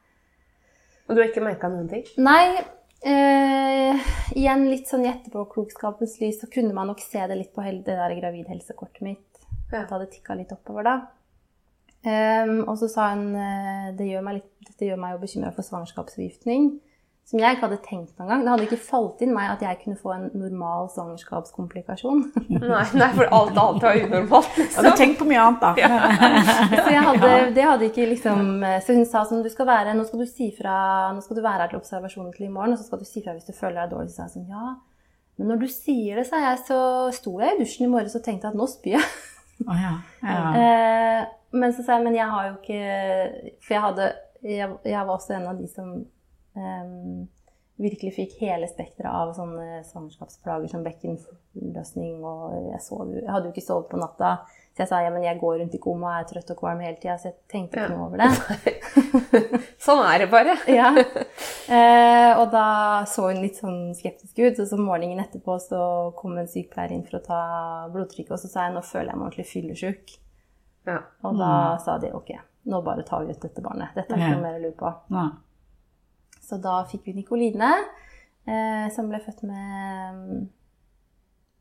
Og 1.11 1.17
du 1.17 1.19
har 1.19 1.27
ikke 1.27 1.43
merka 1.43 1.67
noen 1.67 1.89
ting? 1.91 2.07
Nei, 2.23 2.61
Uh, 3.01 3.97
igjen 4.37 4.67
litt 4.69 4.85
sånn 4.85 5.07
i 5.07 5.09
etterpåklokskapens 5.09 6.19
lys 6.21 6.35
så 6.37 6.45
kunne 6.53 6.69
man 6.77 6.85
nok 6.91 6.99
se 7.01 7.23
det 7.25 7.33
litt 7.39 7.49
på 7.55 7.63
det 7.65 7.95
der 7.97 8.13
gravidhelsekortet 8.19 9.01
mitt. 9.01 9.39
Ja. 9.71 9.79
At 9.79 9.87
det 9.87 9.95
hadde 9.95 10.09
tikka 10.11 10.35
litt 10.37 10.53
oppover 10.53 10.85
da. 10.85 10.93
Um, 12.05 12.59
og 12.69 12.75
så 12.77 12.91
sa 12.93 13.07
hun 13.15 13.31
uh, 13.33 13.89
det 13.97 14.05
gjør 14.05 14.21
meg 14.27 14.37
litt, 14.37 14.51
dette 14.67 14.85
gjør 14.85 15.01
meg 15.01 15.15
jo 15.15 15.23
bekymra 15.23 15.49
for 15.55 15.65
svangerskapsforgiftning 15.65 16.69
som 17.31 17.39
jeg 17.39 17.55
ikke 17.55 17.63
hadde 17.63 17.83
tenkt 17.85 18.17
noen 18.19 18.27
gang. 18.27 18.41
Det 18.43 18.51
hadde 18.51 18.65
ikke 18.65 18.77
falt 18.83 19.21
inn 19.23 19.29
meg 19.31 19.53
at 19.53 19.61
jeg 19.63 19.77
kunne 19.85 19.99
få 20.01 20.11
en 20.11 20.25
normal 20.35 20.89
svangerskapskomplikasjon. 20.91 22.25
Nei, 22.51 22.81
nei 22.99 23.07
for 23.15 23.31
alt 23.37 23.55
annet 23.55 23.85
var 23.85 23.99
unormalt. 24.01 24.49
Liksom. 24.57 24.81
Hadde 24.81 24.91
tenkt 24.99 25.21
på 25.21 25.27
mye 25.29 25.45
annet, 25.45 25.63
da. 25.63 25.71
Ja. 25.79 26.01
Så, 26.75 26.97
hadde, 27.07 27.31
det 27.55 27.67
hadde 27.69 27.87
ikke 27.87 28.09
liksom, 28.09 28.65
så 28.83 28.95
hun 28.97 29.07
sa 29.07 29.23
sånn 29.27 29.45
du 29.45 29.49
skal 29.51 29.69
være, 29.69 29.95
Nå 29.95 30.03
skal 30.07 30.23
du 30.23 30.27
si 30.27 30.49
fra, 30.57 30.75
nå 31.15 31.23
skal 31.23 31.39
du 31.39 31.43
være 31.45 31.63
her 31.63 31.71
til 31.71 31.79
observasjonen 31.79 32.33
til 32.35 32.49
i 32.49 32.51
morgen, 32.51 32.75
og 32.75 32.81
så 32.81 32.89
skal 32.89 32.99
du 32.99 33.07
si 33.07 33.23
fra 33.23 33.35
hvis 33.37 33.47
du 33.47 33.55
føler 33.55 33.79
deg 33.79 33.93
dårlig. 33.95 34.11
Så 34.11 34.25
jeg 34.25 34.35
sånn 34.35 34.51
Ja, 34.51 34.75
men 35.39 35.53
når 35.53 35.63
du 35.63 35.67
sier 35.71 36.19
det, 36.19 36.27
sa 36.27 36.41
jeg, 36.43 36.63
så 36.67 36.79
sto 37.15 37.37
jeg 37.39 37.55
i 37.55 37.61
dusjen 37.63 37.87
i 37.87 37.91
morges 37.93 38.17
og 38.19 38.25
tenkte 38.27 38.51
at 38.51 38.59
nå 38.59 38.67
spyr 38.71 38.97
jeg. 38.99 39.11
Oh, 39.69 39.77
ja. 39.77 39.91
Ja. 40.25 40.37
Eh, 40.57 41.25
men 41.53 41.73
så 41.77 41.83
sa 41.85 41.99
jeg 41.99 42.07
men 42.07 42.15
jeg 42.17 42.25
har 42.25 42.47
jo 42.47 42.55
ikke 42.55 43.59
For 43.61 43.75
jeg 43.75 43.81
hadde 43.83 44.07
jeg, 44.41 44.69
jeg 44.89 45.03
var 45.05 45.11
også 45.13 45.35
en 45.35 45.45
av 45.51 45.59
de 45.59 45.67
som 45.69 45.91
Um, 46.57 47.29
virkelig 47.81 48.13
fikk 48.15 48.33
hele 48.41 48.67
spekteret 48.69 49.09
av 49.09 49.31
sånne 49.35 49.81
svangerskapsplager 49.87 50.69
som 50.71 50.83
bekkenløsning. 50.85 52.19
Og 52.21 52.57
jeg, 52.71 52.81
sov, 52.85 53.13
jeg 53.15 53.29
hadde 53.29 53.49
jo 53.49 53.53
ikke 53.55 53.65
sovet 53.65 53.89
på 53.91 54.01
natta, 54.01 54.35
så 54.71 54.85
jeg 54.85 54.89
sa 54.91 55.01
ja, 55.03 55.11
men 55.11 55.25
jeg 55.25 55.39
går 55.41 55.57
rundt 55.59 55.73
i 55.75 55.81
koma, 55.83 56.13
jeg 56.15 56.23
er 56.23 56.29
trøtt 56.29 56.53
og 56.53 56.61
kvalm 56.61 56.83
hele 56.85 56.99
tida. 57.01 57.17
Så 57.19 57.31
jeg 57.31 57.37
tenkte 57.51 57.81
ikke 57.81 57.91
noe 57.91 58.05
over 58.07 58.21
det. 58.21 58.29
sånn 59.85 60.03
er 60.07 60.23
det 60.23 60.29
bare. 60.31 60.55
ja. 60.79 60.93
Eh, 60.95 62.31
og 62.37 62.45
da 62.53 62.65
så 63.09 63.27
hun 63.27 63.41
litt 63.43 63.59
sånn 63.59 63.91
skeptisk 63.97 64.39
ut. 64.39 64.61
Og 64.63 64.69
så 64.69 64.79
morgenen 64.79 65.23
etterpå 65.25 65.57
så 65.63 65.83
kom 66.19 66.39
en 66.39 66.49
sykepleier 66.51 66.95
inn 66.95 67.05
for 67.07 67.19
å 67.19 67.25
ta 67.25 67.43
blodtrykket, 67.91 68.31
og 68.37 68.39
så 68.39 68.51
sa 68.51 68.67
jeg 68.67 68.77
nå 68.77 68.85
føler 68.85 69.11
jeg 69.11 69.19
meg 69.19 69.27
ordentlig 69.27 69.49
fyllesyk. 69.51 70.17
Ja. 70.87 71.01
Og 71.27 71.37
da 71.37 71.51
mm. 71.51 71.83
sa 71.83 71.99
de 72.01 72.15
ok, 72.17 72.35
nå 72.71 72.81
bare 72.85 73.03
tar 73.05 73.25
vi 73.25 73.35
ut 73.35 73.43
dette 73.43 73.63
barnet. 73.65 73.91
Dette 73.97 74.15
er 74.15 74.23
ikke 74.23 74.37
noe 74.37 74.45
mer 74.45 74.59
å 74.61 74.63
lure 74.63 74.77
på. 74.79 74.93
Ja. 75.11 75.29
Så 76.51 76.57
da 76.59 76.81
fikk 76.83 77.05
vi 77.07 77.13
Nikoline, 77.15 77.69
eh, 78.43 78.87
som 78.91 79.07
ble 79.07 79.21
født 79.23 79.45
med, 79.47 80.49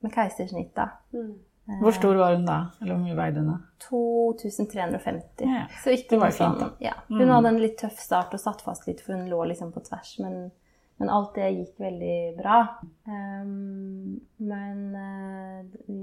med 0.03 0.13
keisersnitt. 0.17 0.73
da. 0.75 0.89
Mm. 1.15 1.37
Hvor 1.79 1.95
stor 1.95 2.17
var 2.19 2.35
hun 2.35 2.49
da? 2.49 2.57
Eller 2.81 2.97
hvor 2.97 3.05
mye 3.05 3.15
veide 3.15 3.45
hun? 3.45 3.53
da? 3.53 3.59
2350. 3.85 5.45
Ja, 5.47 5.69
så 5.85 5.95
ikke 5.95 6.17
det 6.17 6.19
var 6.25 6.35
fint, 6.35 6.59
da. 6.59 6.71
Ja. 6.83 6.97
Hun 7.07 7.23
mm. 7.23 7.35
hadde 7.37 7.53
en 7.53 7.61
litt 7.63 7.77
tøff 7.79 8.01
start 8.03 8.35
og 8.35 8.43
satt 8.43 8.65
fast 8.67 8.89
litt, 8.91 9.05
for 9.05 9.15
hun 9.15 9.31
lå 9.31 9.45
liksom 9.53 9.71
på 9.77 9.85
tvers. 9.87 10.17
Men, 10.25 10.51
men 10.99 11.15
alt 11.15 11.39
det 11.39 11.53
gikk 11.53 11.79
veldig 11.87 12.19
bra. 12.41 12.59
Um, 13.07 14.19
men 14.43 14.83
uh, 14.99 15.63
vi, 15.87 16.01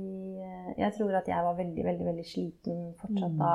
jeg 0.79 0.95
tror 0.95 1.19
at 1.19 1.27
jeg 1.27 1.49
var 1.49 1.59
veldig, 1.59 1.85
veldig, 1.91 2.09
veldig 2.13 2.27
sliten 2.31 2.81
fortsatt 3.01 3.35
mm. 3.35 3.43
da. 3.43 3.53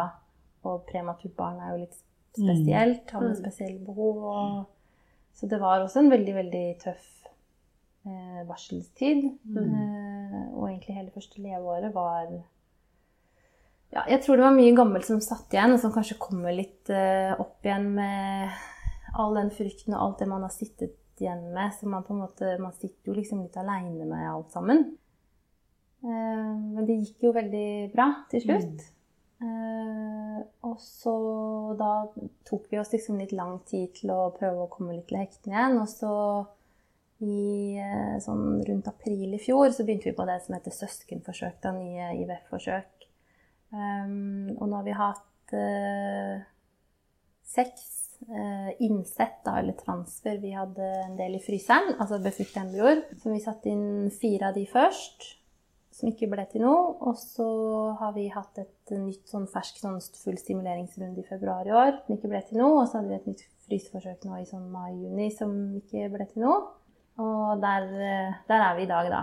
Og 0.68 0.84
prematurt 0.92 1.32
barn 1.40 1.64
er 1.64 1.72
jo 1.72 1.82
litt 1.86 1.96
spesielt. 2.36 3.08
Har 3.08 3.24
noen 3.24 3.32
mm. 3.32 3.40
spesielle 3.40 3.80
behov. 3.88 4.22
og 4.36 4.62
så 5.34 5.48
det 5.50 5.60
var 5.62 5.82
også 5.82 6.02
en 6.02 6.12
veldig, 6.12 6.34
veldig 6.36 6.64
tøff 6.82 7.08
eh, 8.06 8.40
barselstid. 8.48 9.28
Mm. 9.44 9.58
Eh, 9.58 10.48
og 10.52 10.68
egentlig 10.68 10.96
hele 10.98 11.14
første 11.14 11.42
leveåret 11.42 11.94
var 11.94 12.26
ja, 13.92 14.04
Jeg 14.08 14.22
tror 14.24 14.38
det 14.38 14.46
var 14.46 14.56
mye 14.56 14.76
gammelt 14.76 15.06
som 15.08 15.20
satt 15.24 15.52
igjen, 15.52 15.74
og 15.74 15.80
som 15.82 15.92
kanskje 15.94 16.20
kommer 16.20 16.54
litt 16.56 16.90
eh, 16.92 17.32
opp 17.36 17.64
igjen 17.64 17.90
med 17.96 18.54
all 19.20 19.36
den 19.36 19.52
frykten 19.52 19.96
og 19.96 20.06
alt 20.06 20.22
det 20.22 20.30
man 20.30 20.46
har 20.46 20.54
sittet 20.54 20.96
igjen 21.20 21.50
med. 21.52 21.74
Så 21.76 21.88
man 21.90 22.04
på 22.06 22.14
en 22.14 22.24
måte, 22.24 22.56
man 22.62 22.74
sitter 22.76 23.12
jo 23.12 23.18
liksom 23.18 23.44
litt 23.44 23.58
aleine 23.60 24.08
med 24.08 24.28
alt 24.30 24.52
sammen. 24.54 24.84
Eh, 26.02 26.52
men 26.74 26.88
det 26.88 26.98
gikk 27.02 27.28
jo 27.28 27.36
veldig 27.36 27.68
bra 27.92 28.08
til 28.32 28.44
slutt. 28.46 28.80
Mm. 28.80 28.91
Uh, 29.42 30.38
og 30.68 30.76
så 30.78 31.12
da 31.74 31.90
tok 32.46 32.68
vi 32.70 32.78
oss 32.78 32.92
liksom 32.92 33.18
litt 33.18 33.32
lang 33.34 33.56
tid 33.66 33.90
til 33.96 34.12
å 34.14 34.30
prøve 34.36 34.64
å 34.64 34.70
komme 34.70 34.94
litt 34.94 35.08
til 35.10 35.18
hektene 35.18 35.56
igjen. 35.56 35.78
Og 35.82 35.88
så 35.90 36.12
i 37.22 37.78
uh, 37.82 38.18
sånn 38.22 38.62
rundt 38.68 38.90
april 38.90 39.34
i 39.34 39.42
fjor 39.42 39.72
så 39.74 39.86
begynte 39.86 40.10
vi 40.10 40.18
på 40.18 40.26
det 40.28 40.38
som 40.44 40.54
heter 40.56 40.76
søskenforsøk. 40.76 41.58
Da, 41.64 41.74
nye 41.74 42.12
IVF-forsøk. 42.22 43.08
Um, 43.72 44.52
og 44.58 44.66
nå 44.68 44.78
har 44.78 44.86
vi 44.86 44.96
hatt 45.00 45.56
uh, 45.56 46.46
seks 47.56 47.90
innsett, 48.78 49.40
da, 49.42 49.56
eller 49.58 49.74
transfer. 49.74 50.36
Vi 50.38 50.52
hadde 50.54 50.86
en 51.08 51.16
del 51.18 51.34
i 51.34 51.40
fryseren, 51.42 51.96
altså 51.98 52.20
befruktet 52.22 52.60
embryoer. 52.60 53.00
Så 53.18 53.32
vi 53.32 53.40
satte 53.42 53.72
inn 53.72 54.12
fire 54.14 54.52
av 54.52 54.54
de 54.54 54.62
først 54.70 55.26
som 55.92 56.08
ikke 56.08 56.28
ble 56.32 56.44
til 56.50 56.64
noe. 56.64 56.94
Og 57.08 57.18
så 57.20 57.46
har 58.00 58.14
vi 58.16 58.28
hatt 58.32 58.58
et 58.62 58.94
nytt 58.96 59.28
sånn 59.30 59.48
fersk 59.50 59.80
sånn 59.82 60.00
full 60.22 60.38
stimuleringsrunde 60.40 61.22
i 61.22 61.28
februar 61.28 61.68
i 61.68 61.74
år 61.74 61.98
som 62.00 62.16
ikke 62.16 62.30
ble 62.32 62.40
til 62.48 62.62
noe. 62.62 62.80
Og 62.80 62.88
så 62.88 62.98
hadde 62.98 63.12
vi 63.12 63.18
et 63.20 63.28
nytt 63.32 63.44
fryseforsøk 63.66 64.26
nå 64.28 64.40
i 64.40 64.48
sånn 64.48 64.70
mai-juni 64.72 65.28
som 65.34 65.52
ikke 65.78 66.08
ble 66.14 66.28
til 66.30 66.46
noe. 66.46 66.64
Og 67.22 67.60
der, 67.60 67.86
der, 68.48 68.58
er 68.58 68.74
vi 68.78 68.86
i 68.86 68.90
dag, 68.90 69.10
da. 69.12 69.22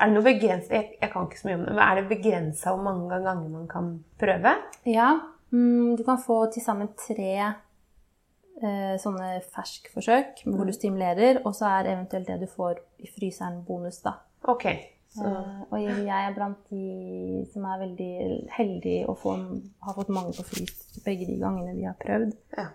Er 0.00 0.08
det 0.08 0.16
noe 0.16 0.24
begrenset, 0.24 0.72
jeg, 0.72 0.92
jeg, 1.00 1.10
kan 1.12 1.26
ikke 1.26 1.40
så 1.40 1.48
mye 1.48 1.56
om 1.58 1.64
det, 1.64 1.72
men 1.74 1.82
er 1.84 1.98
det 1.98 2.10
begrensa 2.10 2.72
hvor 2.72 2.84
mange 2.84 3.18
ganger 3.24 3.48
man 3.52 3.66
kan 3.68 3.90
prøve? 4.20 4.54
Ja. 4.88 5.10
Mm, 5.50 5.96
du 5.98 6.04
kan 6.06 6.20
få 6.22 6.44
til 6.52 6.64
sammen 6.64 6.92
tre 7.00 7.32
eh, 7.40 8.94
sånne 9.00 9.32
ferskforsøk 9.50 10.44
hvor 10.46 10.68
du 10.68 10.72
stimulerer, 10.76 11.42
og 11.44 11.56
så 11.56 11.72
er 11.80 11.92
eventuelt 11.96 12.30
det 12.30 12.38
du 12.44 12.48
får 12.48 12.80
i 13.02 13.10
fryseren, 13.10 13.60
bonus, 13.66 14.00
da. 14.04 14.18
Okay. 14.48 14.99
Uh, 15.18 15.72
og 15.72 15.80
jeg 15.82 16.06
er 16.06 16.34
blant 16.34 16.58
de 16.70 17.46
som 17.50 17.64
er 17.66 17.80
veldig 17.80 18.12
heldige 18.54 19.08
og 19.10 19.16
få, 19.18 19.32
har 19.82 19.96
fått 19.96 20.12
mange 20.14 20.36
på 20.36 20.44
frys 20.52 21.00
begge 21.02 21.26
de 21.26 21.34
gangene 21.40 21.74
vi 21.74 21.88
har 21.88 21.96
prøvd. 21.98 22.30
Ja. 22.58 22.68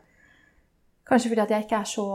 Kanskje 1.07 1.31
fordi 1.31 1.43
at 1.45 1.53
jeg 1.53 1.63
ikke 1.63 1.79
er 1.79 1.87
så 1.87 2.07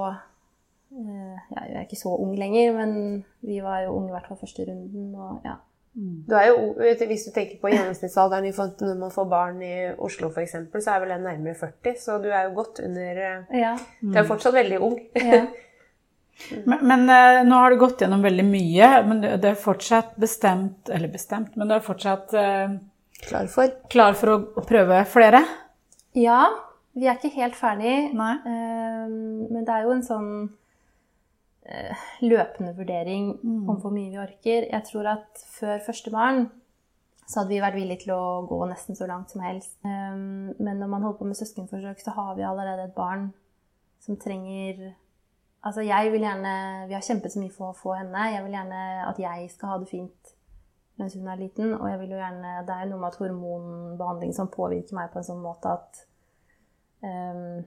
uh, 0.91 1.39
Jeg 1.57 1.73
er 1.73 1.87
ikke 1.87 1.97
så 1.97 2.13
ung 2.17 2.35
lenger, 2.37 2.77
men 2.77 3.25
vi 3.41 3.63
var 3.65 3.81
jo 3.87 3.97
unge 3.97 4.13
i 4.13 4.15
hvert 4.19 4.29
fall 4.29 4.41
første 4.43 4.67
runden. 4.69 5.15
Og, 5.15 5.41
ja. 5.45 5.57
Mm. 5.95 6.25
Du 6.29 6.35
er 6.37 6.47
jo, 6.47 6.75
hvis 7.07 7.25
du 7.27 7.33
tenker 7.35 7.57
på 7.63 7.73
gjennomsnittsalderen 7.73 8.45
når 8.81 9.01
man 9.01 9.11
får 9.11 9.25
barn 9.25 9.63
i 9.63 9.75
Oslo 9.99 10.29
f.eks., 10.29 10.55
så 10.85 10.91
er 10.91 11.01
vel 11.01 11.17
den 11.17 11.27
nærmere 11.27 11.55
40, 11.55 11.97
så 11.99 12.19
du 12.19 12.29
er 12.29 12.43
jo 12.43 12.55
godt 12.55 12.85
under 12.85 13.25
ja. 13.57 13.73
Du 14.01 14.19
er 14.19 14.29
fortsatt 14.29 14.55
veldig 14.55 14.81
ung. 14.81 15.01
Ja. 15.17 15.47
Men, 16.65 16.79
men 16.87 17.03
uh, 17.11 17.41
nå 17.47 17.59
har 17.63 17.73
du 17.73 17.81
gått 17.81 18.03
gjennom 18.03 18.23
veldig 18.25 18.47
mye, 18.47 18.91
men 19.07 19.23
du, 19.23 19.29
er 19.29 19.59
fortsatt 19.59 20.17
bestemt 20.21 20.89
Eller 20.91 21.13
bestemt, 21.13 21.53
men 21.59 21.69
du 21.71 21.77
er 21.77 21.85
fortsatt 21.85 22.35
uh, 22.37 22.79
klar 23.27 23.51
for, 23.53 23.75
klar 23.93 24.17
for 24.19 24.35
å, 24.35 24.39
å, 24.57 24.65
prøve 24.67 25.03
flere? 25.11 25.45
Ja. 26.19 26.43
Vi 26.99 27.07
er 27.07 27.21
ikke 27.21 27.31
helt 27.37 27.55
ferdig. 27.59 28.11
Uh, 28.17 29.05
men 29.07 29.61
det 29.63 29.75
er 29.75 29.87
jo 29.87 29.95
en 29.97 30.07
sånn 30.07 30.33
løpende 32.25 32.73
vurdering 32.75 33.29
mm. 33.45 33.69
om 33.71 33.77
hvor 33.79 33.93
mye 33.95 34.11
vi 34.11 34.19
orker. 34.19 34.65
Jeg 34.73 34.83
tror 34.89 35.07
at 35.13 35.43
før 35.55 35.77
første 35.85 36.11
barn 36.11 36.49
så 37.31 37.41
hadde 37.41 37.53
vi 37.53 37.61
vært 37.63 37.79
villige 37.79 38.05
til 38.05 38.17
å 38.17 38.43
gå 38.49 38.59
nesten 38.67 38.99
så 38.99 39.07
langt 39.07 39.31
som 39.31 39.45
helst. 39.45 39.77
Um, 39.87 40.51
men 40.59 40.81
når 40.81 40.91
man 40.91 41.05
holder 41.07 41.21
på 41.21 41.29
med 41.29 41.39
søskenforsøk, 41.39 42.03
så 42.03 42.15
har 42.17 42.35
vi 42.35 42.47
allerede 42.47 42.89
et 42.89 42.97
barn 42.97 43.29
som 44.03 44.19
trenger 44.19 44.91
Altså, 45.61 45.83
jeg 45.85 46.13
vil 46.13 46.25
gjerne 46.25 46.53
Vi 46.89 46.97
har 46.97 47.05
kjempet 47.05 47.33
så 47.33 47.41
mye 47.43 47.53
for 47.53 47.71
å 47.71 47.77
få 47.77 47.97
henne. 47.99 48.29
Jeg 48.33 48.45
vil 48.47 48.55
gjerne 48.57 48.85
at 49.09 49.19
jeg 49.21 49.51
skal 49.53 49.75
ha 49.75 49.81
det 49.83 49.91
fint 49.91 50.37
mens 51.01 51.17
hun 51.17 51.29
er 51.33 51.41
liten. 51.41 51.75
Og 51.79 51.89
jeg 51.89 52.01
vil 52.03 52.15
jo 52.15 52.21
gjerne 52.21 52.55
Det 52.69 52.77
er 52.77 52.87
jo 52.87 52.93
noe 52.93 53.03
med 53.03 53.11
at 53.11 53.21
hormonbehandling 53.21 54.33
som 54.37 54.53
påvirker 54.53 54.97
meg 54.99 55.13
på 55.13 55.21
en 55.21 55.29
sånn 55.29 55.45
måte 55.45 55.75
at 55.77 56.03
um, 57.05 57.61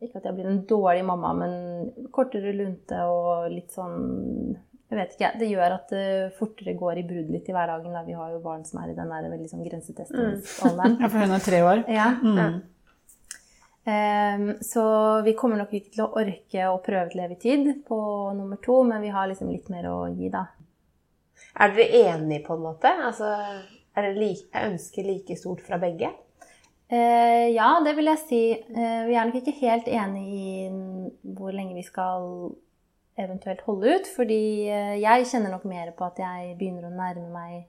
Ikke 0.00 0.20
at 0.20 0.28
jeg 0.28 0.36
blir 0.38 0.50
en 0.50 0.64
dårlig 0.68 1.04
mamma, 1.08 1.32
men 1.36 2.08
kortere 2.12 2.54
lunte 2.56 3.04
og 3.08 3.48
litt 3.52 3.72
sånn 3.76 4.58
jeg 4.90 4.98
vet 4.98 5.12
ikke, 5.14 5.28
Det 5.38 5.46
gjør 5.46 5.72
at 5.76 5.92
det 5.94 6.06
fortere 6.34 6.72
går 6.74 6.98
i 6.98 7.06
brudd 7.06 7.28
litt 7.30 7.46
i 7.46 7.52
hverdagen. 7.54 7.92
da 7.94 8.02
Vi 8.02 8.16
har 8.18 8.32
jo 8.32 8.40
barn 8.42 8.64
som 8.66 8.80
er 8.82 8.90
i 8.90 8.96
den 8.96 9.12
der 9.12 9.28
veldig 9.30 9.46
sånn 9.52 9.62
grensetestingsalderen. 9.62 10.96
Mm. 10.96 11.00
ja, 11.04 11.10
for 11.12 11.22
hun 11.22 11.34
er 11.36 11.44
tre 11.44 11.60
år? 11.62 11.82
Ja. 11.86 12.08
Mm. 12.18 12.56
Um, 13.80 14.50
så 14.60 14.84
vi 15.24 15.32
kommer 15.38 15.56
nok 15.56 15.72
ikke 15.72 15.94
til 15.94 16.04
å 16.04 16.12
orke 16.20 16.66
å 16.68 16.80
prøve 16.84 17.08
til 17.12 17.22
evig 17.24 17.38
tid 17.40 17.68
på 17.86 18.00
nummer 18.36 18.60
to, 18.62 18.82
men 18.84 19.00
vi 19.00 19.12
har 19.14 19.30
liksom 19.30 19.50
litt 19.52 19.70
mer 19.72 19.88
å 19.88 19.98
gi, 20.12 20.28
da. 20.32 20.44
Er 21.60 21.72
dere 21.74 22.02
enige 22.12 22.44
på 22.46 22.58
en 22.58 22.66
måte? 22.66 22.92
Altså, 23.08 23.30
er 23.96 24.06
det 24.06 24.18
like, 24.18 24.50
ønsket 24.68 25.08
like 25.08 25.38
stort 25.38 25.64
fra 25.64 25.80
begge? 25.80 26.12
Eh, 26.90 27.48
ja, 27.54 27.72
det 27.84 27.94
vil 27.96 28.10
jeg 28.10 28.22
si. 28.26 28.42
Eh, 28.52 29.02
vi 29.08 29.16
er 29.16 29.28
nok 29.28 29.40
ikke 29.40 29.58
helt 29.62 29.88
enig 29.88 30.24
i 30.28 30.46
hvor 31.36 31.54
lenge 31.54 31.76
vi 31.78 31.86
skal 31.86 32.52
eventuelt 33.20 33.62
holde 33.66 33.96
ut. 33.96 34.08
Fordi 34.16 34.42
uh, 34.68 34.96
jeg 34.98 35.28
kjenner 35.30 35.54
nok 35.54 35.68
mer 35.70 35.92
på 35.96 36.06
at 36.08 36.18
jeg 36.20 36.56
begynner 36.58 36.88
å 36.88 36.96
nærme 36.96 37.28
meg 37.34 37.60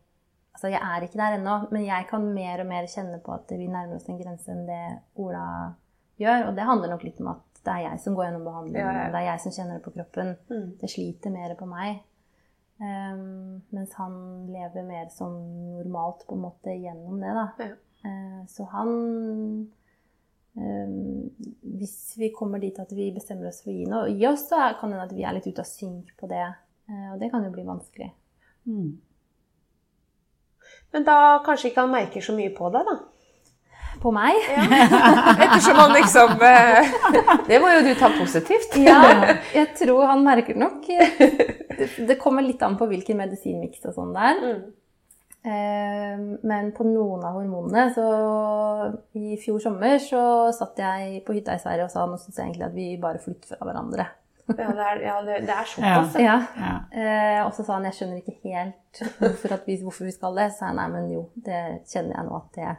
Altså, 0.52 0.68
jeg 0.68 0.82
er 0.84 1.06
ikke 1.06 1.16
der 1.16 1.38
ennå, 1.38 1.54
men 1.72 1.86
jeg 1.88 2.06
kan 2.10 2.26
mer 2.36 2.60
og 2.60 2.68
mer 2.68 2.88
kjenne 2.92 3.22
på 3.24 3.32
at 3.32 3.54
vi 3.56 3.70
nærmer 3.72 3.96
oss 3.96 4.10
en 4.12 4.18
grense 4.20 4.52
enn 4.52 4.66
det 4.68 4.82
Ola 5.24 5.46
gjør. 6.22 6.48
Og 6.50 6.56
det 6.58 6.68
handler 6.68 6.94
nok 6.94 7.04
litt 7.08 7.20
om 7.24 7.34
at 7.34 7.48
det 7.62 7.74
er 7.74 7.84
jeg 7.86 8.00
som 8.02 8.16
går 8.18 8.26
gjennom 8.28 8.48
behandlingen, 8.48 8.88
ja, 8.88 9.04
ja. 9.04 9.10
det 9.14 9.20
er 9.20 9.28
jeg 9.28 9.42
som 9.44 9.54
kjenner 9.54 9.78
det 9.78 9.86
på 9.86 9.94
kroppen. 9.94 10.32
Mm. 10.50 10.70
Det 10.82 10.90
sliter 10.90 11.34
mer 11.34 11.54
på 11.60 11.68
meg. 11.70 12.02
Um, 12.82 13.62
mens 13.70 13.94
han 14.00 14.16
lever 14.50 14.88
mer 14.88 15.12
som 15.14 15.36
normalt 15.76 16.26
på 16.26 16.34
en 16.34 16.42
måte 16.48 16.74
gjennom 16.74 17.20
det, 17.22 17.36
da. 17.38 17.46
Ja. 17.62 17.76
Uh, 18.02 18.40
så 18.50 18.66
han 18.72 18.90
um, 20.58 20.96
Hvis 21.78 22.16
vi 22.18 22.32
kommer 22.34 22.58
dit 22.58 22.80
at 22.82 22.90
vi 22.98 23.12
bestemmer 23.14 23.52
oss 23.52 23.62
for 23.62 23.70
å 23.70 23.76
gi 23.76 23.86
noe 23.86 24.10
i 24.10 24.26
oss, 24.26 24.48
så 24.50 24.58
kan 24.80 24.90
det 24.90 24.98
hende 24.98 25.06
at 25.06 25.14
vi 25.14 25.28
er 25.28 25.38
litt 25.38 25.46
ute 25.46 25.62
av 25.62 25.70
synk 25.70 26.16
på 26.18 26.32
det. 26.32 26.48
Uh, 26.90 27.14
og 27.14 27.22
det 27.22 27.30
kan 27.30 27.46
jo 27.46 27.54
bli 27.54 27.68
vanskelig. 27.70 28.10
Mm. 28.66 28.98
Men 30.92 31.06
da 31.06 31.20
kanskje 31.46 31.70
ikke 31.70 31.86
han 31.86 31.94
merker 31.94 32.26
så 32.26 32.34
mye 32.36 32.52
på 32.58 32.74
det, 32.74 32.82
da? 32.90 32.98
På 34.02 34.12
meg. 34.16 34.38
Ja. 34.52 34.66
Ettersom 35.46 35.80
han 35.80 35.96
liksom 35.96 36.44
eh, 36.46 36.92
Det 37.48 37.62
må 37.62 37.72
jo 37.76 37.86
du 37.86 37.94
ta 38.00 38.12
positivt. 38.18 38.76
ja, 38.82 39.00
jeg 39.54 39.72
tror 39.78 40.06
han 40.10 40.24
merker 40.26 40.58
nok 40.58 40.86
Det 42.10 42.18
kommer 42.22 42.46
litt 42.46 42.62
an 42.66 42.78
på 42.80 42.88
hvilken 42.90 43.20
medisinmiks 43.22 43.86
og 43.90 43.98
sånn 43.98 44.16
det 44.16 44.30
er. 44.32 44.46
Mm. 44.46 44.62
Eh, 45.42 46.18
men 46.46 46.70
på 46.78 46.86
noen 46.86 47.24
av 47.26 47.40
hormonene 47.40 47.88
så 47.96 48.04
I 49.18 49.40
fjor 49.42 49.58
sommer 49.64 49.98
så 50.04 50.24
satt 50.54 50.78
jeg 50.84 51.24
på 51.26 51.34
hytta 51.34 51.56
i 51.58 51.62
Sverige 51.64 51.88
og 51.88 51.94
sa 51.94 52.06
nå 52.06 52.20
syns 52.22 52.38
jeg 52.38 52.46
egentlig 52.46 52.68
at 52.68 52.76
vi 52.76 52.90
bare 53.02 53.22
flytter 53.24 53.56
fra 53.56 53.66
hverandre. 53.66 54.06
Ja, 54.48 54.68
det 54.76 54.86
er, 54.86 55.02
ja, 55.06 55.16
det, 55.26 55.50
er 55.50 55.68
såpass. 55.68 56.16
Ja. 56.20 56.38
ja. 56.58 56.74
Eh, 56.92 57.46
og 57.46 57.54
så 57.56 57.64
sa 57.64 57.78
han 57.78 57.86
jeg 57.88 57.98
skjønner 57.98 58.22
ikke 58.22 58.38
helt 58.44 59.02
hvorfor, 59.20 59.54
vi, 59.66 59.78
hvorfor 59.82 60.08
vi 60.08 60.14
skal 60.16 60.38
det. 60.38 60.48
Så 60.52 60.62
sa 60.62 60.72
jeg 60.72 60.78
nei, 60.80 60.88
men 60.94 61.12
jo, 61.14 61.22
det 61.46 61.62
kjenner 61.92 62.18
jeg 62.18 62.28
nå 62.28 62.40
at 62.40 62.58
det 62.58 62.72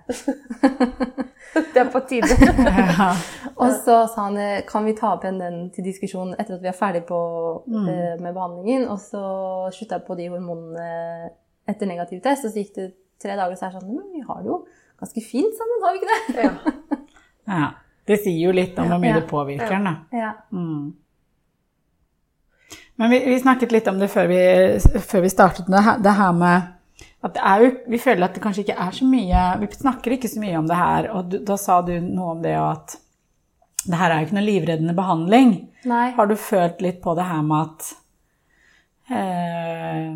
Det 1.75 1.83
er 1.83 1.91
på 1.93 2.01
tide. 2.09 2.37
og 3.63 3.75
så 3.85 3.97
sa 4.09 4.29
han 4.29 4.39
kan 4.69 4.87
vi 4.87 4.97
ta 4.99 5.15
opp 5.17 5.27
igjen 5.27 5.41
den 5.43 5.59
til 5.75 5.87
diskusjon 5.87 6.35
etter 6.39 6.57
at 6.57 6.65
vi 6.65 6.71
er 6.71 6.77
ferdig 6.77 7.05
på, 7.09 7.21
mm. 7.67 7.89
eh, 7.93 8.15
med 8.23 8.33
behandlingen. 8.33 8.89
Og 8.93 9.01
så 9.03 9.23
slutta 9.75 10.01
jeg 10.01 10.07
på 10.09 10.19
de 10.21 10.31
hormonene 10.33 11.31
etter 11.69 11.89
negativ 11.89 12.23
test, 12.25 12.47
og 12.47 12.55
så 12.55 12.63
gikk 12.65 12.75
det 12.79 12.89
tre 13.23 13.37
dager, 13.39 13.55
så 13.57 13.69
er 13.69 13.77
det 13.77 13.83
sånn 13.83 13.95
Men 13.95 14.09
vi 14.15 14.25
har 14.27 14.43
det 14.43 14.51
jo 14.51 14.65
ganske 15.03 15.25
fint 15.25 15.55
sammen, 15.59 15.85
har 15.85 15.95
vi 15.95 16.03
ikke 16.03 16.11
det? 16.13 16.49
ja. 16.49 16.99
ja. 17.53 17.71
Det 18.07 18.19
sier 18.19 18.49
jo 18.49 18.53
litt 18.55 18.79
om 18.83 18.89
hvor 18.91 18.99
mye 19.03 19.15
det 19.15 19.27
påvirker 19.31 19.77
den, 19.77 19.85
da. 19.87 19.93
Ja. 20.19 20.33
Mm. 20.51 20.91
Men 23.01 23.11
vi, 23.11 23.19
vi, 23.25 23.41
snakket 23.41 23.73
litt 23.73 23.89
om 23.89 23.99
det 23.99 24.09
før 24.13 24.29
vi, 24.31 24.41
før 25.01 25.25
vi 25.25 25.33
startet 25.33 25.69
med 25.73 25.81
det, 25.81 25.97
det 26.05 26.17
her 26.19 26.33
med 26.37 26.71
at 27.23 27.39
jo, 27.63 27.71
vi 27.89 27.99
føler 28.03 28.27
at 28.27 28.35
det 28.35 28.43
kanskje 28.43 28.65
ikke 28.65 28.79
er 28.83 28.95
så 28.95 29.07
mye 29.07 29.43
Vi 29.61 29.69
snakker 29.79 30.17
ikke 30.17 30.31
så 30.31 30.43
mye 30.43 30.59
om 30.59 30.69
det 30.69 30.79
her, 30.79 31.09
og 31.15 31.31
du, 31.31 31.39
da 31.47 31.57
sa 31.59 31.79
du 31.87 31.95
noe 32.03 32.37
om 32.37 32.43
det 32.43 32.57
at 32.59 32.99
det 33.83 33.99
her 33.99 34.13
er 34.13 34.21
jo 34.21 34.29
ikke 34.29 34.37
noe 34.37 34.47
livreddende 34.47 34.95
behandling. 34.95 35.49
Nei. 35.91 36.13
Har 36.15 36.29
du 36.31 36.37
følt 36.39 36.83
litt 36.85 37.01
på 37.03 37.17
det 37.19 37.25
her 37.27 37.41
med 37.43 37.65
at 37.67 37.89
eh, 39.11 40.13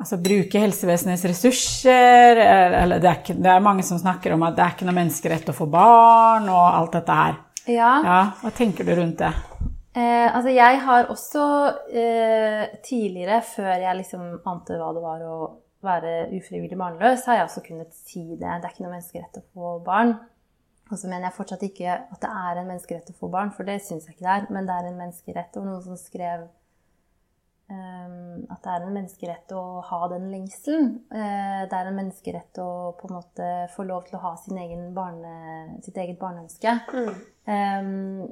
Altså 0.00 0.16
bruke 0.16 0.62
helsevesenets 0.62 1.26
ressurser 1.28 2.38
Eller 2.40 3.02
det 3.02 3.10
er, 3.10 3.18
ikke, 3.20 3.36
det 3.36 3.50
er, 3.52 3.60
mange 3.60 3.84
som 3.84 4.00
snakker 4.00 4.32
om 4.32 4.46
at 4.48 4.56
det 4.56 4.64
er 4.64 4.72
ikke 4.72 4.88
noe 4.88 4.96
menneskerett 4.96 5.52
å 5.52 5.56
få 5.58 5.66
barn, 5.68 6.48
og 6.48 6.62
alt 6.70 6.96
dette 6.96 7.18
her. 7.18 7.36
Ja. 7.68 7.90
ja 8.06 8.20
hva 8.40 8.54
tenker 8.56 8.88
du 8.88 8.94
rundt 8.96 9.20
det? 9.20 9.34
Eh, 9.90 10.28
altså 10.36 10.52
jeg 10.54 10.80
har 10.84 11.08
også 11.10 11.44
eh, 11.90 12.66
tidligere, 12.86 13.40
før 13.42 13.72
jeg 13.74 13.96
liksom 13.98 14.26
ante 14.46 14.78
hva 14.78 14.92
det 14.94 15.02
var 15.02 15.24
å 15.26 15.38
være 15.82 16.12
ufrivillig 16.36 16.78
barnløs, 16.78 17.24
har 17.26 17.40
jeg 17.40 17.48
også 17.48 17.64
kunnet 17.66 17.96
si 17.96 18.22
det. 18.36 18.44
Det 18.44 18.68
er 18.68 18.70
ikke 18.70 18.84
noe 18.84 18.94
menneskerett 18.94 19.40
å 19.40 19.46
få 19.54 19.72
barn. 19.84 20.14
Og 20.90 20.98
så 20.98 21.06
mener 21.06 21.28
jeg 21.28 21.36
fortsatt 21.36 21.66
ikke 21.66 21.90
at 21.96 22.22
det 22.22 22.30
er 22.30 22.60
en 22.60 22.70
menneskerett 22.70 23.12
å 23.12 23.18
få 23.18 23.30
barn, 23.32 23.52
for 23.54 23.66
det 23.66 23.78
syns 23.82 24.06
jeg 24.06 24.16
ikke 24.16 24.26
det 24.26 24.32
er. 24.34 24.48
Men 24.54 24.66
det 24.66 24.76
er 24.76 24.88
en 24.88 24.98
menneskerett. 24.98 25.58
Og 25.58 25.66
noen 25.66 25.84
som 25.84 25.98
skrev 25.98 26.44
um, 27.70 28.42
at 28.50 28.58
det 28.64 28.72
er 28.74 28.86
en 28.86 28.96
menneskerett 28.96 29.54
å 29.54 29.64
ha 29.86 30.00
den 30.10 30.26
lengselen. 30.34 30.90
Uh, 31.14 31.62
det 31.70 31.78
er 31.78 31.90
en 31.90 31.98
menneskerett 31.98 32.62
å 32.62 32.70
på 32.98 33.06
en 33.06 33.16
måte 33.20 33.50
få 33.76 33.86
lov 33.86 34.08
til 34.08 34.18
å 34.18 34.24
ha 34.26 34.34
egen 34.64 34.90
barne, 34.96 35.34
sitt 35.86 35.98
eget 36.02 36.18
barneønske. 36.22 36.74
Mm. 36.90 37.22
Um, 37.46 38.30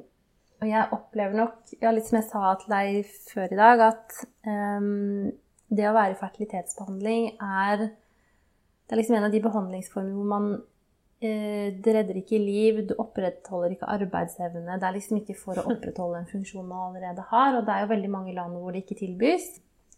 og 0.59 0.67
jeg 0.67 0.89
opplever 0.95 1.37
nok, 1.39 1.71
ja, 1.79 1.91
litt 1.95 2.07
som 2.09 2.17
jeg 2.19 2.27
sa 2.27 2.49
til 2.59 2.73
deg 2.73 3.13
før 3.29 3.53
i 3.53 3.59
dag, 3.59 3.83
at 3.85 4.17
um, 4.43 5.29
det 5.69 5.85
å 5.87 5.93
være 5.95 6.15
i 6.15 6.19
fertilitetsbehandling 6.19 7.29
er 7.37 7.85
Det 7.85 8.95
er 8.95 8.99
liksom 8.99 9.19
en 9.19 9.27
av 9.27 9.33
de 9.35 9.41
behandlingsformene 9.43 10.17
hvor 10.17 10.27
man 10.27 10.49
uh, 10.57 11.67
Det 11.79 11.93
redder 11.95 12.19
ikke 12.19 12.41
liv, 12.41 12.81
du 12.89 12.95
opprettholder 12.97 13.77
ikke 13.77 13.91
arbeidsevne. 13.93 14.79
Det 14.81 14.89
er 14.89 14.97
liksom 14.97 15.21
ikke 15.21 15.37
for 15.37 15.61
å 15.61 15.67
opprettholde 15.71 16.23
en 16.23 16.31
funksjon 16.31 16.67
man 16.67 16.89
allerede 16.89 17.27
har. 17.31 17.55
Og 17.55 17.63
det 17.67 17.75
er 17.75 17.85
jo 17.85 17.93
veldig 17.93 18.11
mange 18.17 18.35
land 18.35 18.57
hvor 18.57 18.75
det 18.75 18.83
ikke 18.83 18.99
tilbys. 19.05 19.47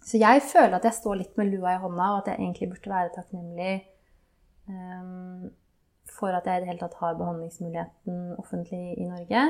Så 0.01 0.21
jeg 0.21 0.45
føler 0.45 0.77
at 0.77 0.85
jeg 0.85 0.97
står 0.97 1.19
litt 1.21 1.33
med 1.37 1.49
lua 1.53 1.75
i 1.75 1.81
hånda, 1.81 2.11
og 2.11 2.21
at 2.21 2.31
jeg 2.31 2.41
egentlig 2.41 2.69
burde 2.73 2.93
være 2.93 3.15
takknemlig 3.15 3.73
um, 4.69 5.49
for 6.09 6.33
at 6.37 6.45
jeg 6.45 6.57
i 6.57 6.63
det 6.63 6.69
hele 6.69 6.81
tatt 6.81 7.01
har 7.01 7.17
behandlingsmuligheten 7.17 8.23
offentlig 8.41 8.81
i 8.97 9.09
Norge. 9.09 9.43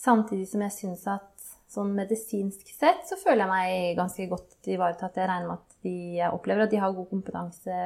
Samtidig 0.00 0.48
som 0.48 0.62
jeg 0.64 0.72
syns 0.72 1.04
at 1.12 1.28
sånn 1.70 1.92
medisinsk 1.94 2.72
sett 2.74 3.04
så 3.06 3.18
føler 3.20 3.44
jeg 3.44 3.50
meg 3.50 3.98
ganske 3.98 4.26
godt 4.30 4.70
ivaretatt. 4.72 5.18
Jeg 5.20 5.28
regner 5.28 5.50
med 5.50 5.60
at 5.60 5.76
de, 5.84 5.92
jeg 6.18 6.34
opplever 6.34 6.64
at 6.64 6.72
de 6.72 6.80
har 6.82 6.96
god 6.96 7.08
kompetanse 7.10 7.76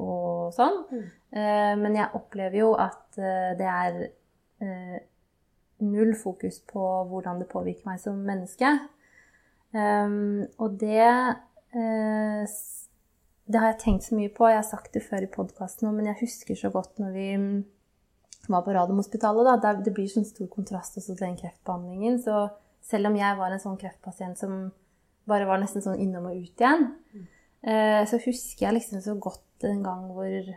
og 0.00 0.54
sånn. 0.56 0.78
Mm. 0.88 1.02
Uh, 1.36 1.74
men 1.82 1.98
jeg 1.98 2.12
opplever 2.16 2.60
jo 2.62 2.70
at 2.80 3.18
uh, 3.20 3.50
det 3.58 3.68
er 3.72 3.98
uh, 4.64 4.96
null 5.84 6.14
fokus 6.16 6.62
på 6.70 6.86
hvordan 7.10 7.42
det 7.42 7.50
påvirker 7.50 7.90
meg 7.90 8.00
som 8.02 8.22
menneske. 8.24 8.76
Og 9.76 10.76
det 10.80 11.04
Det 13.44 13.60
har 13.60 13.66
jeg 13.66 13.78
tenkt 13.82 14.06
så 14.06 14.16
mye 14.16 14.30
på. 14.32 14.46
Jeg 14.48 14.56
har 14.56 14.64
sagt 14.64 14.94
det 14.94 15.02
før 15.04 15.26
i 15.26 15.28
podkasten, 15.28 15.90
men 15.92 16.06
jeg 16.08 16.16
husker 16.22 16.56
så 16.56 16.70
godt 16.72 17.02
når 17.02 17.10
vi 17.12 17.26
var 18.52 18.64
på 18.66 18.74
Radiumhospitalet, 18.76 19.62
da, 19.62 19.72
det 19.80 19.94
blir 19.94 20.10
sånn 20.10 20.26
stor 20.28 20.48
kontrast 20.52 20.98
også 20.98 21.14
til 21.14 21.24
den 21.24 21.38
kreftbehandlingen. 21.40 22.20
Så 22.22 22.46
selv 22.86 23.10
om 23.10 23.16
jeg 23.18 23.38
var 23.38 23.54
en 23.54 23.62
sånn 23.62 23.80
kreftpasient 23.80 24.38
som 24.40 24.68
bare 25.26 25.48
var 25.48 25.58
nesten 25.62 25.82
sånn 25.82 25.98
innom 26.02 26.28
og 26.30 26.38
ut 26.38 26.62
igjen, 26.62 26.86
mm. 27.14 27.26
så 28.06 28.20
husker 28.22 28.68
jeg 28.68 28.78
liksom 28.78 29.02
så 29.02 29.16
godt 29.18 29.66
en 29.66 29.82
gang 29.86 30.06
hvor 30.12 30.54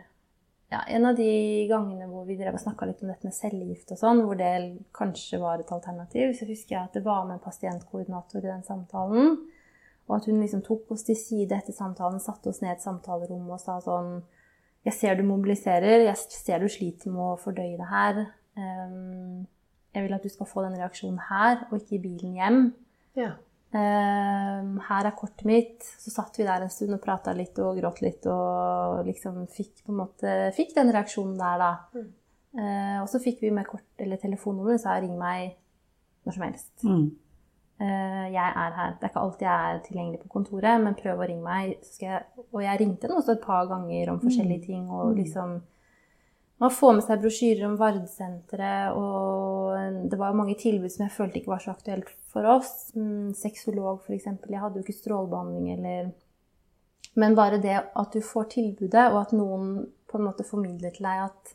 ja, 0.70 0.84
En 0.86 1.06
av 1.08 1.16
de 1.18 1.66
gangene 1.66 2.06
hvor 2.06 2.22
vi 2.28 2.36
drev 2.38 2.54
og 2.54 2.62
snakka 2.62 2.86
litt 2.86 3.00
om 3.02 3.08
dette 3.10 3.26
med 3.26 3.34
cellegift 3.34 3.90
og 3.90 3.98
sånn, 3.98 4.20
hvor 4.22 4.38
det 4.38 4.50
kanskje 4.94 5.40
var 5.42 5.58
et 5.58 5.72
alternativ, 5.74 6.30
så 6.38 6.46
husker 6.46 6.76
jeg 6.76 6.84
at 6.84 6.94
det 6.94 7.02
var 7.02 7.24
med 7.26 7.40
en 7.40 7.42
pasientkoordinator 7.42 8.44
i 8.44 8.52
den 8.52 8.62
samtalen. 8.62 9.32
Og 10.06 10.14
at 10.14 10.28
hun 10.30 10.38
liksom 10.38 10.62
tok 10.66 10.92
oss 10.94 11.02
til 11.08 11.18
side 11.18 11.58
etter 11.58 11.74
samtalen, 11.74 12.22
satte 12.22 12.52
oss 12.52 12.62
ned 12.62 12.70
i 12.70 12.76
et 12.76 12.86
samtalerom 12.86 13.50
og 13.50 13.58
sa 13.58 13.80
sånn 13.82 14.20
jeg 14.86 14.96
ser 14.96 15.18
du 15.18 15.24
mobiliserer, 15.28 16.06
jeg 16.06 16.16
ser 16.32 16.62
du 16.62 16.70
sliter 16.72 17.12
med 17.12 17.34
å 17.34 17.38
fordøye 17.40 17.76
det 17.76 17.88
her. 17.90 18.20
Um, 18.56 19.46
jeg 19.94 20.06
vil 20.06 20.16
at 20.16 20.24
du 20.24 20.32
skal 20.32 20.48
få 20.48 20.64
den 20.64 20.78
reaksjonen 20.78 21.20
her, 21.28 21.64
og 21.68 21.80
ikke 21.80 21.98
i 21.98 22.02
bilen 22.04 22.36
hjem. 22.38 22.60
Ja. 23.18 23.34
Um, 23.70 24.78
her 24.88 25.06
er 25.06 25.16
kortet 25.18 25.44
mitt. 25.46 25.84
Så 26.02 26.12
satt 26.14 26.38
vi 26.40 26.46
der 26.48 26.64
en 26.64 26.72
stund 26.72 26.96
og 26.96 27.02
prata 27.04 27.34
litt 27.36 27.58
og 27.62 27.78
gråt 27.78 28.00
litt 28.02 28.26
og 28.30 29.04
liksom 29.06 29.44
fikk 29.52 29.84
på 29.84 29.92
en 29.92 30.00
måte 30.00 30.36
fikk 30.56 30.74
den 30.78 30.92
reaksjonen 30.94 31.36
der, 31.38 31.64
da. 31.64 31.72
Mm. 31.94 32.08
Uh, 32.50 32.96
og 33.02 33.10
så 33.12 33.20
fikk 33.22 33.44
vi 33.44 33.52
med 33.54 33.68
kort 33.68 34.02
eller 34.02 34.18
telefonnummer, 34.18 34.80
så 34.80 34.96
ring 34.98 35.18
meg 35.18 35.58
når 36.26 36.36
som 36.36 36.46
helst. 36.48 36.72
Mm. 36.86 37.04
Eh, 37.80 38.26
jeg 38.34 38.44
er 38.44 38.74
her. 38.76 38.94
Det 38.98 39.06
er 39.06 39.12
ikke 39.12 39.24
alltid 39.24 39.46
jeg 39.46 39.74
er 39.74 39.82
tilgjengelig 39.86 40.20
på 40.20 40.32
kontoret, 40.34 40.80
men 40.84 40.96
prøv 40.98 41.20
å 41.20 41.28
ringe 41.28 41.44
meg. 41.44 41.90
Jeg, 42.02 42.24
og 42.50 42.62
jeg 42.64 42.80
ringte 42.82 43.08
henne 43.08 43.20
også 43.20 43.36
et 43.36 43.44
par 43.44 43.68
ganger 43.70 44.10
om 44.12 44.18
forskjellige 44.20 44.60
mm. 44.60 44.66
ting. 44.66 44.88
og 44.90 45.12
mm. 45.12 45.20
liksom 45.22 45.60
man 46.60 46.72
får 46.76 46.92
med 46.92 47.04
seg 47.06 47.22
brosjyrer 47.22 47.64
om 47.70 47.76
Vardsenteret, 47.80 48.92
og 48.92 50.08
det 50.12 50.16
var 50.20 50.36
mange 50.36 50.58
tilbud 50.60 50.92
som 50.92 51.06
jeg 51.06 51.14
følte 51.14 51.40
ikke 51.40 51.54
var 51.54 51.62
så 51.64 51.72
aktuelt 51.72 52.10
for 52.28 52.44
oss. 52.52 52.90
Mm, 52.92 53.30
sexolog, 53.32 54.02
f.eks. 54.04 54.26
Jeg 54.28 54.60
hadde 54.60 54.76
jo 54.76 54.84
ikke 54.84 54.98
strålebehandling 54.98 55.70
eller 55.78 56.10
Men 57.16 57.34
bare 57.34 57.58
det 57.58 57.74
at 57.74 58.12
du 58.12 58.20
får 58.22 58.52
tilbudet, 58.52 59.06
og 59.08 59.16
at 59.22 59.32
noen 59.34 59.72
på 60.06 60.18
en 60.18 60.26
måte 60.28 60.44
formidler 60.46 60.92
til 60.94 61.08
deg 61.08 61.22
at 61.24 61.54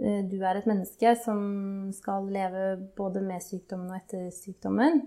eh, 0.00 0.24
du 0.26 0.40
er 0.40 0.56
et 0.56 0.66
menneske 0.66 1.12
som 1.20 1.92
skal 1.94 2.26
leve 2.32 2.64
både 2.96 3.22
med 3.22 3.44
sykdommen 3.44 3.92
og 3.92 4.00
etter 4.00 4.32
sykdommen. 4.34 5.04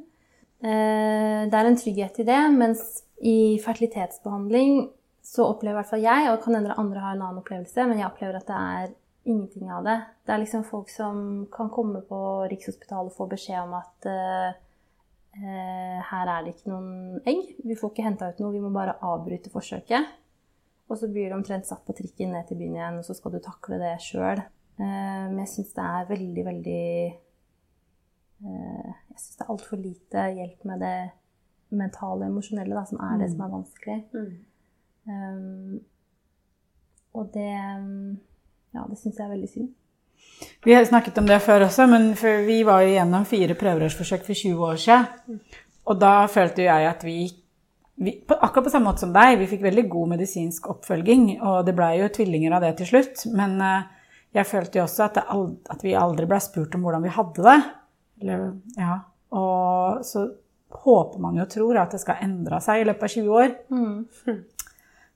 Eh, 0.57 1.41
det 1.45 1.53
er 1.53 1.69
en 1.69 1.77
trygghet 1.77 2.21
i 2.23 2.25
det, 2.25 2.39
mens 2.55 2.85
i 3.21 3.57
fertilitetsbehandling 3.61 4.87
så 5.27 5.45
opplever 5.51 5.75
i 5.75 5.79
hvert 5.81 5.91
fall 5.91 6.05
jeg, 6.05 6.29
og 6.31 6.39
kan 6.43 6.57
hende 6.57 6.77
andre 6.79 7.03
har 7.03 7.15
en 7.15 7.25
annen 7.25 7.41
opplevelse, 7.43 7.85
men 7.85 7.99
jeg 7.99 8.07
opplever 8.07 8.39
at 8.39 8.47
det 8.47 8.57
er 8.57 8.95
ingenting 9.27 9.71
av 9.73 9.83
det. 9.85 9.97
Det 10.25 10.33
er 10.33 10.41
liksom 10.41 10.63
folk 10.67 10.89
som 10.89 11.19
kan 11.53 11.69
komme 11.73 12.01
på 12.07 12.19
Rikshospitalet 12.47 13.11
og 13.11 13.17
få 13.17 13.27
beskjed 13.33 13.59
om 13.59 13.75
at 13.75 14.07
uh, 14.07 14.55
her 16.07 16.31
er 16.31 16.45
det 16.45 16.53
ikke 16.55 16.71
noen 16.71 17.19
egg. 17.27 17.43
Vi 17.59 17.75
får 17.77 17.91
ikke 17.91 18.05
henta 18.07 18.31
ut 18.31 18.39
noe, 18.39 18.53
vi 18.55 18.63
må 18.63 18.71
bare 18.73 18.95
avbryte 19.03 19.51
forsøket. 19.51 20.15
Og 20.87 21.01
så 21.01 21.11
blir 21.11 21.27
du 21.27 21.35
omtrent 21.35 21.67
satt 21.67 21.83
på 21.85 21.97
trikken 21.97 22.31
ned 22.31 22.47
til 22.47 22.61
byen 22.61 22.79
igjen, 22.79 23.01
og 23.01 23.05
så 23.05 23.17
skal 23.17 23.35
du 23.35 23.41
takle 23.43 23.81
det 23.83 23.97
sjøl. 24.07 24.39
Uh, 24.79 25.27
men 25.27 25.43
jeg 25.43 25.57
syns 25.57 25.75
det 25.75 25.89
er 25.91 26.11
veldig, 26.15 26.47
veldig 26.47 26.87
Jeg 28.43 29.17
syns 29.17 29.37
det 29.39 29.45
er 29.45 29.53
altfor 29.53 29.81
lite 29.81 30.27
hjelp 30.37 30.67
med 30.69 30.83
det 30.85 30.97
mentale 31.77 32.25
og 32.25 32.31
emosjonelle, 32.31 32.75
da, 32.75 32.83
som 32.87 33.01
er 33.01 33.17
det 33.17 33.27
mm. 33.27 33.33
som 33.33 33.43
er 33.43 33.53
vanskelig. 33.55 33.97
Mm. 34.13 34.31
Um, 35.07 35.79
og 37.17 37.29
det 37.33 37.51
Ja, 38.75 38.83
det 38.85 38.97
syns 38.99 39.17
jeg 39.17 39.25
er 39.25 39.33
veldig 39.33 39.49
synd. 39.49 39.69
Vi 40.65 40.73
har 40.73 40.85
snakket 40.85 41.17
om 41.17 41.27
det 41.27 41.39
før 41.41 41.65
også, 41.65 41.87
men 41.89 42.11
vi 42.45 42.61
var 42.67 42.83
jo 42.83 42.93
gjennom 42.93 43.25
fire 43.25 43.55
prøverørsforsøk 43.57 44.25
for 44.25 44.33
20 44.37 44.65
år 44.69 44.79
siden. 44.81 45.39
Og 45.87 45.99
da 46.01 46.27
følte 46.29 46.65
jeg 46.67 46.87
at 46.89 47.03
vi, 47.05 47.29
vi 47.95 48.13
Akkurat 48.35 48.67
på 48.67 48.73
samme 48.73 48.91
måte 48.91 49.05
som 49.05 49.13
deg, 49.15 49.37
vi 49.39 49.47
fikk 49.49 49.63
veldig 49.63 49.85
god 49.89 50.11
medisinsk 50.13 50.67
oppfølging. 50.73 51.29
Og 51.41 51.65
det 51.65 51.75
blei 51.77 51.95
jo 52.01 52.11
tvillinger 52.13 52.57
av 52.57 52.65
det 52.65 52.75
til 52.81 52.91
slutt. 52.91 53.23
Men 53.33 53.55
eh, 53.63 53.87
jeg 54.35 54.49
følte 54.49 54.81
jo 54.81 54.85
også 54.85 55.07
at, 55.07 55.21
aldri, 55.23 55.57
at 55.73 55.85
vi 55.85 55.95
aldri 55.97 56.29
ble 56.29 56.41
spurt 56.43 56.75
om 56.75 56.85
hvordan 56.85 57.07
vi 57.07 57.15
hadde 57.17 57.47
det. 57.47 57.57
Eller, 58.21 58.49
ja. 58.77 58.99
Og 59.37 60.03
så 60.07 60.25
håper 60.83 61.21
man 61.23 61.37
jo 61.37 61.45
og 61.45 61.51
tror 61.51 61.79
at 61.81 61.93
det 61.95 62.01
skal 62.03 62.23
endre 62.25 62.59
seg 62.63 62.81
i 62.81 62.87
løpet 62.87 63.07
av 63.07 63.13
20 63.13 63.39
år. 63.41 63.55
Mm. 63.71 64.41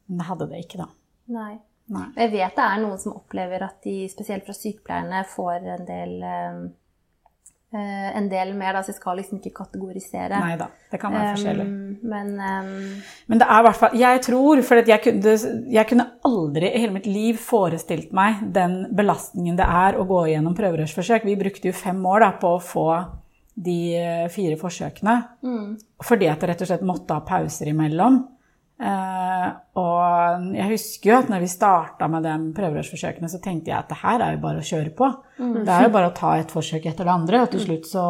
Men 0.07 0.21
det 0.21 0.27
hadde 0.29 0.47
det 0.51 0.63
ikke, 0.65 0.81
da. 0.83 0.89
Nei. 1.31 1.53
Nei. 1.91 2.05
Jeg 2.15 2.31
vet 2.31 2.55
det 2.55 2.65
er 2.65 2.79
noen 2.79 2.99
som 3.01 3.17
opplever 3.17 3.65
at 3.65 3.81
de, 3.83 3.95
spesielt 4.11 4.45
fra 4.47 4.55
sykepleierne, 4.55 5.25
får 5.27 5.65
en 5.73 5.87
del 5.87 6.13
uh, 6.23 6.61
en 7.79 8.25
del 8.27 8.49
mer, 8.59 8.75
da, 8.75 8.81
så 8.83 8.91
jeg 8.91 8.97
skal 8.97 9.15
liksom 9.21 9.37
ikke 9.39 9.53
kategorisere. 9.61 10.41
Nei 10.43 10.57
da, 10.59 10.67
det 10.91 10.99
kan 10.99 11.13
være 11.15 11.29
forskjellig. 11.37 11.67
Um, 11.69 11.93
men, 12.11 12.33
um, 12.35 12.73
men, 13.31 13.39
det 13.39 13.47
er 13.47 13.61
i 13.61 13.65
hvert 13.67 13.79
fall 13.79 13.95
Jeg 13.95 14.23
tror, 14.25 14.63
for 14.67 14.91
jeg 14.91 15.03
kunne, 15.05 15.35
jeg 15.71 15.87
kunne, 15.87 16.07
aldri 16.27 16.67
i 16.67 16.81
hele 16.83 16.97
mitt 16.97 17.07
liv 17.07 17.39
forestilt 17.39 18.11
meg 18.15 18.43
den 18.53 18.75
belastningen 18.97 19.55
det 19.59 19.65
er 19.65 19.95
å 19.95 20.05
gå 20.09 20.25
gjennom 20.33 20.57
prøverørsforsøk. 20.57 21.25
Vi 21.29 21.39
brukte 21.39 21.71
jo 21.71 21.77
fem 21.77 22.03
år 22.11 22.25
da, 22.25 22.31
på 22.41 22.55
å 22.57 22.61
få 22.61 22.89
de 23.61 23.79
eh, 23.97 24.27
fire 24.31 24.57
forsøkene. 24.59 25.15
Mm. 25.45 25.71
Fordi 26.03 26.29
at 26.31 26.43
det 26.43 26.51
rett 26.51 26.63
og 26.65 26.71
slett 26.71 26.85
måtte 26.87 27.17
ha 27.17 27.23
pauser 27.25 27.71
imellom. 27.71 28.21
Uh, 28.81 29.51
og 29.77 30.45
jeg 30.55 30.71
husker 30.71 31.11
jo 31.11 31.17
at 31.19 31.27
når 31.29 31.43
vi 31.43 31.49
starta 31.51 32.07
med 32.09 32.23
de 32.25 32.33
prøverørsforsøkene, 32.57 33.29
så 33.29 33.37
tenkte 33.43 33.69
jeg 33.69 33.77
at 33.77 33.91
det 33.91 33.99
her 34.01 34.23
er 34.25 34.33
jo 34.33 34.39
bare 34.41 34.63
å 34.63 34.65
kjøre 34.65 34.93
på. 34.97 35.09
Mm. 35.37 35.51
Det 35.67 35.75
er 35.75 35.85
jo 35.85 35.91
bare 35.93 36.09
å 36.09 36.15
ta 36.17 36.31
et 36.39 36.53
forsøk 36.53 36.87
etter 36.89 37.05
det 37.05 37.13
andre, 37.13 37.43
og 37.43 37.51
til 37.53 37.61
slutt 37.61 37.89
så, 37.91 38.05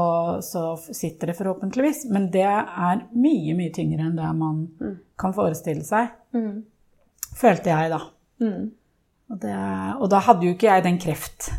så 0.45 0.63
sitter 0.79 1.31
det 1.31 1.35
forhåpentligvis. 1.41 2.05
Men 2.15 2.29
det 2.31 2.47
er 2.47 3.03
mye, 3.11 3.57
mye 3.57 3.73
tyngre 3.75 4.07
enn 4.07 4.15
det 4.15 4.29
man 4.37 4.61
mm. 4.79 4.95
kan 5.19 5.35
forestille 5.35 5.83
seg. 5.87 6.13
Mm. 6.37 6.63
Følte 7.41 7.73
jeg, 7.73 7.91
da. 7.91 7.99
Mm. 8.45 8.71
Og, 9.31 9.43
det, 9.43 9.57
og, 9.97 10.07
da 10.15 10.23
hadde 10.23 10.47
jo 10.47 10.55
ikke 10.55 10.71
jeg 10.71 10.87
den 10.87 11.01
kreft, 11.03 11.51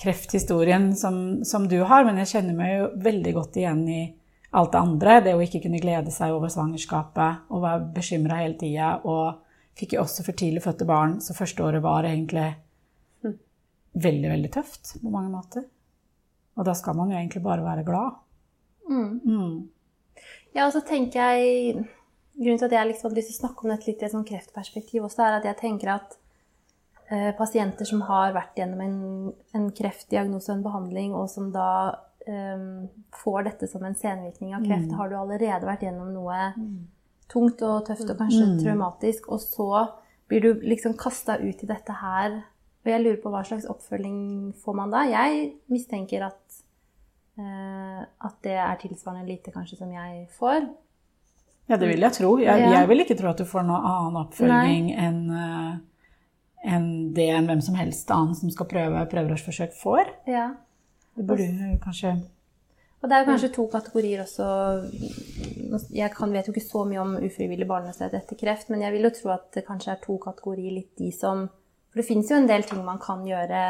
krefthistorien 0.00 0.90
som, 0.96 1.40
som 1.48 1.64
du 1.72 1.80
har, 1.88 2.04
men 2.04 2.20
jeg 2.20 2.34
kjenner 2.36 2.56
meg 2.56 2.74
jo 2.74 2.92
veldig 3.08 3.34
godt 3.40 3.60
igjen 3.60 3.82
i 3.88 4.02
alt 4.50 4.72
det 4.72 4.80
andre. 4.80 5.18
Det 5.24 5.34
å 5.36 5.42
ikke 5.44 5.62
kunne 5.64 5.80
glede 5.82 6.12
seg 6.14 6.34
over 6.34 6.52
svangerskapet 6.52 7.50
og 7.52 7.64
være 7.64 7.90
bekymra 7.96 8.40
hele 8.42 8.58
tida. 8.60 8.94
Og 9.04 9.42
fikk 9.78 9.96
jo 9.96 10.04
også 10.04 10.24
for 10.26 10.38
tidlig 10.38 10.64
fødte 10.64 10.88
barn, 10.88 11.18
så 11.22 11.36
første 11.36 11.64
året 11.64 11.84
var 11.84 12.08
egentlig 12.08 12.46
hm, 13.24 13.36
veldig, 13.94 14.30
veldig 14.34 14.52
tøft 14.54 14.96
på 15.02 15.12
mange 15.12 15.30
måter. 15.34 15.68
Og 16.58 16.66
da 16.66 16.74
skal 16.74 16.96
man 16.98 17.12
jo 17.12 17.18
egentlig 17.18 17.44
bare 17.44 17.62
være 17.62 17.86
glad. 17.86 18.16
Mm. 18.88 19.20
Mm. 19.22 19.58
Ja, 20.56 20.66
og 20.66 20.72
så 20.74 20.82
tenker 20.86 21.20
jeg 21.30 21.86
Grunnen 22.38 22.60
til 22.60 22.68
at 22.68 22.74
jeg 22.76 22.86
liksom 22.86 23.08
hadde 23.08 23.18
lyst 23.18 23.32
til 23.32 23.34
å 23.34 23.40
snakke 23.40 23.64
om 23.64 23.70
dette 23.72 23.88
litt 23.88 24.02
i 24.02 24.04
et 24.06 24.12
sånn 24.12 24.26
kreftperspektiv, 24.26 25.02
også 25.02 25.24
er 25.24 25.36
at 25.40 25.46
jeg 25.48 25.58
tenker 25.58 25.88
at 25.90 26.12
eh, 27.10 27.32
pasienter 27.34 27.88
som 27.88 28.04
har 28.06 28.30
vært 28.36 28.60
gjennom 28.60 28.82
en, 28.84 29.00
en 29.58 29.64
kreftdiagnose 29.74 30.52
og 30.52 30.54
en 30.54 30.62
behandling, 30.62 31.16
og 31.18 31.26
som 31.32 31.48
da 31.50 31.66
um, 32.28 32.86
får 33.16 33.48
dette 33.48 33.68
som 33.70 33.84
en 33.84 33.96
senvirkning 33.96 34.54
av 34.56 34.66
kreft, 34.66 34.90
mm. 34.90 34.94
har 34.98 35.10
du 35.10 35.16
allerede 35.18 35.68
vært 35.68 35.84
gjennom 35.86 36.12
noe 36.14 36.38
mm. 36.56 36.76
tungt 37.32 37.64
og 37.66 37.86
tøft 37.88 38.06
og 38.08 38.20
kanskje 38.20 38.44
mm. 38.44 38.54
traumatisk, 38.62 39.28
og 39.32 39.42
så 39.42 39.70
blir 40.28 40.44
du 40.44 40.66
liksom 40.68 40.96
kasta 41.00 41.38
ut 41.40 41.64
i 41.64 41.68
dette 41.70 41.98
her. 42.02 42.40
Og 42.84 42.92
jeg 42.92 43.04
lurer 43.04 43.20
på 43.22 43.32
hva 43.32 43.42
slags 43.46 43.68
oppfølging 43.68 44.18
får 44.60 44.76
man 44.76 44.92
da? 44.92 45.04
Jeg 45.08 45.48
mistenker 45.72 46.28
at, 46.28 46.60
uh, 47.40 48.04
at 48.04 48.38
det 48.46 48.54
er 48.56 48.78
tilsvarende 48.84 49.28
lite 49.28 49.54
kanskje 49.54 49.80
som 49.80 49.92
jeg 49.92 50.28
får. 50.38 50.68
Ja, 51.68 51.76
det 51.76 51.90
vil 51.90 52.00
jeg 52.00 52.16
tro. 52.16 52.36
Jeg, 52.40 52.60
ja. 52.64 52.70
jeg 52.78 52.88
vil 52.88 53.04
ikke 53.04 53.16
tro 53.18 53.28
at 53.28 53.40
du 53.40 53.48
får 53.48 53.66
noe 53.68 53.80
annen 53.84 54.22
oppfølging 54.22 54.92
enn 54.96 55.24
uh, 55.32 55.76
enn 56.64 56.88
det 57.14 57.28
enn 57.32 57.46
hvem 57.48 57.60
som 57.62 57.76
helst 57.78 58.10
annen 58.10 58.36
som 58.36 58.50
skal 58.52 58.68
prøve 58.70 59.04
prøverørsforsøk, 59.12 59.76
får. 59.78 60.10
Ja. 60.30 60.48
Det 61.18 61.26
burde 61.26 61.78
kanskje 61.82 62.16
og 62.98 63.06
det 63.06 63.14
er 63.14 63.22
jo 63.22 63.28
kanskje 63.28 63.52
to 63.54 63.64
kategorier 63.70 64.24
også. 64.24 64.46
Jeg 65.94 66.10
kan, 66.16 66.32
vet 66.34 66.48
jo 66.48 66.54
ikke 66.54 66.64
så 66.64 66.82
mye 66.88 66.98
om 66.98 67.12
ufrivillig 67.22 67.68
barnløshet 67.70 68.16
etter 68.18 68.38
kreft, 68.40 68.72
men 68.72 68.82
jeg 68.82 68.94
vil 68.94 69.06
jo 69.06 69.12
tro 69.14 69.30
at 69.36 69.46
det 69.54 69.66
kanskje 69.68 69.92
er 69.92 70.00
to 70.02 70.16
kategorier 70.24 70.74
litt 70.80 70.90
de 70.98 71.12
som 71.14 71.46
For 71.88 72.02
det 72.02 72.08
fins 72.08 72.30
jo 72.30 72.36
en 72.36 72.48
del 72.50 72.66
ting 72.68 72.82
man 72.84 72.98
kan 73.00 73.22
gjøre. 73.24 73.60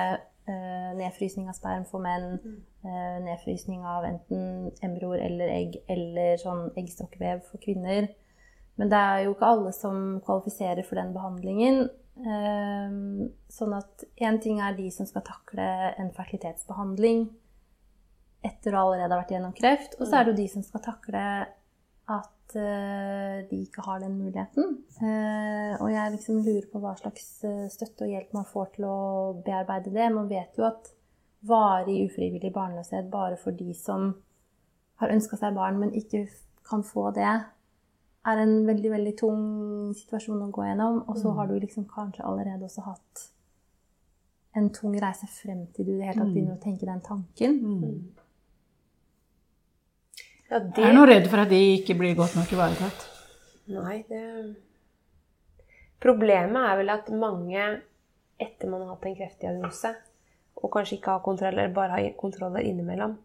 Eh, 0.49 0.89
nedfrysning 0.99 1.47
av 1.47 1.55
sperm 1.55 1.85
for 1.87 2.03
menn. 2.03 2.41
Eh, 2.83 3.19
nedfrysning 3.23 3.85
av 3.87 4.09
enten 4.09 4.73
embryoer 4.83 5.23
eller 5.29 5.53
egg, 5.53 5.77
eller 5.93 6.41
sånn 6.41 6.73
eggstokkvev 6.81 7.45
for 7.51 7.63
kvinner. 7.63 8.09
Men 8.81 8.91
det 8.91 8.99
er 8.99 9.23
jo 9.27 9.37
ikke 9.37 9.53
alle 9.53 9.75
som 9.77 10.19
kvalifiserer 10.25 10.83
for 10.89 10.99
den 10.99 11.13
behandlingen. 11.15 11.85
Ehm, 12.27 13.29
sånn 13.53 13.75
at 13.77 14.03
én 14.19 14.41
ting 14.43 14.59
er 14.63 14.75
de 14.75 14.89
som 14.91 15.07
skal 15.07 15.23
takle 15.27 15.67
en 16.01 16.11
fertilitetsbehandling 16.17 17.29
etter 18.49 18.75
å 18.75 18.89
allerede 18.89 19.15
ha 19.15 19.21
vært 19.21 19.35
gjennom 19.35 19.55
kreft, 19.55 19.95
og 19.99 20.07
så 20.07 20.19
er 20.19 20.27
det 20.27 20.35
jo 20.35 20.41
de 20.43 20.49
som 20.51 20.65
skal 20.67 20.83
takle 20.83 21.23
at 22.09 22.57
eh, 22.57 23.41
de 23.51 23.59
ikke 23.67 23.85
har 23.87 24.01
den 24.03 24.17
muligheten. 24.19 24.79
Eh, 24.99 25.75
og 25.79 25.91
jeg 25.93 26.15
liksom 26.15 26.41
lurer 26.47 26.69
på 26.73 26.81
hva 26.83 26.95
slags 26.99 27.27
eh, 27.47 27.67
støtte 27.73 28.07
og 28.07 28.15
hjelp 28.15 28.33
man 28.35 28.49
får 28.49 28.73
til 28.77 28.89
å 28.89 29.01
bearbeide 29.45 29.93
det. 29.95 30.09
Man 30.15 30.31
vet 30.31 30.59
jo 30.59 30.67
at 30.71 30.91
varig 31.49 32.01
ufrivillig 32.09 32.51
barnløshet 32.55 33.11
bare 33.13 33.39
for 33.39 33.55
de 33.55 33.75
som 33.77 34.11
har 34.99 35.15
ønska 35.15 35.39
seg 35.39 35.55
barn, 35.55 35.79
men 35.79 35.95
ikke 35.95 36.25
kan 36.67 36.83
få 36.85 37.11
det, 37.17 37.37
er 38.29 38.43
en 38.43 38.55
veldig, 38.69 38.91
veldig 38.93 39.15
tung 39.19 39.43
situasjon 39.97 40.47
å 40.47 40.53
gå 40.55 40.65
gjennom. 40.69 41.03
Og 41.09 41.19
så 41.21 41.33
har 41.37 41.51
du 41.51 41.59
liksom 41.59 41.89
kanskje 41.91 42.27
allerede 42.27 42.69
også 42.69 42.87
hatt 42.87 43.27
en 44.59 44.71
tung 44.75 44.97
reise 44.99 45.29
frem 45.31 45.67
til 45.75 45.87
du 45.87 45.93
i 45.95 45.99
det 45.99 46.09
hele 46.09 46.23
tatt 46.23 46.33
begynner 46.33 46.57
å 46.57 46.63
tenke 46.63 46.89
den 46.89 47.05
tanken. 47.05 47.59
Mm. 47.63 47.99
Ja, 50.49 50.59
det... 50.59 50.81
Jeg 50.81 50.89
er 50.89 50.97
nå 50.97 51.05
redd 51.09 51.29
for 51.29 51.45
at 51.45 51.53
de 51.53 51.61
ikke 51.77 51.99
blir 51.99 52.17
godt 52.19 52.39
nok 52.39 52.57
ivaretatt. 52.57 53.07
Nei, 53.69 54.01
det 54.09 54.23
Problemet 55.99 56.63
er 56.63 56.77
vel 56.79 56.93
at 56.95 57.09
mange, 57.11 57.63
etter 58.39 58.71
man 58.71 58.85
har 58.85 58.93
hatt 58.95 59.07
en 59.09 59.17
kreftdiagnose, 59.19 59.91
og 60.63 60.71
kanskje 60.75 60.99
ikke 60.99 61.17
har 61.17 61.25
kontroll, 61.25 61.57
eller 61.59 61.75
bare 61.75 61.97
har 61.97 62.15
kontroller 62.19 62.63
innimellom, 62.67 63.17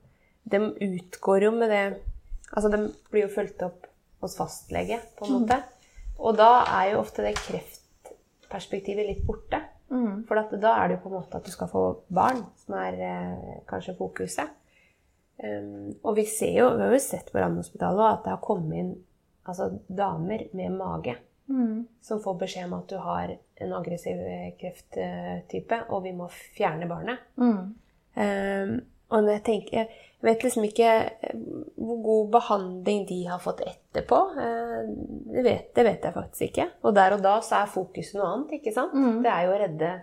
de 0.49 0.59
utgår 0.89 1.47
jo 1.47 1.53
med 1.55 1.71
det 1.71 1.85
Altså, 2.53 2.69
de 2.69 2.91
blir 3.09 3.23
jo 3.23 3.33
fulgt 3.33 3.63
opp 3.65 3.87
hos 4.25 4.37
fastlege, 4.39 4.99
på 5.17 5.27
en 5.27 5.37
måte. 5.37 5.59
Og 6.23 6.37
da 6.39 6.63
er 6.79 6.93
jo 6.93 7.03
ofte 7.03 7.25
det 7.25 7.35
kreftperspektivet 7.41 9.09
litt 9.09 9.23
borte. 9.27 9.61
Mm. 9.93 10.23
For 10.27 10.39
da 10.57 10.73
er 10.79 10.89
det 10.89 10.97
jo 10.97 11.03
på 11.03 11.11
en 11.11 11.17
måte 11.19 11.39
at 11.39 11.45
du 11.45 11.53
skal 11.53 11.69
få 11.69 11.83
barn, 12.13 12.43
som 12.63 12.77
er 12.79 12.99
eh, 13.09 13.57
kanskje 13.69 13.97
fokuset. 13.97 14.59
Um, 15.43 15.95
og 16.05 16.15
vi 16.19 16.27
ser 16.29 16.53
jo, 16.59 16.69
vi 16.77 16.85
har 16.85 16.93
jo 16.93 17.01
sett 17.01 17.31
på 17.33 17.41
Randhospitalet 17.41 18.03
at 18.05 18.19
det 18.23 18.31
har 18.35 18.41
kommet 18.45 18.77
inn 18.79 18.91
altså, 19.49 19.71
damer 19.89 20.43
med 20.53 20.75
mage 20.77 21.15
mm. 21.49 21.87
som 22.05 22.21
får 22.21 22.37
beskjed 22.43 22.67
om 22.67 22.75
at 22.77 22.89
du 22.91 22.97
har 23.01 23.33
en 23.33 23.73
aggressiv 23.73 24.21
krefttype, 24.61 25.79
og 25.89 26.03
vi 26.05 26.13
må 26.15 26.29
fjerne 26.29 26.87
barnet. 26.89 27.25
Mm. 27.41 27.73
Um, 28.13 28.75
og 29.13 29.29
jeg, 29.29 29.43
tenker, 29.45 29.97
vet 30.23 30.43
liksom 30.45 30.65
ikke 30.67 30.89
eh, 30.89 31.39
hvor 31.75 32.01
god 32.05 32.33
behandling 32.37 33.05
de 33.09 33.19
har 33.27 33.41
fått 33.43 33.63
etterpå. 33.67 34.19
Eh, 34.39 34.81
det 35.35 35.45
vet, 35.45 35.71
det 35.75 35.87
vet, 35.87 36.05
jeg 36.07 36.15
faktisk 36.15 36.45
ikke. 36.49 36.67
Og 36.83 36.95
der 36.95 37.17
og 37.17 37.23
da 37.25 37.37
så 37.45 37.61
er 37.61 37.73
fokuset 37.73 38.19
noe 38.19 38.29
annet. 38.31 38.57
ikke 38.59 38.75
sant? 38.75 38.95
Mm. 38.95 39.23
Det 39.25 39.33
er 39.33 39.47
jo 39.47 39.55
å 39.55 39.63
redde 39.63 39.95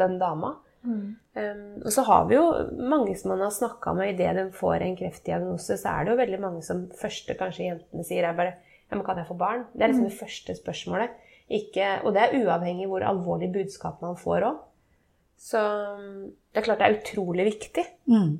den 0.00 0.18
dama. 0.20 0.56
Um, 0.82 1.82
og 1.84 1.92
så 1.92 2.02
har 2.08 2.24
vi 2.28 2.38
jo 2.38 2.44
mange 2.88 3.12
som 3.20 3.34
man 3.34 3.42
har 3.44 3.52
snakka 3.52 3.92
med 3.96 4.14
idet 4.14 4.32
de 4.38 4.46
får 4.56 4.80
en 4.80 4.96
kreftdiagnose, 4.96 5.76
så 5.76 5.92
er 5.92 6.06
det 6.06 6.14
jo 6.14 6.20
veldig 6.22 6.38
mange 6.40 6.62
som 6.64 6.86
første 6.96 7.36
kanskje 7.36 7.66
jentene 7.66 8.04
sier 8.08 8.24
er 8.24 8.38
bare 8.38 8.54
ja, 8.56 8.96
men 8.96 9.04
kan 9.06 9.20
jeg 9.20 9.28
få 9.28 9.36
barn? 9.38 9.66
Det 9.74 9.84
er 9.84 9.92
liksom 9.92 10.08
det 10.08 10.18
første 10.18 10.56
spørsmålet. 10.58 11.12
Ikke, 11.50 12.00
og 12.02 12.14
det 12.14 12.24
er 12.24 12.40
uavhengig 12.40 12.88
hvor 12.90 13.04
alvorlig 13.06 13.52
budskap 13.54 14.00
man 14.02 14.16
får 14.18 14.48
òg. 14.48 14.58
Så 15.40 15.60
det 16.52 16.60
er 16.60 16.66
klart 16.66 16.82
det 16.82 16.88
er 16.88 16.96
utrolig 16.98 17.46
viktig. 17.52 17.84
Mm. 18.10 18.32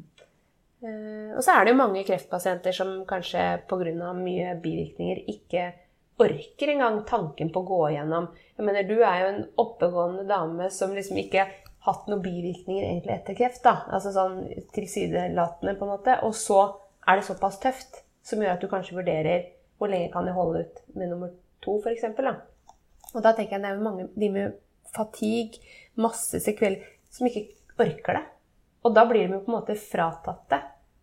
Eh, 0.81 1.37
og 1.37 1.45
så 1.45 1.55
er 1.55 1.65
det 1.65 1.75
jo 1.75 1.81
mange 1.81 2.05
kreftpasienter 2.09 2.75
som 2.77 2.93
kanskje 3.09 3.63
pga. 3.69 4.13
mye 4.17 4.55
bivirkninger 4.63 5.25
ikke 5.29 5.73
orker 6.21 6.73
engang 6.73 7.03
tanken 7.09 7.51
på 7.53 7.63
å 7.63 7.69
gå 7.69 7.81
igjennom 7.91 8.29
Jeg 8.57 8.65
mener, 8.67 8.85
du 8.85 9.01
er 9.01 9.21
jo 9.21 9.29
en 9.31 9.45
oppegående 9.57 10.27
dame 10.29 10.69
som 10.71 10.93
liksom 10.93 11.17
ikke 11.17 11.47
hatt 11.87 12.09
noen 12.09 12.21
bivirkninger 12.21 12.85
egentlig 12.85 13.15
etter 13.15 13.37
kreft. 13.39 13.63
da, 13.65 13.87
Altså 13.89 14.13
sånn 14.13 14.43
Tilsidelatende, 14.75 15.77
på 15.79 15.87
en 15.87 15.95
måte. 15.95 16.19
Og 16.27 16.35
så 16.37 16.61
er 17.09 17.17
det 17.17 17.29
såpass 17.29 17.61
tøft 17.63 18.03
som 18.23 18.43
gjør 18.43 18.59
at 18.59 18.61
du 18.61 18.69
kanskje 18.69 18.99
vurderer 18.99 19.47
hvor 19.81 19.89
lenge 19.89 20.13
kan 20.13 20.27
jeg 20.29 20.37
holde 20.37 20.67
ut 20.67 20.83
med 20.95 21.09
nummer 21.09 21.31
to, 21.65 21.79
f.eks. 21.81 22.05
Og 23.15 23.23
da 23.25 23.33
tenker 23.33 23.57
jeg 23.57 23.65
det 23.65 23.71
er 23.71 23.81
mange 23.81 24.11
de 24.13 24.29
med 24.29 24.59
fatigue, 24.93 25.63
masse 25.97 26.37
sekveller, 26.45 26.85
som 27.11 27.27
ikke 27.27 27.47
orker 27.81 28.19
det. 28.19 28.25
Og 28.85 28.95
da 28.97 29.05
blir 29.09 29.27
de 29.29 29.35
jo 29.37 29.41
på 29.45 29.51
en 29.53 29.59
måte 29.59 29.75
fratatt 29.77 30.47
det 30.53 30.61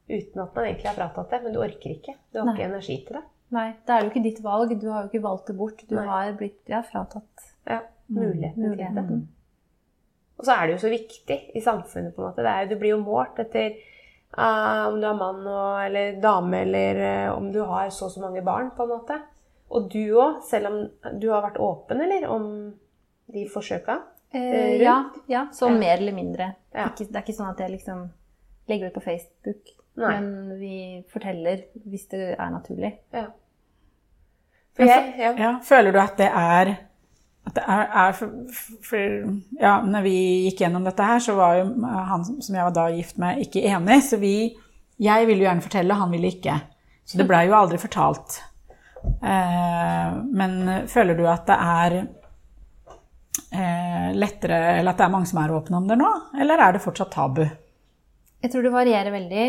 uten 0.09 0.41
at 0.41 0.55
man 0.55 0.65
egentlig 0.65 0.87
har 0.89 0.95
fratatt 0.97 1.29
det. 1.33 1.41
Men 1.43 1.53
du 1.53 1.59
orker 1.61 1.91
ikke. 1.93 2.15
Du 2.33 2.39
har 2.39 2.47
Nei. 2.47 2.53
ikke 2.55 2.69
energi 2.71 2.95
til 3.05 3.17
det. 3.19 3.23
Nei, 3.55 3.67
det 3.85 3.93
er 3.95 4.03
jo 4.03 4.09
ikke 4.11 4.23
ditt 4.23 4.39
valg. 4.43 4.73
Du 4.81 4.87
har 4.91 5.03
jo 5.05 5.09
ikke 5.11 5.23
valgt 5.23 5.47
det 5.51 5.57
bort. 5.59 5.83
Du 5.89 5.95
Nei. 5.95 6.05
har 6.07 6.31
blitt 6.39 6.71
ja, 6.71 6.81
fratatt 6.83 7.45
Ja, 7.67 7.81
muligheten 8.07 8.63
til 8.63 8.77
det. 8.77 9.19
Og 10.37 10.45
så 10.45 10.53
er 10.53 10.67
det 10.67 10.75
jo 10.77 10.81
så 10.85 10.91
viktig 10.93 11.37
i 11.55 11.61
samfunnet. 11.61 12.15
på 12.15 12.21
en 12.21 12.27
måte. 12.29 12.43
Det 12.43 12.55
jo- 12.61 12.69
du 12.73 12.79
blir 12.81 12.89
jo 12.95 13.03
målt 13.03 13.39
etter 13.39 13.77
uh, 14.37 14.87
om 14.89 14.99
du 15.01 15.07
er 15.07 15.13
mann 15.17 15.45
og, 15.47 15.85
eller 15.85 16.19
dame, 16.21 16.61
eller 16.61 17.29
uh, 17.31 17.37
om 17.37 17.51
du 17.51 17.61
har 17.63 17.89
så 17.89 18.05
og 18.05 18.11
så 18.11 18.21
mange 18.21 18.41
barn. 18.45 18.71
på 18.71 18.83
en 18.83 18.89
måte. 18.89 19.21
Og 19.69 19.89
du 19.91 20.13
òg, 20.15 20.43
selv 20.43 20.67
om 20.67 21.19
du 21.19 21.29
har 21.31 21.41
vært 21.41 21.57
åpen 21.59 22.01
eller, 22.01 22.27
om 22.29 22.73
de 23.33 23.47
forsøka. 23.49 23.99
Eh, 24.33 24.39
rundt? 24.41 24.81
ja, 24.81 24.97
ja, 25.27 25.47
så 25.53 25.69
Ja. 25.69 25.77
mer 25.77 25.97
eller 25.97 26.13
mindre. 26.13 26.53
Ja. 26.73 26.87
Ikke, 26.89 27.05
det 27.07 27.15
er 27.15 27.21
ikke 27.25 27.37
sånn 27.37 27.49
at 27.53 27.59
jeg 27.59 27.71
liksom 27.71 28.09
legger 28.69 28.87
ut 28.87 28.93
på 28.97 29.03
Facebook, 29.05 29.69
Nei. 29.95 30.19
men 30.19 30.59
vi 30.59 31.03
forteller 31.13 31.63
hvis 31.87 32.07
det 32.11 32.35
er 32.39 32.49
naturlig. 32.51 32.93
Ja. 33.13 33.25
For 34.75 34.83
jeg, 34.85 35.13
ja. 35.17 35.31
Ja, 35.37 35.53
føler 35.63 35.91
du 35.95 35.99
at 35.99 36.17
det 36.17 36.27
er 36.27 36.75
at 37.47 37.55
det 37.55 37.63
er, 37.63 37.87
er 37.95 38.11
for, 38.11 38.31
for 38.83 38.97
Ja, 39.61 39.77
når 39.81 40.03
vi 40.03 40.15
gikk 40.49 40.59
gjennom 40.65 40.83
dette 40.83 41.03
her, 41.07 41.19
så 41.23 41.33
var 41.37 41.53
jo 41.55 41.63
han 41.87 42.25
som 42.43 42.55
jeg 42.55 42.63
var 42.67 42.73
da 42.75 42.89
gift 42.91 43.17
med, 43.17 43.39
ikke 43.39 43.63
enig. 43.63 44.01
Så 44.03 44.19
vi 44.19 44.33
Jeg 44.99 45.27
ville 45.27 45.43
jo 45.43 45.47
gjerne 45.47 45.61
fortelle, 45.61 45.93
han 45.93 46.11
ville 46.11 46.27
ikke. 46.27 46.57
Så 47.05 47.17
det 47.17 47.27
blei 47.29 47.45
jo 47.47 47.53
aldri 47.55 47.77
fortalt. 47.77 48.41
Eh, 49.23 50.15
men 50.33 50.87
føler 50.91 51.15
du 51.15 51.23
at 51.29 51.45
det 51.47 51.55
er 51.55 51.95
eh, 53.53 53.76
lettere 54.15 54.57
Eller 54.77 54.93
at 54.93 54.99
det 54.99 55.05
er 55.07 55.13
mange 55.13 55.29
som 55.29 55.41
er 55.41 55.53
åpne 55.55 55.81
om 55.81 55.87
det 55.89 55.97
nå? 55.99 56.09
Eller 56.39 56.63
er 56.63 56.75
det 56.75 56.83
fortsatt 56.83 57.11
tabu? 57.13 57.43
Jeg 58.43 58.53
tror 58.53 58.63
det 58.63 58.73
varierer 58.73 59.11
veldig. 59.11 59.45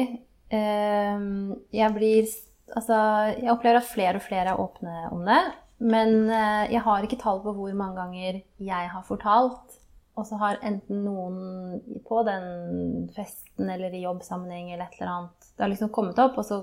Ehm, 0.50 1.56
Jeg 1.72 1.94
blir 1.94 2.28
Altså, 2.76 2.94
jeg 3.40 3.48
opplever 3.48 3.80
at 3.80 3.88
flere 3.88 4.18
og 4.20 4.22
flere 4.22 4.52
er 4.52 4.60
åpne 4.60 5.08
om 5.12 5.22
det. 5.24 5.40
Men 5.80 6.28
eh, 6.28 6.72
jeg 6.74 6.82
har 6.84 7.04
ikke 7.04 7.20
tall 7.22 7.38
på 7.40 7.54
hvor 7.56 7.72
mange 7.72 7.96
ganger 7.96 8.42
jeg 8.58 8.90
har 8.92 9.04
fortalt. 9.08 9.78
Og 10.18 10.26
så 10.26 10.36
har 10.40 10.58
enten 10.66 11.04
noen 11.06 12.00
på 12.04 12.22
den 12.26 13.08
festen 13.14 13.70
eller 13.70 13.94
i 13.94 14.02
jobbsammenheng 14.02 14.72
eller 14.72 14.88
et 14.88 14.98
eller 14.98 15.12
annet 15.12 15.46
Det 15.54 15.62
har 15.62 15.70
liksom 15.70 15.92
kommet 15.94 16.18
opp, 16.18 16.36
og 16.38 16.44
så 16.44 16.58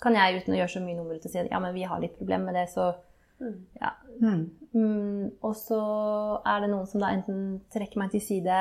kan 0.00 0.16
jeg 0.16 0.40
uten 0.40 0.54
å 0.56 0.58
gjøre 0.60 0.72
så 0.74 0.82
mye 0.84 0.96
nummer 0.96 1.16
ut 1.16 1.26
og 1.28 1.32
si 1.32 1.40
at 1.40 1.50
ja, 1.52 1.60
men 1.60 1.76
vi 1.76 1.84
har 1.88 2.00
litt 2.00 2.16
problemer 2.16 2.50
med 2.50 2.56
det, 2.56 2.66
så 2.72 2.90
ja. 3.80 3.92
Mm, 4.20 4.42
og 4.70 5.54
så 5.58 5.80
er 6.46 6.60
det 6.62 6.68
noen 6.70 6.86
som 6.86 7.02
da 7.02 7.08
enten 7.10 7.38
trekker 7.74 7.98
meg 7.98 8.12
til 8.12 8.22
side, 8.22 8.58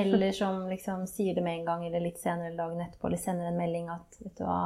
eller 0.00 0.32
som 0.32 0.62
liksom 0.70 1.04
sier 1.10 1.36
det 1.36 1.44
med 1.44 1.60
en 1.60 1.66
gang, 1.66 1.86
eller 1.86 2.00
litt 2.00 2.22
senere 2.22 2.48
eller 2.48 2.62
dagen 2.62 2.84
etterpå, 2.86 3.10
eller 3.10 3.20
sender 3.20 3.50
en 3.50 3.58
melding 3.60 3.90
at 3.92 4.16
vet 4.22 4.38
du 4.38 4.46
hva, 4.46 4.60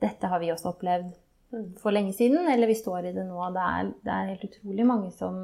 dette 0.00 0.30
har 0.32 0.40
vi 0.40 0.48
også 0.54 0.72
opplevd 0.72 1.12
for 1.82 1.92
lenge 1.92 2.14
siden, 2.16 2.48
eller 2.48 2.70
vi 2.70 2.78
står 2.78 3.10
i 3.10 3.12
det 3.12 3.26
nå. 3.26 3.38
Det 3.52 3.66
er, 3.66 3.92
det 4.04 4.16
er 4.16 4.32
helt 4.32 4.48
utrolig 4.48 4.86
mange 4.86 5.10
som, 5.12 5.38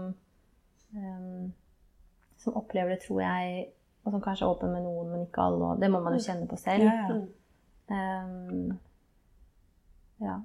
um, 0.96 1.46
som 2.40 2.56
opplever 2.56 2.94
det, 2.94 3.02
tror 3.04 3.20
jeg, 3.24 3.66
og 4.06 4.14
som 4.14 4.22
kanskje 4.22 4.46
er 4.46 4.52
åpen 4.54 4.72
med 4.72 4.86
noen, 4.86 5.10
men 5.12 5.24
ikke 5.26 5.44
alle. 5.44 5.72
Og 5.74 5.82
det 5.82 5.90
må 5.92 6.00
man 6.00 6.14
jo 6.16 6.22
kjenne 6.22 6.46
på 6.48 6.58
selv. 6.60 6.86
Ja, 6.86 7.08
ja. 7.10 8.24
Um, 8.24 8.76
ja. 10.22 10.36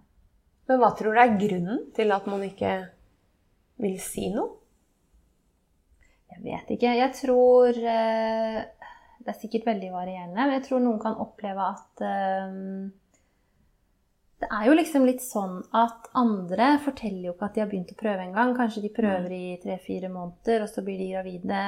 Men 0.67 0.81
hva 0.81 0.91
tror 0.97 1.15
du 1.15 1.21
er 1.21 1.37
grunnen 1.39 1.85
til 1.95 2.13
at 2.13 2.27
man 2.29 2.43
ikke 2.45 2.73
vil 3.81 3.97
si 3.99 4.29
noe? 4.33 4.57
Jeg 6.31 6.43
vet 6.45 6.69
ikke. 6.77 6.93
Jeg 6.97 7.13
tror 7.17 7.67
eh, 7.77 8.61
Det 9.21 9.29
er 9.33 9.37
sikkert 9.41 9.65
veldig 9.67 9.91
varierende. 9.93 10.35
Men 10.39 10.55
jeg 10.57 10.63
tror 10.69 10.79
noen 10.81 10.99
kan 11.03 11.19
oppleve 11.21 11.67
at 11.75 12.01
eh, 12.07 12.55
Det 14.41 14.49
er 14.49 14.65
jo 14.65 14.73
liksom 14.79 15.05
litt 15.05 15.21
sånn 15.21 15.59
at 15.77 16.07
andre 16.17 16.71
forteller 16.81 17.27
jo 17.29 17.33
ikke 17.35 17.45
at 17.51 17.57
de 17.57 17.61
har 17.61 17.69
begynt 17.69 17.91
å 17.93 17.99
prøve 17.99 18.23
engang. 18.25 18.55
Kanskje 18.57 18.81
de 18.87 18.89
prøver 18.95 19.35
i 19.37 19.43
tre-fire 19.61 20.09
måneder, 20.09 20.63
og 20.65 20.71
så 20.71 20.81
blir 20.87 20.97
de 20.97 21.11
gravide. 21.13 21.59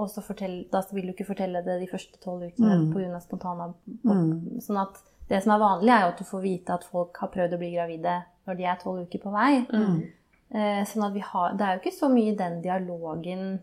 Og 0.00 0.06
så 0.08 0.22
fortell, 0.24 0.60
da 0.72 0.80
vil 0.94 1.10
du 1.10 1.12
ikke 1.12 1.26
fortelle 1.32 1.60
det 1.66 1.80
de 1.82 1.88
første 1.90 2.20
tolv 2.22 2.46
ukene 2.46 2.76
Mm. 2.78 2.92
pga. 2.94 3.18
spontanabort. 3.20 4.62
Sånn 4.64 4.78
at 4.80 5.02
det 5.28 5.42
som 5.42 5.52
er 5.52 5.58
vanlig, 5.60 5.90
er 5.92 6.00
jo 6.06 6.12
at 6.14 6.18
du 6.18 6.24
får 6.24 6.40
vite 6.42 6.72
at 6.72 6.84
folk 6.84 7.18
har 7.20 7.28
prøvd 7.34 7.52
å 7.54 7.58
bli 7.58 7.72
gravide 7.74 8.14
når 8.46 8.56
de 8.56 8.64
er 8.64 8.78
tolv 8.80 9.02
uker 9.08 9.18
på 9.26 9.32
vei. 9.34 9.50
Eh, 9.66 10.00
Sånn 10.50 11.04
at 11.06 11.12
vi 11.14 11.20
har, 11.22 11.52
Det 11.54 11.62
er 11.62 11.76
jo 11.76 11.80
ikke 11.84 11.94
så 11.94 12.08
mye 12.10 12.32
den 12.34 12.56
dialogen 12.64 13.60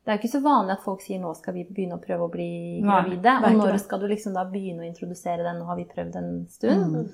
Det 0.00 0.08
er 0.08 0.16
jo 0.16 0.20
ikke 0.22 0.30
så 0.32 0.40
vanlig 0.40 0.72
at 0.72 0.84
folk 0.86 1.02
sier 1.04 1.20
'nå 1.20 1.34
skal 1.36 1.52
vi 1.52 1.66
begynne 1.68 1.98
å 1.98 2.00
prøve 2.00 2.24
å 2.24 2.32
bli 2.32 2.80
gravide'. 2.80 3.34
Og 3.44 3.58
når 3.58 3.76
skal 3.78 4.00
du 4.00 4.06
liksom 4.08 4.32
da 4.32 4.46
begynne 4.48 4.80
å 4.80 4.88
introdusere 4.88 5.44
den? 5.44 5.58
Nå 5.60 5.66
har 5.68 5.76
vi 5.76 5.84
prøvd 5.84 6.16
en 6.16 6.46
stund. 6.48 6.96
Mm. 6.96 7.10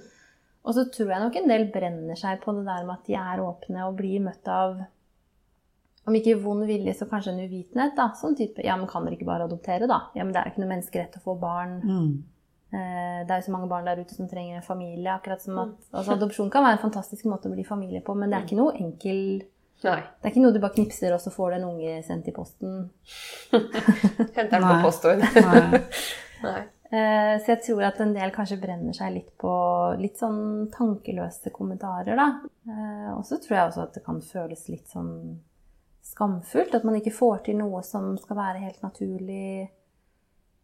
Og 0.65 0.75
så 0.75 0.85
tror 0.91 1.11
jeg 1.11 1.21
nok 1.23 1.37
en 1.37 1.49
del 1.49 1.67
brenner 1.75 2.15
seg 2.19 2.41
på 2.43 2.55
det 2.55 2.65
der 2.67 2.87
med 2.87 2.95
at 2.95 3.07
de 3.07 3.15
er 3.15 3.43
åpne 3.43 3.89
og 3.89 3.97
blir 3.99 4.23
møtt 4.23 4.47
av 4.47 4.79
om 6.07 6.15
ikke 6.15 6.39
vond 6.39 6.67
vilje, 6.67 6.95
så 6.95 7.09
kanskje 7.11 7.33
en 7.35 7.43
uvitenhet. 7.49 7.97
da, 7.97 8.13
Sånn 8.15 8.37
type 8.39 8.63
'ja, 8.63 8.77
men 8.77 8.87
kan 8.87 9.05
dere 9.05 9.17
ikke 9.17 9.27
bare 9.27 9.49
adoptere', 9.49 9.89
da? 9.89 10.11
Ja, 10.15 10.23
men 10.23 10.33
det 10.33 10.41
er 10.41 10.45
jo 10.45 10.51
ikke 10.53 10.63
noe 10.65 10.75
menneskerett 10.75 11.17
å 11.19 11.23
få 11.23 11.41
barn. 11.41 11.81
Mm. 11.83 12.25
Eh, 12.77 13.25
Det 13.27 13.31
er 13.33 13.41
jo 13.41 13.47
så 13.49 13.53
mange 13.55 13.69
barn 13.71 13.87
der 13.89 14.01
ute 14.05 14.15
som 14.15 14.29
trenger 14.29 14.57
en 14.59 14.63
familie. 14.67 15.09
akkurat 15.15 15.41
som 15.43 15.59
at, 15.59 15.69
Mm. 15.69 15.95
altså 15.95 16.13
Adopsjon 16.17 16.51
kan 16.51 16.65
være 16.65 16.73
en 16.79 16.91
fantastisk 16.91 17.25
måte 17.25 17.49
å 17.49 17.55
bli 17.55 17.65
familie 17.65 18.03
på, 18.05 18.15
men 18.17 18.31
det 18.31 18.39
er 18.39 18.45
ikke 18.47 18.57
noe 18.61 18.73
enkel 18.77 19.43
Nei. 19.85 20.01
det 20.01 20.25
er 20.25 20.31
ikke 20.31 20.43
noe 20.43 20.53
du 20.53 20.61
bare 20.61 20.75
knipser, 20.75 21.13
og 21.15 21.21
så 21.21 21.31
får 21.33 21.51
du 21.51 21.57
en 21.57 21.65
unge 21.71 22.03
sendt 22.05 22.29
i 22.29 22.33
posten. 22.33 22.91
Henter 24.37 24.51
den 24.51 24.63
på 24.63 24.83
postord. 24.83 25.21
Eh, 26.93 27.39
Så 27.43 27.47
jeg 27.51 27.63
tror 27.67 27.83
at 27.83 28.01
en 28.01 28.13
del 28.15 28.31
kanskje 28.31 28.61
brenner 28.63 28.95
seg 28.95 29.13
litt 29.13 29.33
på 29.43 29.51
litt 29.99 30.21
sånn 30.21 30.69
tankeløse 30.71 31.51
kommentarer, 31.51 32.15
da. 32.15 32.27
Eh, 32.69 33.09
Og 33.17 33.25
så 33.27 33.41
tror 33.43 33.57
jeg 33.57 33.71
også 33.73 33.83
at 33.83 33.95
det 33.95 34.05
kan 34.05 34.21
føles 34.21 34.69
litt 34.69 34.87
sånn 34.87 35.41
skamfullt. 36.05 36.75
At 36.79 36.85
man 36.85 36.95
ikke 37.01 37.11
får 37.13 37.43
til 37.49 37.57
noe 37.59 37.83
som 37.83 38.17
skal 38.23 38.37
være 38.39 38.59
helt 38.63 38.81
naturlig. 38.83 39.69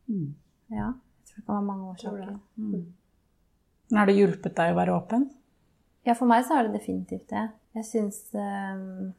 Mm. 0.08 0.34
Ja. 0.70 0.92
Jeg 1.32 1.40
det 1.40 1.46
kan 1.46 1.54
være 1.56 1.66
mange 1.66 1.88
årsaker. 1.90 2.38
Men 2.56 3.98
Har 3.98 4.06
det 4.08 4.16
hjulpet 4.16 4.56
deg 4.56 4.72
å 4.72 4.78
være 4.78 4.94
åpen? 4.96 5.26
Ja, 6.06 6.14
for 6.18 6.26
meg 6.30 6.44
så 6.46 6.58
er 6.58 6.66
det 6.68 6.78
definitivt 6.80 7.28
det. 7.30 7.44
Jeg 7.76 7.86
syns 7.88 8.18
um, 8.34 9.12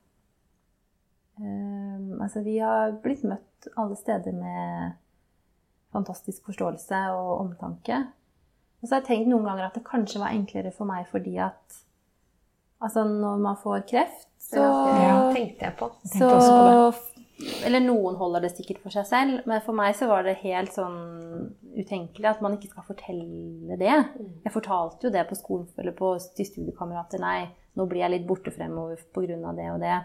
um, 1.40 2.22
Altså, 2.22 2.44
vi 2.46 2.58
har 2.62 2.94
blitt 3.04 3.24
møtt 3.28 3.70
alle 3.80 3.96
steder 3.98 4.36
med 4.36 5.00
fantastisk 5.94 6.46
forståelse 6.50 7.00
og 7.14 7.32
omtanke. 7.46 8.02
Og 8.82 8.88
så 8.88 8.96
har 8.98 9.02
jeg 9.04 9.10
tenkt 9.12 9.32
noen 9.32 9.46
ganger 9.48 9.70
at 9.70 9.78
det 9.78 9.86
kanskje 9.88 10.20
var 10.22 10.34
enklere 10.36 10.74
for 10.76 10.90
meg 10.90 11.08
fordi 11.12 11.38
at 11.42 11.80
Altså, 12.84 13.06
når 13.08 13.38
man 13.40 13.56
får 13.56 13.86
kreft, 13.88 14.26
så 14.44 14.60
Ja, 14.60 15.32
tenkte 15.32 15.64
jeg 15.64 15.76
på. 15.80 15.88
tenkte 16.04 16.40
så, 16.44 16.90
Eller 17.66 17.80
noen 17.84 18.16
holder 18.20 18.42
det 18.46 18.52
sikkert 18.56 18.82
for 18.84 18.94
seg 18.94 19.06
selv, 19.10 19.42
men 19.50 19.62
for 19.66 19.74
meg 19.78 19.96
så 19.96 20.08
var 20.08 20.24
det 20.28 20.38
helt 20.44 20.72
sånn 20.76 21.00
utenkelig 21.74 22.30
at 22.30 22.42
man 22.46 22.54
ikke 22.58 22.70
skal 22.72 22.86
fortelle 22.88 23.78
det. 23.80 23.96
Jeg 24.46 24.54
fortalte 24.54 25.08
jo 25.08 25.14
det 25.14 25.26
på 25.30 25.36
skolen 25.40 25.68
eller 25.82 25.96
på, 25.98 26.14
til 26.38 26.46
studiekamerater. 26.46 27.20
Nei, 27.24 27.50
nå 27.76 27.88
blir 27.90 28.04
jeg 28.06 28.14
litt 28.18 28.28
borte 28.30 28.54
fremover 28.54 29.00
pga. 29.16 29.54
det 29.58 29.70
og 29.74 29.80
det. 29.82 30.00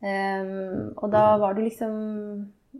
Um, 0.00 0.94
og 0.96 1.10
da 1.12 1.36
var 1.36 1.52
det 1.54 1.66
liksom 1.66 1.92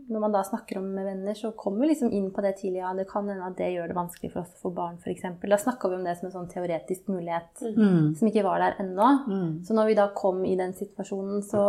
Når 0.09 0.21
man 0.23 0.31
da 0.33 0.39
snakker 0.47 0.77
om 0.79 0.85
med 0.95 1.03
venner, 1.05 1.35
så 1.35 1.51
kommer 1.51 1.83
vi 1.83 1.89
liksom 1.91 2.13
inn 2.15 2.29
på 2.31 2.41
det 2.41 2.53
tidlig. 2.61 2.79
Ja, 2.79 2.93
det 2.95 3.09
kan 3.09 3.27
hende 3.27 3.43
at 3.43 3.57
det 3.59 3.73
gjør 3.73 3.89
det 3.91 3.97
vanskelig 3.97 4.29
for 4.31 4.39
oss 4.45 4.53
å 4.55 4.61
få 4.63 4.71
barn, 4.77 4.95
f.eks. 5.03 5.25
Da 5.43 5.57
snakka 5.59 5.89
vi 5.91 5.97
om 5.97 6.05
det 6.07 6.13
som 6.17 6.29
en 6.29 6.35
sånn 6.37 6.47
teoretisk 6.53 7.09
mulighet 7.11 7.59
Mm. 7.75 8.15
som 8.15 8.29
ikke 8.29 8.45
var 8.45 8.63
der 8.63 8.77
ennå. 8.79 9.09
Mm. 9.27 9.49
Så 9.67 9.75
når 9.75 9.89
vi 9.91 9.97
da 9.99 10.05
kom 10.15 10.45
i 10.47 10.55
den 10.55 10.71
situasjonen, 10.73 11.43
så 11.43 11.65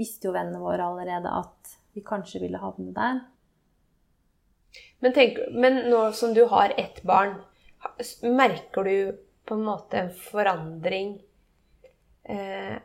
visste 0.00 0.28
jo 0.30 0.34
vennene 0.34 0.62
våre 0.62 0.86
allerede 0.88 1.30
at 1.42 1.76
vi 1.94 2.02
kanskje 2.06 2.40
ville 2.42 2.60
havne 2.62 2.92
der. 2.96 3.20
Men, 5.00 5.12
tenk, 5.16 5.38
men 5.52 5.82
nå 5.90 6.04
som 6.16 6.34
du 6.36 6.44
har 6.50 6.72
ett 6.78 7.02
barn, 7.08 7.36
merker 8.22 8.84
du 8.86 8.96
på 9.48 9.56
en 9.56 9.64
måte 9.66 9.98
en 9.98 10.10
forandring 10.30 11.14
eh, 12.28 12.76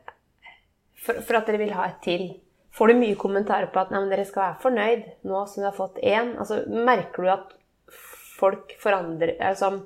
for, 1.05 1.19
for 1.21 1.37
at 1.41 1.49
dere 1.49 1.59
vil 1.61 1.75
ha 1.75 1.89
et 1.91 1.99
til? 2.05 2.25
Får 2.75 2.91
du 2.91 2.97
mye 2.99 3.15
kommentarer 3.19 3.69
på 3.71 3.79
at 3.83 3.91
nei, 3.93 4.01
men 4.03 4.11
dere 4.11 4.25
skal 4.27 4.47
være 4.49 4.61
fornøyd 4.63 5.05
nå 5.29 5.43
som 5.47 5.61
du 5.63 5.67
har 5.69 5.77
fått 5.77 5.99
én? 6.03 6.33
Altså, 6.41 6.63
merker 6.67 7.23
du 7.23 7.29
at 7.35 7.53
folk 8.39 8.73
forandrer 8.81 9.37
altså, 9.39 9.77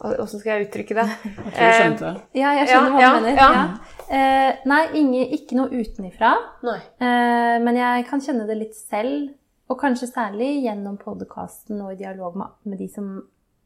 Åssen 0.00 0.40
skal 0.40 0.54
jeg 0.54 0.68
uttrykke 0.68 0.94
det? 0.96 1.02
Jeg 1.26 1.50
tror 1.56 1.66
du 1.66 1.74
skjønte 1.76 2.04
det. 2.06 2.20
Ja, 2.40 2.52
jeg 2.56 2.68
skjønner 2.70 2.94
Ja, 2.94 2.94
hva 2.94 3.02
ja, 3.02 3.10
du 3.10 3.26
mener. 3.26 3.40
ja. 3.40 3.64
Eh, 4.10 4.52
nei, 4.66 4.80
ingen, 4.98 5.34
ikke 5.36 5.54
noe 5.54 5.70
utenifra. 5.70 6.32
Nei. 6.66 6.78
Eh, 6.98 7.56
men 7.62 7.78
jeg 7.78 8.06
kan 8.08 8.22
kjenne 8.24 8.46
det 8.48 8.56
litt 8.58 8.74
selv, 8.74 9.28
og 9.70 9.78
kanskje 9.78 10.08
særlig 10.10 10.64
gjennom 10.64 10.96
podkasten 10.98 11.78
og 11.84 11.92
i 11.94 12.00
dialog 12.00 12.34
med, 12.40 12.56
med 12.66 12.80
de 12.82 12.88
som 12.90 13.12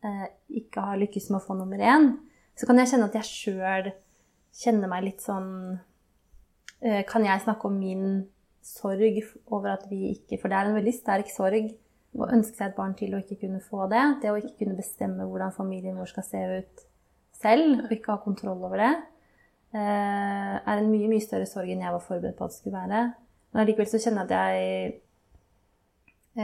eh, 0.04 0.26
ikke 0.60 0.84
har 0.84 1.00
lykkes 1.00 1.30
med 1.30 1.40
å 1.40 1.46
få 1.46 1.56
nummer 1.56 1.80
én. 1.80 2.10
Så 2.60 2.68
kan 2.68 2.78
jeg 2.78 2.92
kjenne 2.92 3.08
at 3.08 3.16
jeg 3.22 3.30
sjøl 3.30 3.88
kjenner 4.54 4.90
meg 4.90 5.06
litt 5.08 5.24
sånn 5.24 5.48
eh, 6.84 7.00
Kan 7.08 7.24
jeg 7.26 7.42
snakke 7.42 7.66
om 7.66 7.80
min 7.80 8.04
sorg 8.64 9.16
over 9.50 9.72
at 9.72 9.88
vi 9.90 10.12
ikke 10.12 10.38
For 10.38 10.52
det 10.52 10.60
er 10.60 10.68
en 10.70 10.76
veldig 10.78 10.94
sterk 10.94 11.32
sorg 11.34 11.72
å 12.14 12.28
ønske 12.30 12.54
seg 12.54 12.68
et 12.68 12.76
barn 12.76 12.94
til 12.94 13.16
og 13.16 13.24
ikke 13.24 13.40
kunne 13.48 13.64
få 13.64 13.88
det. 13.90 14.04
Det 14.22 14.30
å 14.30 14.38
ikke 14.38 14.60
kunne 14.60 14.78
bestemme 14.78 15.26
hvordan 15.26 15.56
familien 15.56 15.96
vår 15.98 16.12
skal 16.12 16.26
se 16.28 16.44
ut 16.60 16.84
selv, 17.34 17.80
og 17.82 17.96
ikke 17.96 18.14
ha 18.14 18.22
kontroll 18.22 18.62
over 18.62 18.78
det, 18.78 18.92
er 19.80 20.78
en 20.78 20.90
mye, 20.90 21.08
mye 21.10 21.22
større 21.24 21.48
sorg 21.50 21.70
enn 21.72 21.82
jeg 21.82 21.94
var 21.94 22.04
forberedt 22.04 22.38
på 22.38 22.46
at 22.46 22.54
det 22.54 22.60
skulle 22.60 22.78
være. 22.78 23.00
Men 23.52 23.62
allikevel 23.62 23.90
så 23.90 24.00
kjenner 24.02 24.30
jeg 24.30 24.30
at 24.30 24.36
jeg 24.36 24.92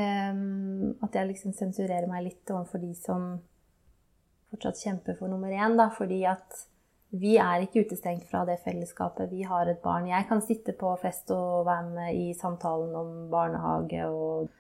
ehm, 0.00 0.96
At 1.02 1.14
jeg 1.18 1.30
liksom 1.30 1.54
sensurerer 1.56 2.08
meg 2.10 2.26
litt 2.28 2.50
overfor 2.54 2.82
de 2.82 2.90
som 2.98 3.30
fortsatt 4.50 4.82
kjemper 4.82 5.18
for 5.18 5.30
nummer 5.30 5.50
én, 5.54 5.76
da, 5.78 5.88
fordi 5.94 6.24
at 6.26 6.64
vi 7.10 7.36
er 7.42 7.64
ikke 7.64 7.84
utestengt 7.86 8.28
fra 8.30 8.44
det 8.46 8.60
fellesskapet. 8.64 9.30
Vi 9.30 9.42
har 9.46 9.66
et 9.66 9.82
barn. 9.82 10.06
Jeg 10.06 10.26
kan 10.28 10.42
sitte 10.42 10.74
på 10.78 10.92
fest 11.02 11.30
og 11.34 11.66
være 11.66 11.88
med 11.90 12.18
i 12.18 12.30
samtalen 12.38 12.94
om 12.94 13.10
barnehage 13.32 14.04
og 14.06 14.50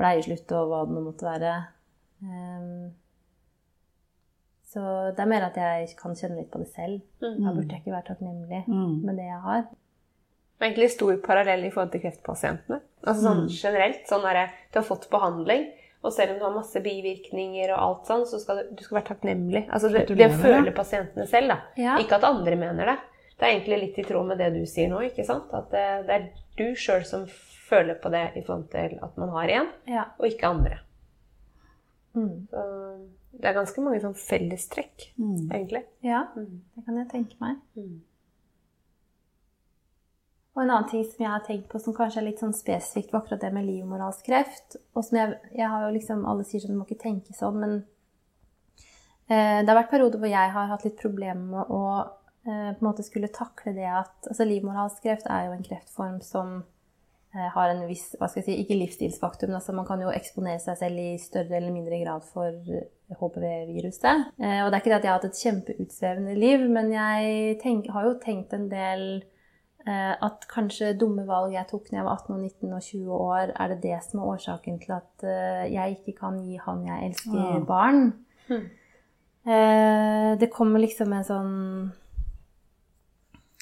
bleieslutt 0.00 0.52
og 0.56 0.70
hva 0.70 0.80
det 0.86 0.96
nå 0.96 1.04
måtte 1.04 1.28
være. 1.28 1.52
Så 4.70 4.80
det 5.16 5.18
er 5.24 5.26
mer 5.32 5.42
at 5.48 5.56
jeg 5.58 5.88
kan 5.98 6.12
kjenne 6.14 6.36
litt 6.38 6.50
på 6.52 6.60
det 6.62 6.68
selv. 6.70 7.00
Da 7.20 7.50
burde 7.56 7.72
jeg 7.74 7.80
ikke 7.82 7.94
være 7.96 8.06
takknemlig 8.12 8.60
Mm. 8.68 9.00
med 9.04 9.16
det 9.18 9.24
jeg 9.26 9.40
har. 9.42 9.62
Det 9.66 10.62
er 10.62 10.68
egentlig 10.70 10.90
stor 10.92 11.16
parallell 11.24 11.64
i 11.64 11.70
forhold 11.74 11.90
til 11.92 12.02
kreftpasientene. 12.04 12.78
Altså 13.02 13.22
sånn 13.24 13.46
generelt. 13.48 14.02
Sånn 14.06 14.22
der, 14.22 14.50
du 14.72 14.78
har 14.78 14.84
fått 14.86 15.08
behandling, 15.10 15.64
og 16.04 16.12
selv 16.12 16.32
om 16.34 16.38
du 16.38 16.44
har 16.44 16.54
masse 16.54 16.80
bivirkninger 16.84 17.72
og 17.74 17.78
alt 17.86 18.06
sånn, 18.06 18.26
så 18.28 18.38
skal 18.40 18.56
du, 18.62 18.74
du 18.76 18.82
skal 18.84 19.00
være 19.00 19.08
takknemlig. 19.10 19.64
Altså 19.72 19.88
det, 19.90 20.06
det 20.16 20.30
føler 20.38 20.70
pasientene 20.76 21.26
selv, 21.26 21.48
da. 21.48 21.58
Ja. 21.80 21.96
Ikke 21.98 22.16
at 22.20 22.24
andre 22.28 22.56
mener 22.56 22.86
det. 22.92 22.98
Det 23.40 23.46
er 23.48 23.54
egentlig 23.56 23.80
litt 23.80 23.98
i 23.98 24.04
tråd 24.04 24.26
med 24.28 24.38
det 24.38 24.52
du 24.54 24.66
sier 24.68 24.88
nå, 24.92 25.00
ikke 25.08 25.24
sant? 25.26 25.48
At 25.56 25.70
det, 25.72 25.86
det 26.06 26.14
er 26.14 26.28
du 26.60 26.74
sjøl 26.76 27.04
som 27.08 27.24
føler 27.70 27.94
på 27.98 28.10
det 28.12 28.26
i 28.36 28.42
forhold 28.44 28.68
til 28.70 28.98
at 29.02 29.16
man 29.16 29.30
har 29.34 29.48
én, 29.48 29.68
Ja. 29.88 30.04
og 30.18 30.26
ikke 30.28 30.46
andre. 30.46 30.78
Mm. 32.14 32.46
Så 32.50 32.64
det 33.32 33.44
er 33.46 33.54
ganske 33.54 33.80
mange 33.82 34.00
sånn 34.02 34.14
fellestrekk, 34.18 35.12
Mm. 35.18 35.50
egentlig. 35.50 35.84
ja, 36.02 36.26
Mm. 36.36 36.62
det 36.76 36.84
kan 36.84 36.96
jeg 36.98 37.08
tenke 37.08 37.36
meg. 37.40 37.56
Mm. 37.76 38.00
Og 40.56 40.62
en 40.64 40.70
annen 40.74 40.88
ting 40.90 41.04
som 41.06 41.22
jeg 41.24 41.30
har 41.30 41.44
tenkt 41.46 41.68
på 41.70 41.78
som 41.80 41.94
kanskje 41.94 42.18
er 42.18 42.26
litt 42.26 42.40
sånn 42.42 42.54
spesifikt, 42.56 43.12
var 43.12 43.22
akkurat 43.22 43.40
det 43.40 43.52
med 43.54 43.66
livmorhalskreft. 43.68 44.76
Og 44.96 45.04
som 45.06 45.16
jeg, 45.20 45.36
jeg 45.56 45.68
har 45.70 45.84
jo 45.86 45.92
liksom, 45.94 46.24
Alle 46.26 46.44
sier 46.44 46.60
sånn, 46.64 46.74
du 46.74 46.80
må 46.80 46.86
ikke 46.88 46.98
tenke 47.04 47.32
sånn, 47.36 47.60
men 47.62 47.76
eh, 49.30 49.60
det 49.62 49.68
har 49.70 49.78
vært 49.78 49.92
perioder 49.94 50.18
hvor 50.18 50.28
jeg 50.32 50.50
har 50.56 50.66
hatt 50.72 50.84
litt 50.84 50.98
problemer 50.98 51.46
med 51.54 51.70
å 51.70 51.82
eh, 52.46 52.74
på 52.74 52.80
en 52.82 52.88
måte 52.88 53.06
skulle 53.06 53.28
takle 53.32 53.74
det 53.76 53.86
at 53.86 54.26
altså 54.26 54.46
Livmorhalskreft 54.48 55.26
er 55.30 55.46
jo 55.46 55.52
en 55.54 55.62
kreftform 55.62 56.20
som 56.24 56.64
eh, 57.34 57.48
har 57.54 57.70
en 57.70 57.86
viss 57.86 58.16
hva 58.18 58.28
skal 58.28 58.42
jeg 58.42 58.48
si, 58.50 58.58
Ikke 58.64 58.78
livsstilsfaktum, 58.80 59.54
altså 59.54 59.72
man 59.76 59.86
kan 59.86 60.00
jo 60.02 60.10
eksponere 60.10 60.58
seg 60.60 60.76
selv 60.82 60.98
i 60.98 61.12
større 61.22 61.56
eller 61.60 61.70
mindre 61.72 62.02
grad 62.02 62.26
for 62.26 62.50
HPV-viruset. 63.18 64.30
Eh, 64.38 64.60
og 64.64 64.70
det 64.70 64.76
er 64.76 64.82
ikke 64.82 64.90
det 64.92 64.98
at 65.00 65.04
jeg 65.04 65.12
har 65.12 65.18
hatt 65.18 65.28
et 65.30 65.42
kjempeutsvevende 65.42 66.34
liv, 66.38 66.64
men 66.70 66.92
jeg 66.94 67.58
tenk, 67.62 67.90
har 67.90 68.06
jo 68.06 68.14
tenkt 68.22 68.52
en 68.56 68.68
del 68.70 69.04
eh, 69.86 70.14
at 70.14 70.46
kanskje 70.50 70.92
dumme 71.00 71.26
valg 71.28 71.54
jeg 71.56 71.66
tok 71.70 71.90
når 71.90 71.98
jeg 71.98 72.06
var 72.08 72.18
18, 72.20 72.34
og 72.34 72.40
19 72.40 72.72
og 72.76 72.82
20 72.82 73.14
år, 73.16 73.54
er 73.56 73.72
det 73.74 73.80
det 73.82 73.98
som 74.06 74.20
er 74.20 74.32
årsaken 74.34 74.78
til 74.84 74.92
at 74.98 75.24
eh, 75.24 75.64
jeg 75.74 75.96
ikke 75.98 76.18
kan 76.20 76.38
gi 76.44 76.60
han 76.66 76.84
jeg 76.86 77.10
elsker, 77.10 77.40
Ah. 77.40 77.64
barn. 77.66 78.12
Hmm. 78.48 78.68
Eh, 79.46 80.36
det 80.38 80.50
kommer 80.52 80.82
liksom 80.82 81.12
en 81.16 81.24
sånn 81.24 81.52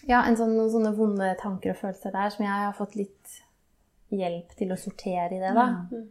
Ja, 0.09 0.23
en 0.25 0.37
sånn, 0.39 0.55
noen 0.57 0.71
sånne 0.73 0.95
vonde 0.97 1.35
tanker 1.39 1.75
og 1.75 1.77
følelser 1.83 2.15
der 2.15 2.31
som 2.33 2.45
jeg 2.47 2.53
har 2.65 2.73
fått 2.77 2.95
litt 2.97 3.35
hjelp 4.11 4.55
til 4.57 4.73
å 4.73 4.79
sortere 4.81 5.37
i 5.37 5.41
det, 5.43 5.51
da. 5.53 5.67
Mm. 5.93 6.07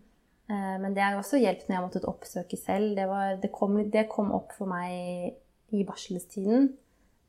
Eh, 0.50 0.76
Men 0.82 0.94
det 0.96 1.04
har 1.04 1.18
også 1.20 1.40
hjulpet 1.42 1.68
når 1.68 1.74
jeg 1.76 1.80
har 1.82 1.88
måttet 1.88 2.08
oppsøke 2.08 2.58
selv. 2.60 2.96
Det, 2.96 3.08
var, 3.10 3.36
det, 3.42 3.52
kom, 3.52 3.78
det 3.92 4.08
kom 4.12 4.32
opp 4.32 4.54
for 4.58 4.70
meg 4.72 5.36
i 5.76 5.84
barselstiden. 5.88 6.70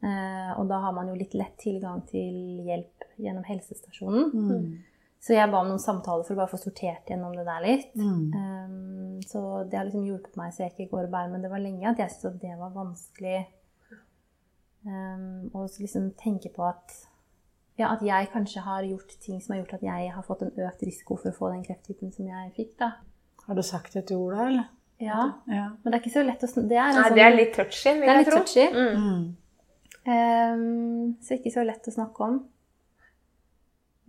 Eh, 0.02 0.52
Og 0.58 0.68
da 0.70 0.78
har 0.84 0.94
man 0.94 1.10
jo 1.10 1.18
litt 1.18 1.34
lett 1.34 1.56
tilgang 1.58 2.04
til 2.06 2.62
hjelp 2.68 3.08
gjennom 3.18 3.44
helsestasjonen. 3.48 4.30
Mm. 4.32 4.78
Så 5.18 5.34
jeg 5.34 5.50
ba 5.50 5.64
om 5.64 5.66
noen 5.72 5.82
samtaler 5.82 6.22
for 6.22 6.36
å 6.36 6.38
bare 6.38 6.52
få 6.52 6.60
sortert 6.62 7.08
gjennom 7.10 7.34
det 7.34 7.42
der 7.48 7.64
litt. 7.64 7.94
Mm. 7.98 8.28
Um, 8.38 9.22
så 9.26 9.64
det 9.66 9.74
har 9.74 9.88
liksom 9.88 10.04
hjulpet 10.06 10.36
meg 10.38 10.52
så 10.54 10.62
jeg 10.62 10.76
ikke 10.76 10.92
går 10.92 11.08
og 11.08 11.14
bærer. 11.16 11.32
Men 11.32 11.42
det 11.42 11.50
var 11.50 11.58
lenge 11.64 11.88
at 11.90 11.98
jeg 11.98 12.12
syntes 12.14 12.38
det 12.44 12.54
var 12.60 12.70
vanskelig 12.76 13.40
å 14.88 15.64
liksom 15.66 16.12
tenke 16.16 16.48
på 16.54 16.62
at 16.64 16.94
ja, 17.78 17.92
at 17.92 18.02
jeg 18.02 18.30
kanskje 18.32 18.62
har 18.64 18.86
gjort 18.86 19.12
ting 19.22 19.40
som 19.42 19.52
har 19.52 19.60
gjort 19.60 19.74
at 19.76 19.84
jeg 19.86 20.12
har 20.14 20.24
fått 20.26 20.46
en 20.46 20.54
økt 20.66 20.80
risiko 20.86 21.18
for 21.18 21.30
å 21.30 21.36
få 21.36 21.50
den 21.52 21.64
krefttypen 21.66 22.10
som 22.14 22.26
jeg 22.26 22.54
fikk. 22.56 22.72
da. 22.80 22.92
Har 23.48 23.54
du 23.58 23.62
sagt 23.64 23.96
et 23.96 24.10
ord 24.12 24.34
da, 24.36 24.46
eller? 24.46 24.68
Ja, 25.00 25.24
Ja. 25.48 25.64
Men 25.82 25.92
det 25.92 25.94
er 25.94 26.02
ikke 26.02 26.14
så 26.18 26.24
lett 26.26 26.42
å 26.44 26.48
snakke. 26.50 26.68
Det 26.68 26.76
er, 26.78 26.92
Nei, 26.92 27.02
sånn, 27.04 27.14
det 27.16 27.24
er 27.26 27.36
litt 27.36 27.52
touchy, 27.56 27.92
vil 27.92 28.00
det 28.00 28.08
er 28.08 28.16
jeg 28.18 28.24
litt 28.24 28.32
tro. 28.34 28.40
touchy. 28.40 28.66
Mm. 28.74 28.96
Mm. 29.02 29.36
Um, 30.08 31.16
så 31.22 31.36
ikke 31.38 31.52
så 31.54 31.64
lett 31.66 31.86
å 31.90 31.94
snakke 31.94 32.26
om. 32.28 32.38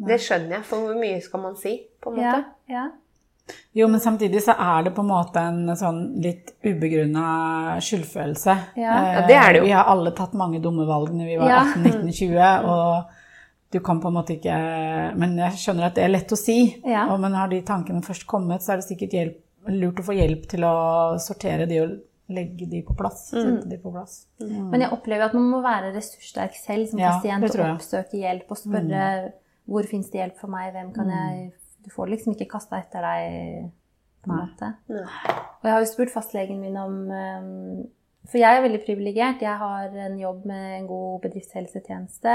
Det 0.09 0.15
skjønner 0.23 0.57
jeg, 0.59 0.63
for 0.69 0.85
hvor 0.85 0.95
mye 0.99 1.19
skal 1.21 1.41
man 1.43 1.55
si, 1.59 1.75
på 2.01 2.13
en 2.13 2.19
måte? 2.21 2.43
ja. 2.71 2.87
Jo, 3.73 3.87
men 3.89 3.97
samtidig 3.99 4.43
så 4.45 4.53
er 4.61 4.83
det 4.85 4.91
på 4.93 5.01
en 5.01 5.07
måte 5.09 5.41
en 5.41 5.71
sånn 5.75 6.01
litt 6.21 6.51
ubegrunna 6.61 7.79
skyldfølelse. 7.81 8.53
Ja. 8.77 8.91
Ja, 9.15 9.23
det 9.25 9.37
er 9.39 9.53
det 9.55 9.61
jo. 9.61 9.63
Eh, 9.63 9.69
Vi 9.71 9.73
har 9.73 9.87
alle 9.89 10.11
tatt 10.13 10.35
mange 10.37 10.59
dumme 10.61 10.85
valg 10.85 11.09
når 11.17 11.25
vi 11.31 11.37
var 11.41 11.49
Ja. 11.49 11.63
18-19-20, 11.73 12.67
og 12.69 13.09
du 13.69 13.79
kan 13.85 13.99
på 14.01 14.09
en 14.09 14.15
måte 14.17 14.33
ikke 14.33 14.55
Men 15.19 15.35
jeg 15.37 15.59
skjønner 15.61 15.89
at 15.89 15.97
det 15.97 16.05
er 16.05 16.13
lett 16.13 16.31
å 16.33 16.39
si. 16.39 16.57
Ja. 16.81 17.05
Og, 17.11 17.19
men 17.21 17.37
har 17.37 17.51
de 17.51 17.61
tankene 17.65 18.01
først 18.05 18.25
kommet, 18.29 18.65
så 18.65 18.73
er 18.73 18.81
det 18.81 18.87
sikkert 18.87 19.15
hjelp, 19.17 19.41
lurt 19.69 20.01
å 20.01 20.05
få 20.07 20.15
hjelp 20.17 20.47
til 20.49 20.65
å 20.65 20.75
sortere 21.21 21.67
de 21.69 21.83
og 21.83 21.97
legge 22.33 22.67
de 22.69 22.81
på 22.85 22.93
plass. 22.97 23.27
Sette 23.31 23.67
de 23.69 23.77
på 23.81 23.91
plass. 23.93 24.23
Mm. 24.41 24.69
Men 24.71 24.85
jeg 24.85 24.93
opplever 24.93 25.29
at 25.29 25.35
man 25.37 25.47
må 25.49 25.61
være 25.65 25.93
ressurssterk 25.95 26.57
selv 26.57 26.91
som 26.91 27.01
Ja, 27.01 27.15
pasient 27.17 27.49
og 27.49 27.65
oppsøke 27.75 28.21
hjelp 28.21 28.53
og 28.53 28.61
spørre 28.61 29.05
hvor 29.69 29.85
fins 29.89 30.09
det 30.09 30.23
hjelp 30.23 30.39
for 30.41 30.49
meg, 30.49 30.71
hvem 30.73 30.93
kan 30.95 31.09
jeg 31.13 31.49
Du 31.85 31.91
får 31.93 32.09
liksom 32.11 32.33
ikke 32.33 32.49
kasta 32.51 32.81
etter 32.81 33.05
deg, 33.05 33.69
på 34.25 34.33
en 34.33 34.41
måte. 34.41 34.71
Og 34.91 35.67
jeg 35.67 35.73
har 35.73 35.83
jo 35.83 35.89
spurt 35.89 36.11
fastlegen 36.11 36.59
min 36.59 36.75
om 36.77 36.95
um, 37.07 37.85
For 38.27 38.41
jeg 38.41 38.57
er 38.57 38.65
veldig 38.65 38.81
privilegert. 38.83 39.45
Jeg 39.45 39.55
har 39.61 39.93
en 40.07 40.17
jobb 40.19 40.43
med 40.49 40.65
en 40.79 40.89
god 40.89 41.21
bedriftshelsetjeneste. 41.23 42.33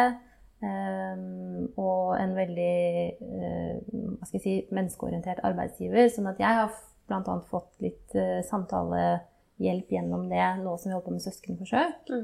Um, 0.64 1.66
og 1.76 2.14
en 2.16 2.32
veldig 2.36 2.74
uh, 3.20 3.80
hva 4.16 4.28
skal 4.28 4.38
jeg 4.38 4.44
si, 4.44 4.54
menneskeorientert 4.72 5.42
arbeidsgiver. 5.44 6.08
Sånn 6.12 6.30
at 6.30 6.40
jeg 6.40 6.60
har 6.60 6.70
bl.a. 7.10 7.34
fått 7.50 7.74
litt 7.84 8.14
uh, 8.16 8.38
samtalehjelp 8.48 9.92
gjennom 9.92 10.30
det 10.30 10.46
nå 10.62 10.78
som 10.78 10.88
vi 10.88 10.94
holder 10.94 11.08
på 11.10 11.18
med 11.18 11.26
søskenforsøk. 11.26 12.14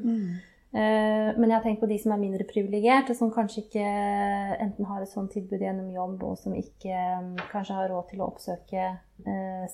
Eh, 0.71 1.29
Men 1.35 1.51
jeg 1.51 1.57
har 1.57 1.65
tenkt 1.65 1.81
på 1.83 1.89
de 1.91 1.97
som 1.99 2.13
er 2.15 2.21
mindre 2.23 2.45
privilegert, 2.47 3.09
og 3.11 3.17
som 3.19 3.33
kanskje 3.35 3.65
ikke 3.65 3.83
enten 4.63 4.87
har 4.87 5.03
et 5.03 5.11
sånt 5.11 5.33
tilbud 5.35 5.59
gjennom 5.59 5.89
jobb, 5.91 6.23
og 6.29 6.37
som 6.39 6.55
ikke 6.55 6.95
um, 7.19 7.33
kanskje 7.51 7.75
har 7.75 7.91
råd 7.91 8.07
til 8.13 8.23
å 8.23 8.29
oppsøke 8.31 8.85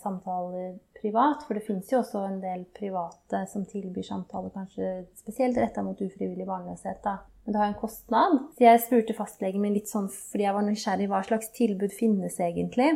samtaler 0.00 0.78
privat. 0.96 1.44
For 1.44 1.54
det 1.54 1.66
finnes 1.68 1.92
jo 1.92 2.00
også 2.00 2.24
en 2.24 2.40
del 2.40 2.64
private 2.80 3.44
som 3.52 3.68
tilbyr 3.68 4.08
samtaler, 4.08 4.48
kanskje 4.56 5.04
spesielt 5.20 5.60
retta 5.60 5.84
mot 5.84 6.00
ufrivillig 6.00 6.48
barnløshet. 6.48 7.04
da. 7.04 7.18
Men 7.46 7.54
det 7.54 7.60
har 7.62 7.68
en 7.70 7.78
kostnad. 7.78 8.32
Så 8.58 8.64
jeg 8.66 8.80
spurte 8.82 9.14
fastlegen 9.14 9.62
min 9.62 9.76
litt 9.76 9.86
sånn 9.90 10.08
fordi 10.10 10.42
jeg 10.48 10.54
var 10.56 10.64
nysgjerrig 10.66 11.06
hva 11.12 11.20
slags 11.22 11.52
tilbud 11.54 11.92
finnes 11.94 12.40
egentlig 12.42 12.88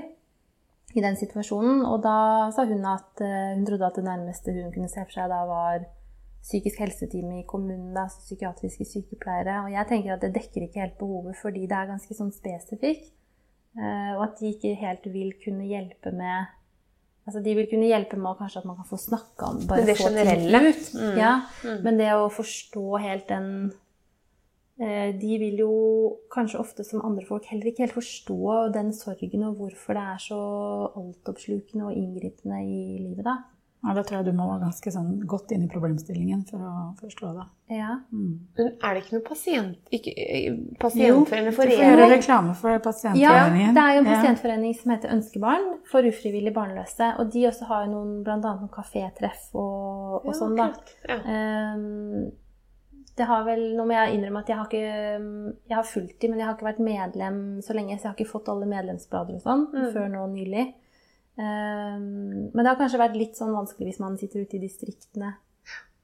i 0.99 1.05
den 1.05 1.15
situasjonen. 1.15 1.85
Og 1.87 2.01
da 2.03 2.51
sa 2.55 2.65
hun 2.67 2.83
at 2.91 3.23
eh, 3.23 3.55
hun 3.55 3.63
trodde 3.69 3.87
at 3.87 4.01
det 4.01 4.07
nærmeste 4.09 4.55
hun 4.57 4.73
kunne 4.75 4.91
se 4.91 5.05
for 5.07 5.15
seg 5.21 5.31
da 5.31 5.45
var 5.47 5.85
psykisk 6.43 6.81
helsetime 6.83 7.43
i 7.43 7.47
kommunen, 7.47 7.93
da, 7.95 8.07
altså 8.09 8.23
psykiatriske 8.25 8.87
sykepleiere. 8.89 9.59
Og 9.67 9.75
jeg 9.75 9.87
tenker 9.91 10.15
at 10.17 10.23
det 10.25 10.33
dekker 10.35 10.65
ikke 10.67 10.83
helt 10.83 10.97
behovet 10.99 11.37
fordi 11.39 11.67
det 11.71 11.77
er 11.79 11.91
ganske 11.93 12.17
sånn 12.17 12.33
spesifikt. 12.35 13.13
eh, 13.79 14.17
Og 14.17 14.25
at 14.27 14.41
de 14.41 14.51
ikke 14.55 14.75
helt 14.81 15.07
vil 15.15 15.35
kunne 15.45 15.69
hjelpe 15.71 16.11
med 16.17 16.57
Altså, 17.29 17.43
de 17.45 17.53
vil 17.55 17.67
kunne 17.71 17.87
hjelpe 17.87 18.17
med 18.19 18.39
kanskje 18.41 18.63
at 18.63 18.67
man 18.67 18.79
kan 18.81 18.87
få 18.89 18.97
snakka 18.99 19.51
om 19.53 19.59
bare 19.69 19.85
det 19.87 19.95
ting 19.99 20.09
generelle. 20.09 20.61
ut. 20.73 20.87
Ja, 21.21 21.35
Men 21.85 21.99
det 22.01 22.09
å 22.17 22.31
forstå 22.33 22.99
helt 23.05 23.29
den 23.29 23.51
De 24.81 25.35
vil 25.43 25.59
jo 25.61 25.73
kanskje 26.33 26.61
ofte 26.63 26.87
som 26.89 27.03
andre 27.05 27.27
folk 27.29 27.45
heller 27.51 27.69
ikke 27.69 27.85
helt 27.85 27.99
forstå 27.99 28.53
den 28.73 28.95
sorgen 28.97 29.45
og 29.45 29.59
hvorfor 29.59 29.99
det 29.99 30.05
er 30.15 30.23
så 30.25 30.39
altoppslukende 30.97 31.91
og 31.91 31.99
inngripende 32.01 32.63
i 32.65 33.01
livet, 33.03 33.27
da. 33.27 33.35
Ja, 33.81 33.95
da 33.97 34.03
tror 34.05 34.19
jeg 34.19 34.27
du 34.29 34.37
må 34.37 34.45
være 34.45 34.67
ganske 34.67 34.91
sånn 34.93 35.13
godt 35.29 35.55
inn 35.57 35.63
i 35.65 35.69
problemstillingen 35.73 36.43
for 36.51 36.65
å 36.69 36.73
forstå 36.99 37.31
det. 37.39 37.45
Ja. 37.73 37.95
Mm. 38.13 38.35
Er 38.61 38.93
det 38.93 39.01
ikke 39.01 39.15
noe 39.15 39.25
pasient... 39.25 39.79
Ikke, 39.97 40.13
eh, 40.21 40.51
Jo, 40.51 40.75
pasientforening 40.83 41.49
du 41.49 41.57
får 41.57 41.73
gjøre 41.73 42.09
reklame 42.11 42.57
for 42.61 42.83
Pasientforeningen. 42.85 43.71
Ja, 43.71 43.77
det 43.79 43.87
er 43.87 43.97
jo 43.97 44.03
en 44.03 44.11
pasientforening 44.11 44.77
som 44.77 44.93
heter 44.93 45.15
Ønskebarn 45.15 45.67
for 45.89 46.11
ufrivillig 46.11 46.53
barnløse. 46.59 47.09
Og 47.23 47.33
de 47.33 47.47
også 47.49 47.71
har 47.71 47.87
jo 47.87 47.95
noen, 47.95 48.13
annet 48.21 48.51
noen 48.51 48.73
kafétreff 48.75 49.49
og, 49.55 50.27
og 50.27 50.37
sånn, 50.37 50.61
da. 50.61 50.69
Klart. 50.75 50.95
Ja. 51.09 51.19
Ehm, 51.25 52.29
det 53.21 53.27
har 53.29 53.43
vel, 53.47 53.63
Nå 53.77 53.83
må 53.87 53.93
jeg 53.95 54.15
innrømme 54.17 54.41
at 54.41 54.49
jeg 54.51 54.57
har 54.57 54.67
ikke 54.71 54.87
Jeg 55.69 55.77
har 55.77 55.85
fulgt 55.87 56.17
dem, 56.23 56.31
men 56.33 56.41
jeg 56.41 56.49
har 56.49 56.55
ikke 56.57 56.69
vært 56.71 56.81
medlem 56.87 57.37
så 57.67 57.73
lenge, 57.77 57.95
så 57.99 58.03
jeg 58.07 58.11
har 58.11 58.17
ikke 58.19 58.33
fått 58.33 58.49
alle 58.53 58.67
medlemsblader 58.71 59.35
og 59.37 59.43
sånn 59.45 59.63
Mm. 59.75 59.91
før 59.95 60.07
nå 60.15 60.23
nylig. 60.33 60.65
Um, 61.41 62.51
men 62.53 62.61
det 62.65 62.69
har 62.73 62.77
kanskje 62.81 62.99
vært 63.01 63.15
litt 63.17 63.37
sånn 63.39 63.55
vanskelig 63.55 63.87
hvis 63.91 64.01
man 64.03 64.19
sitter 64.21 64.43
ute 64.45 64.57
i 64.59 64.65
distriktene. 64.65 65.31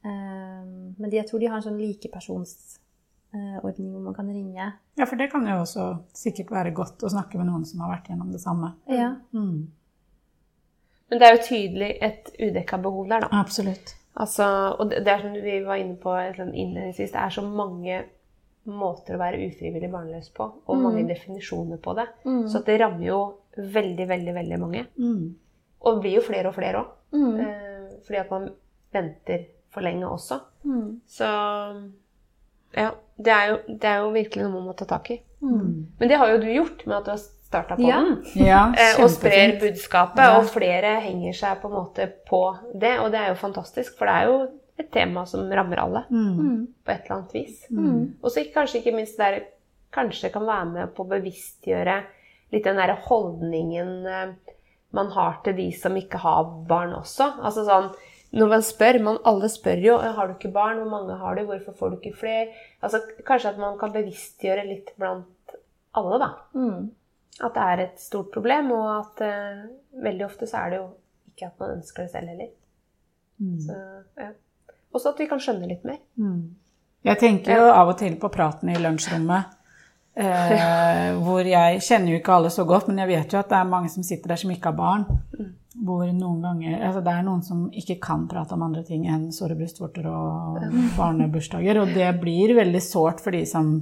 Um, 0.07 0.71
men 0.99 1.07
de, 1.11 1.17
jeg 1.19 1.27
tror 1.29 1.41
de 1.43 1.49
har 1.51 1.59
en 1.59 1.67
sånn 1.67 1.81
likepersonsordning 1.83 3.91
hvor 3.93 4.03
man 4.07 4.15
kan 4.17 4.29
ringe. 4.33 4.67
Ja, 4.97 5.05
for 5.05 5.17
det 5.21 5.29
kan 5.33 5.45
jo 5.49 5.57
også 5.65 5.85
sikkert 6.17 6.51
være 6.55 6.73
godt 6.77 6.99
å 7.05 7.11
snakke 7.13 7.37
med 7.41 7.47
noen 7.51 7.65
som 7.69 7.81
har 7.85 7.91
vært 7.97 8.09
gjennom 8.13 8.31
det 8.33 8.41
samme. 8.41 8.69
Ja. 8.89 9.11
Mm. 9.37 9.59
Men 11.11 11.17
det 11.21 11.27
er 11.29 11.37
jo 11.37 11.43
tydelig 11.47 11.91
et 12.03 12.25
udekka 12.43 12.77
behov 12.83 13.05
der, 13.11 13.21
da. 13.27 13.29
Absolutt. 13.43 13.89
Altså, 14.17 14.45
og 14.79 14.91
det 14.91 15.03
det 15.05 15.13
er 15.13 15.25
som 15.25 15.35
vi 15.45 15.57
var 15.65 15.81
inne 15.81 15.97
på 16.01 16.15
sånn 16.37 16.55
innledningsvis, 16.55 17.13
det 17.13 17.21
er 17.21 17.35
så 17.35 17.43
mange 17.45 18.05
måter 18.67 19.15
å 19.15 19.21
være 19.21 19.47
ufrivillig 19.47 19.91
barnløs 19.93 20.31
på, 20.35 20.47
og 20.67 20.81
mange 20.83 21.05
definisjoner 21.07 21.79
på 21.83 21.95
det. 21.99 22.07
Mm. 22.25 22.47
Så 22.51 22.63
det 22.67 22.79
rammer 22.81 23.05
jo 23.07 23.19
veldig, 23.57 24.09
veldig, 24.09 24.35
veldig 24.35 24.59
mange. 24.63 24.87
Mm. 24.99 25.37
Og 25.81 25.95
det 25.95 26.03
blir 26.03 26.17
jo 26.19 26.25
flere 26.27 26.51
og 26.51 26.57
flere 26.57 26.83
òg. 26.83 26.97
Mm. 27.15 27.37
Eh, 27.45 27.93
fordi 28.07 28.19
at 28.23 28.33
man 28.33 28.49
venter 28.97 29.47
for 29.75 29.87
lenge 29.87 30.09
også. 30.09 30.41
Mm. 30.65 30.89
Så 31.07 31.31
ja, 32.77 32.91
det 33.17 33.33
er, 33.33 33.47
jo, 33.53 33.59
det 33.69 33.91
er 33.91 34.03
jo 34.03 34.13
virkelig 34.17 34.45
noe 34.45 34.57
man 34.57 34.69
må 34.71 34.77
ta 34.77 34.89
tak 34.89 35.13
i. 35.15 35.21
Mm. 35.45 35.87
Men 36.01 36.11
det 36.11 36.19
har 36.21 36.33
jo 36.33 36.43
du 36.43 36.49
gjort 36.51 36.87
med 36.87 36.97
at 36.99 37.07
du 37.07 37.13
har 37.15 37.23
starta 37.57 37.77
på 37.81 37.89
Ja. 37.89 38.01
den. 38.05 38.23
Ja, 38.47 38.63
Eh, 38.77 39.01
og 39.03 39.11
sprer 39.11 39.59
budskapet, 39.61 40.19
Ja. 40.23 40.39
og 40.39 40.45
flere 40.53 41.01
henger 41.01 41.33
seg 41.35 41.61
på 41.63 41.69
en 41.69 41.75
måte 41.75 42.13
på 42.29 42.59
det. 42.79 42.99
Og 43.01 43.11
det 43.13 43.21
er 43.21 43.29
jo 43.35 43.35
fantastisk, 43.41 43.97
for 43.99 44.07
det 44.07 44.15
er 44.15 44.27
jo 44.27 44.49
et 44.79 44.91
tema 44.93 45.25
som 45.27 45.49
rammer 45.51 45.79
alle 45.81 46.05
Mm. 46.11 46.37
Mm. 46.39 46.67
på 46.85 46.93
et 46.93 47.05
eller 47.07 47.17
annet 47.17 47.33
vis. 47.33 47.67
Mm. 47.71 48.15
Og 48.23 48.31
så 48.31 48.45
kanskje 48.53 48.83
ikke 48.85 48.95
minst 48.95 49.17
der 49.17 49.41
kanskje 49.93 50.31
kan 50.33 50.43
være 50.47 50.67
med 50.73 50.95
på 50.95 51.05
å 51.05 51.09
bevisstgjøre 51.09 52.03
litt 52.53 52.65
den 52.65 52.77
derre 52.77 52.99
holdningen 53.09 54.07
eh, 54.07 54.35
man 54.93 55.11
har 55.11 55.41
til 55.45 55.55
de 55.57 55.71
som 55.73 55.93
ikke 55.97 56.19
har 56.19 56.45
barn 56.69 56.93
også. 56.93 57.41
Altså 57.43 57.65
sånn 57.67 57.95
når 58.35 58.49
man 58.49 58.61
spør, 58.61 59.01
man 59.03 59.19
alle 59.25 59.49
spør 59.49 59.81
jo 59.83 59.99
har 59.99 60.27
du 60.29 60.35
ikke 60.35 60.53
barn, 60.53 60.77
hvor 60.79 60.91
mange 60.91 61.17
har 61.19 61.35
du, 61.37 61.45
hvorfor 61.47 61.75
får 61.79 61.91
du 61.91 61.97
ikke 61.97 62.17
flere? 62.19 62.49
Altså 62.83 63.01
Kanskje 63.25 63.49
at 63.55 63.59
man 63.59 63.79
kan 63.79 63.93
bevisstgjøre 63.93 64.67
litt 64.69 64.91
blant 64.99 65.25
alle, 65.95 66.19
da. 66.19 66.29
Mm. 66.55 66.91
At 67.45 67.53
det 67.57 67.65
er 67.65 67.83
et 67.85 67.99
stort 68.01 68.31
problem, 68.33 68.71
og 68.73 68.87
at 68.95 69.25
eh, 69.27 69.67
veldig 70.05 70.25
ofte 70.25 70.49
så 70.49 70.63
er 70.63 70.73
det 70.73 70.79
jo 70.81 70.87
ikke 71.35 71.51
at 71.51 71.59
man 71.61 71.75
ønsker 71.77 72.07
det 72.07 72.13
selv 72.15 72.33
heller. 72.33 72.53
Mm. 73.39 73.59
Så, 73.61 73.81
ja. 74.17 74.31
Også 74.97 75.13
at 75.13 75.21
vi 75.21 75.27
kan 75.29 75.43
skjønne 75.43 75.69
litt 75.69 75.85
mer. 75.85 76.01
Mm. 76.17 76.57
Jeg 77.07 77.21
tenker 77.21 77.61
jo 77.61 77.69
av 77.71 77.93
og 77.93 77.99
til 78.01 78.17
på 78.19 78.31
praten 78.33 78.73
i 78.73 78.79
lunsjrommet, 78.81 79.53
eh, 80.17 81.13
hvor 81.27 81.45
jeg 81.47 81.83
kjenner 81.85 82.15
jo 82.15 82.23
ikke 82.23 82.39
alle 82.39 82.53
så 82.55 82.65
godt, 82.69 82.89
men 82.89 83.05
jeg 83.05 83.13
vet 83.13 83.37
jo 83.37 83.43
at 83.43 83.53
det 83.53 83.61
er 83.61 83.71
mange 83.75 83.93
som 83.93 84.07
sitter 84.07 84.33
der 84.33 84.41
som 84.41 84.55
ikke 84.55 84.73
har 84.73 84.81
barn. 84.81 85.07
Hvor 85.87 86.09
noen 86.09 86.39
ganger, 86.41 86.79
altså 86.89 87.03
Det 87.05 87.13
er 87.13 87.25
noen 87.27 87.43
som 87.45 87.67
ikke 87.69 87.99
kan 88.01 88.23
prate 88.31 88.57
om 88.57 88.63
andre 88.65 88.81
ting 88.87 89.05
enn 89.13 89.29
såre 89.35 89.59
brystvorter 89.59 90.09
og 90.09 90.57
barnebursdager, 90.97 91.83
og 91.83 91.93
det 91.93 92.09
blir 92.23 92.57
veldig 92.57 92.81
sårt 92.81 93.21
for 93.21 93.37
de 93.37 93.45
som 93.47 93.75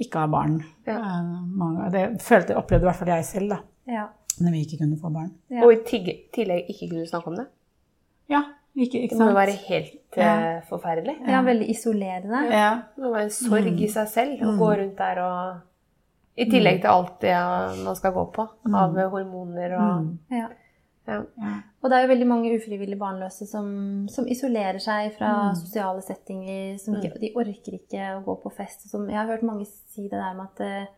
ikke 0.00 0.18
har 0.18 0.30
barn. 0.32 0.62
Ja. 0.86 0.96
Eh, 0.98 1.32
mange, 1.60 1.90
det 1.92 2.22
følte, 2.22 2.56
opplevde 2.56 2.84
i 2.86 2.88
hvert 2.90 2.96
fall 2.96 3.08
jeg 3.12 3.24
selv 3.24 3.50
da, 3.50 3.58
Ja. 3.88 4.06
når 4.40 4.50
vi 4.52 4.60
ikke 4.64 4.78
kunne 4.78 4.98
få 5.00 5.10
barn. 5.12 5.30
Ja. 5.50 5.64
Og 5.64 5.72
i 5.72 5.76
tillegg 6.32 6.70
ikke 6.72 6.88
kunne 6.90 7.06
snakke 7.06 7.26
om 7.28 7.36
det. 7.36 7.46
Ja, 8.30 8.42
ikke, 8.76 9.00
ikke 9.02 9.16
Det 9.18 9.26
må 9.26 9.32
være 9.34 9.56
helt 9.68 10.16
uh, 10.16 10.60
forferdelig. 10.68 11.16
ja, 11.28 11.42
veldig 11.42 11.68
isolerende. 11.70 12.44
Ja. 12.52 12.70
Det 12.96 13.02
må 13.04 13.10
være 13.12 13.24
en 13.24 13.30
sorg 13.30 13.80
i 13.82 13.88
seg 13.88 14.08
selv 14.08 14.40
å 14.42 14.52
Mm. 14.52 14.58
gå 14.58 14.70
rundt 14.78 14.96
der 14.98 15.20
og 15.22 15.60
I 16.38 16.44
tillegg 16.48 16.80
til 16.80 16.88
alt 16.88 17.20
det 17.20 17.34
man 17.84 17.96
skal 17.96 18.12
gå 18.12 18.24
på 18.32 18.48
av 18.74 18.94
hormoner 19.10 19.74
og 19.76 20.02
Mm. 20.04 20.18
Ja. 21.10 21.56
Og 21.80 21.90
det 21.90 21.96
er 21.96 22.04
jo 22.04 22.10
veldig 22.12 22.28
mange 22.28 22.52
ufrivillig 22.54 22.98
barnløse 23.00 23.46
som, 23.48 23.68
som 24.12 24.28
isolerer 24.30 24.78
seg 24.82 25.14
fra 25.16 25.50
sosiale 25.58 26.02
settinger. 26.04 26.76
Som 26.82 26.98
ikke, 26.98 27.14
De 27.22 27.32
orker 27.40 27.76
ikke 27.78 28.08
å 28.16 28.24
gå 28.26 28.36
på 28.44 28.52
fest. 28.54 28.88
Som, 28.90 29.08
jeg 29.10 29.18
har 29.18 29.30
hørt 29.30 29.46
mange 29.46 29.66
si 29.68 30.06
det 30.06 30.18
der 30.18 30.36
med 30.36 30.50
at 30.50 30.90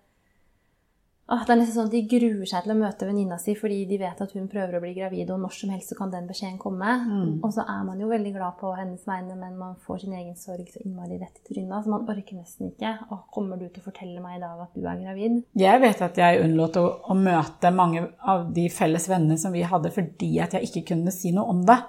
ah, 1.33 1.43
Det 1.47 1.55
er 1.55 1.59
nesten 1.61 1.77
sånn 1.77 1.89
at 1.91 1.95
de 1.95 2.03
gruer 2.11 2.49
seg 2.49 2.65
til 2.65 2.75
å 2.75 2.79
møte 2.79 3.09
venninna 3.09 3.39
si 3.41 3.55
fordi 3.59 3.81
de 3.91 3.99
vet 4.01 4.21
at 4.25 4.35
hun 4.37 4.49
prøver 4.53 4.77
å 4.79 4.83
bli 4.85 4.93
gravid, 4.97 5.31
og 5.35 5.41
når 5.43 5.57
som 5.57 5.73
helst 5.75 5.93
så 5.93 5.99
kan 5.99 6.13
den 6.13 6.29
beskjeden 6.29 6.59
komme. 6.63 6.95
Mm. 7.03 7.33
Og 7.41 7.55
så 7.55 7.65
er 7.65 7.83
man 7.89 8.01
jo 8.03 8.11
veldig 8.11 8.35
glad 8.37 8.59
på 8.61 8.73
hennes 8.77 9.07
vegne, 9.09 9.37
men 9.41 9.57
man 9.59 9.75
får 9.87 10.05
sin 10.05 10.17
egen 10.19 10.37
sorg 10.39 10.69
så 10.73 10.83
innmari 10.85 11.19
rett 11.21 11.41
i 11.41 11.47
trynet. 11.49 11.85
Så 11.85 11.93
man 11.93 12.07
orker 12.13 12.39
nesten 12.39 12.71
ikke. 12.71 12.95
Og 13.11 13.25
kommer 13.35 13.61
du 13.61 13.67
til 13.69 13.83
å 13.83 13.89
fortelle 13.89 14.23
meg 14.25 14.39
i 14.39 14.43
dag 14.45 14.63
at 14.67 14.77
du 14.77 14.85
er 14.85 15.01
gravid? 15.03 15.41
Jeg 15.59 15.83
vet 15.83 16.05
at 16.09 16.23
jeg 16.23 16.43
unnlot 16.45 16.79
å, 16.81 16.87
å 17.13 17.19
møte 17.19 17.75
mange 17.75 18.07
av 18.29 18.49
de 18.55 18.69
felles 18.73 19.09
vennene 19.11 19.41
som 19.41 19.55
vi 19.55 19.65
hadde, 19.67 19.93
fordi 19.95 20.35
at 20.45 20.57
jeg 20.59 20.69
ikke 20.69 20.87
kunne 20.95 21.15
si 21.15 21.35
noe 21.35 21.53
om 21.53 21.65
det. 21.69 21.81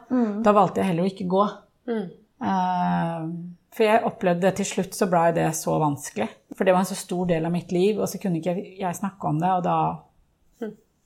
Da 0.45 0.55
valgte 0.55 0.81
jeg 0.81 0.93
heller 0.93 1.07
å 1.07 1.13
ikke 1.13 1.29
gå. 1.31 1.47
Mm. 1.91 2.05
Eh, 2.43 3.27
for 3.73 3.87
jeg 3.87 4.05
opplevde 4.05 4.51
til 4.59 4.67
slutt 4.69 4.95
så 4.97 5.07
ble 5.09 5.25
det 5.35 5.47
så 5.57 5.75
vanskelig. 5.81 6.29
For 6.53 6.67
det 6.67 6.75
var 6.75 6.85
en 6.85 6.89
så 6.91 6.97
stor 6.97 7.25
del 7.31 7.47
av 7.47 7.53
mitt 7.53 7.71
liv, 7.73 7.97
og 7.97 8.09
så 8.09 8.21
kunne 8.21 8.37
ikke 8.41 8.55
jeg, 8.77 8.97
snakke 8.99 9.29
om 9.29 9.41
det, 9.41 9.49
og 9.49 9.63
da 9.65 9.77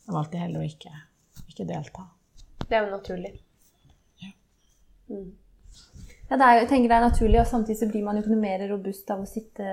da 0.07 0.15
valgte 0.15 0.37
jeg 0.37 0.45
heller 0.45 0.63
å 0.63 0.67
ikke, 0.67 0.91
ikke 1.51 1.65
delta. 1.67 2.05
Det 2.63 2.77
er 2.77 2.85
jo 2.85 2.93
naturlig. 2.93 3.33
Ja, 5.07 6.35
det 6.35 6.45
er, 6.45 6.53
jeg 6.61 6.69
tenker 6.71 6.91
det 6.91 6.97
er 6.97 7.03
naturlig, 7.03 7.39
og 7.41 7.49
samtidig 7.49 7.79
så 7.81 7.89
blir 7.91 8.05
man 8.05 8.15
jo 8.15 8.23
ikke 8.23 8.31
noe 8.33 8.43
mer 8.43 8.63
robust 8.71 9.11
av 9.11 9.23
å 9.23 9.29
sitte 9.29 9.67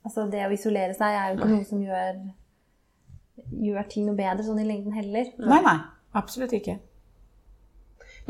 Altså 0.00 0.24
det 0.32 0.46
å 0.46 0.52
isolere 0.54 0.94
seg 0.96 1.12
er 1.12 1.26
jo 1.28 1.36
ikke 1.36 1.48
noe 1.50 1.64
som 1.68 1.80
gjør, 1.84 2.20
gjør 3.66 3.88
ting 3.92 4.06
noe 4.08 4.16
bedre 4.16 4.46
sånn 4.46 4.62
i 4.62 4.64
lengden 4.64 4.94
heller. 4.96 5.28
Nei, 5.44 5.58
nei. 5.66 5.74
Absolutt 6.16 6.54
ikke. 6.56 6.78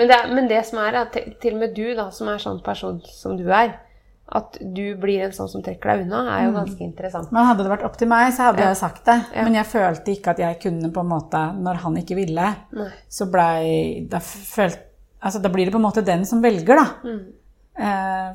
Men 0.00 0.08
det, 0.08 0.18
men 0.32 0.48
det 0.50 0.64
som 0.70 0.80
er, 0.80 0.96
at 1.04 1.12
til, 1.14 1.30
til 1.42 1.54
og 1.58 1.62
med 1.66 1.74
du, 1.76 1.84
da, 1.98 2.08
som 2.16 2.28
er 2.32 2.40
sånn 2.42 2.58
person 2.64 2.98
som 3.04 3.36
du 3.38 3.46
er, 3.52 3.74
at 4.30 4.56
du 4.62 4.94
blir 5.02 5.24
en 5.26 5.32
sånn 5.34 5.48
som 5.50 5.62
trekker 5.66 5.90
deg 5.90 6.04
unna, 6.04 6.20
er 6.36 6.44
jo 6.46 6.52
ganske 6.54 6.84
interessant. 6.86 7.32
Men 7.34 7.48
hadde 7.48 7.64
det 7.66 7.72
vært 7.72 7.82
opp 7.88 7.96
til 7.98 8.06
meg, 8.12 8.28
så 8.32 8.46
hadde 8.48 8.62
Ja. 8.62 8.68
jeg 8.70 8.78
sagt 8.78 9.04
det. 9.10 9.16
Ja. 9.34 9.42
Men 9.44 9.56
jeg 9.58 9.66
følte 9.66 10.12
ikke 10.14 10.30
at 10.30 10.38
jeg 10.38 10.60
kunne 10.62 10.90
på 10.94 11.02
en 11.02 11.10
måte 11.10 11.40
Når 11.58 11.80
han 11.82 11.96
ikke 11.98 12.14
ville, 12.14 12.46
Nei. 12.78 12.86
så 13.10 13.26
blei 13.30 14.06
da, 14.08 14.20
følt, 14.22 14.78
altså, 15.20 15.42
da 15.42 15.48
blir 15.50 15.66
det 15.66 15.72
på 15.74 15.82
en 15.82 15.86
måte 15.88 16.04
den 16.06 16.24
som 16.24 16.40
velger, 16.42 16.78
da. 16.78 16.86
Mm. 17.02 17.20
Eh, 17.80 18.34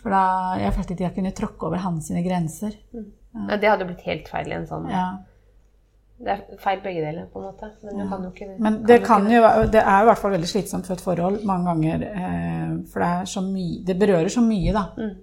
for 0.00 0.10
da 0.14 0.22
Jeg 0.62 0.72
følte 0.78 0.94
ikke 0.94 1.08
jeg 1.08 1.14
kunne 1.18 1.34
tråkke 1.42 1.66
over 1.66 1.82
hans 1.82 2.06
sine 2.08 2.22
grenser. 2.24 2.78
Ja. 2.94 3.56
det 3.58 3.68
hadde 3.68 3.86
blitt 3.90 4.06
helt 4.06 4.28
feil 4.30 4.46
i 4.48 4.54
en 4.60 4.66
sånn 4.70 4.88
Ja. 4.90 5.08
Det 6.24 6.32
er 6.32 6.60
feil 6.62 6.80
begge 6.80 7.02
deler, 7.04 7.26
på 7.32 7.40
en 7.40 7.48
måte. 7.50 7.68
Men 7.84 7.98
du 8.00 8.08
kan 8.08 8.22
jo 8.24 8.30
ikke 8.30 8.46
Men 8.58 8.78
det, 8.88 8.96
kan 9.04 9.26
jo, 9.28 9.42
det 9.72 9.82
er 9.82 9.98
jo 9.98 10.06
i 10.06 10.08
hvert 10.08 10.22
fall 10.22 10.32
veldig 10.32 10.48
slitsomt 10.48 10.86
for 10.88 10.96
et 10.96 11.04
forhold 11.04 11.42
mange 11.44 11.68
ganger. 11.68 12.06
Eh, 12.08 12.70
for 12.92 13.04
det, 13.04 13.10
er 13.10 13.28
så 13.28 13.42
det 13.86 13.98
berører 14.00 14.32
så 14.32 14.44
mye 14.44 14.72
da, 14.72 14.86
Mm. 14.96 15.14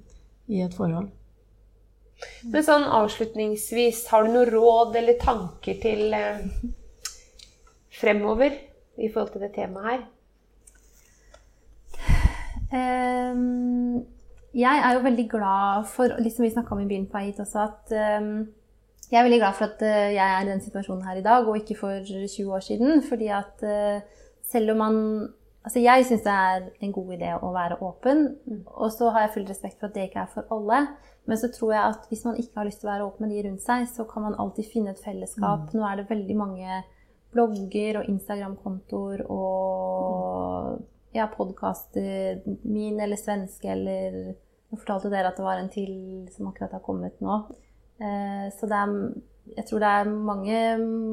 i 0.47 0.61
et 0.61 0.77
forhold. 0.77 1.09
Men 2.53 2.63
sånn 2.63 2.85
avslutningsvis, 2.85 4.05
har 4.13 4.23
du 4.27 4.33
noe 4.35 4.45
råd 4.45 4.95
eller 4.99 5.17
tanker 5.21 5.79
til 5.81 6.13
eh, 6.13 6.43
fremover 8.01 8.53
i 8.97 9.09
forhold 9.09 9.33
til 9.33 9.41
det 9.47 9.53
temaet 9.57 9.89
her? 9.89 10.01
Um, 12.71 14.05
jeg 14.55 14.83
er 14.83 14.93
jo 14.95 15.03
veldig 15.03 15.27
glad 15.31 15.87
for, 15.91 16.13
litt 16.19 16.35
som 16.35 16.45
vi 16.45 16.51
snakka 16.53 16.75
om 16.75 16.83
i 16.83 16.87
byen 16.87 17.07
på 17.09 17.19
vei 17.19 17.31
også, 17.33 17.65
at 17.65 17.93
ehm, 17.95 18.31
jeg 19.11 19.19
er 19.19 19.27
veldig 19.27 19.41
glad 19.43 19.57
for 19.59 19.67
at 19.67 19.83
eh, 19.83 20.13
jeg 20.15 20.23
er 20.23 20.41
i 20.45 20.49
den 20.49 20.63
situasjonen 20.63 21.03
her 21.03 21.19
i 21.19 21.25
dag, 21.25 21.47
og 21.47 21.59
ikke 21.59 21.77
for 21.79 22.01
20 22.07 22.55
år 22.55 22.65
siden. 22.65 23.03
Fordi 23.03 23.27
at 23.27 23.63
eh, 23.67 24.01
selv 24.51 24.71
om 24.71 24.83
man 24.85 24.97
Altså, 25.61 25.77
jeg 25.77 26.05
syns 26.07 26.23
det 26.25 26.33
er 26.33 26.63
en 26.81 26.91
god 26.91 27.09
idé 27.13 27.27
å 27.37 27.51
være 27.53 27.75
åpen, 27.85 28.23
og 28.65 28.87
så 28.89 29.11
har 29.13 29.27
jeg 29.27 29.33
full 29.35 29.43
respekt 29.45 29.77
for 29.77 29.91
at 29.91 29.93
det 29.93 30.07
ikke 30.07 30.23
er 30.23 30.31
for 30.33 30.55
alle. 30.55 30.79
Men 31.29 31.37
så 31.37 31.51
tror 31.53 31.73
jeg 31.75 31.83
at 31.91 32.07
hvis 32.09 32.23
man 32.25 32.39
ikke 32.41 32.57
har 32.57 32.65
lyst 32.65 32.81
til 32.81 32.89
å 32.89 32.91
være 32.91 33.05
åpen 33.05 33.27
med 33.27 33.35
de 33.35 33.43
rundt 33.45 33.61
seg, 33.61 33.85
så 33.91 34.07
kan 34.09 34.25
man 34.25 34.39
alltid 34.41 34.71
finne 34.71 34.95
et 34.95 35.03
fellesskap. 35.05 35.69
Nå 35.77 35.85
er 35.85 36.01
det 36.01 36.07
veldig 36.09 36.37
mange 36.39 36.79
blogger 37.31 38.01
og 38.01 38.09
Instagram-kontoer 38.09 39.21
og 39.29 40.81
ja, 41.13 41.29
podkaster, 41.29 42.41
min 42.63 42.97
eller 42.97 43.19
svenske 43.19 43.69
eller 43.75 44.23
Nå 44.71 44.77
fortalte 44.79 45.09
dere 45.11 45.27
at 45.27 45.35
det 45.35 45.43
var 45.43 45.59
en 45.59 45.67
til 45.67 45.95
som 46.31 46.47
akkurat 46.47 46.71
har 46.77 46.81
kommet 46.85 47.17
nå. 47.19 47.41
Eh, 48.01 48.47
så 48.57 48.69
er, 48.71 48.95
jeg 49.53 49.67
tror 49.69 49.83
det 49.83 49.91
er 49.99 50.11
mange 50.31 50.57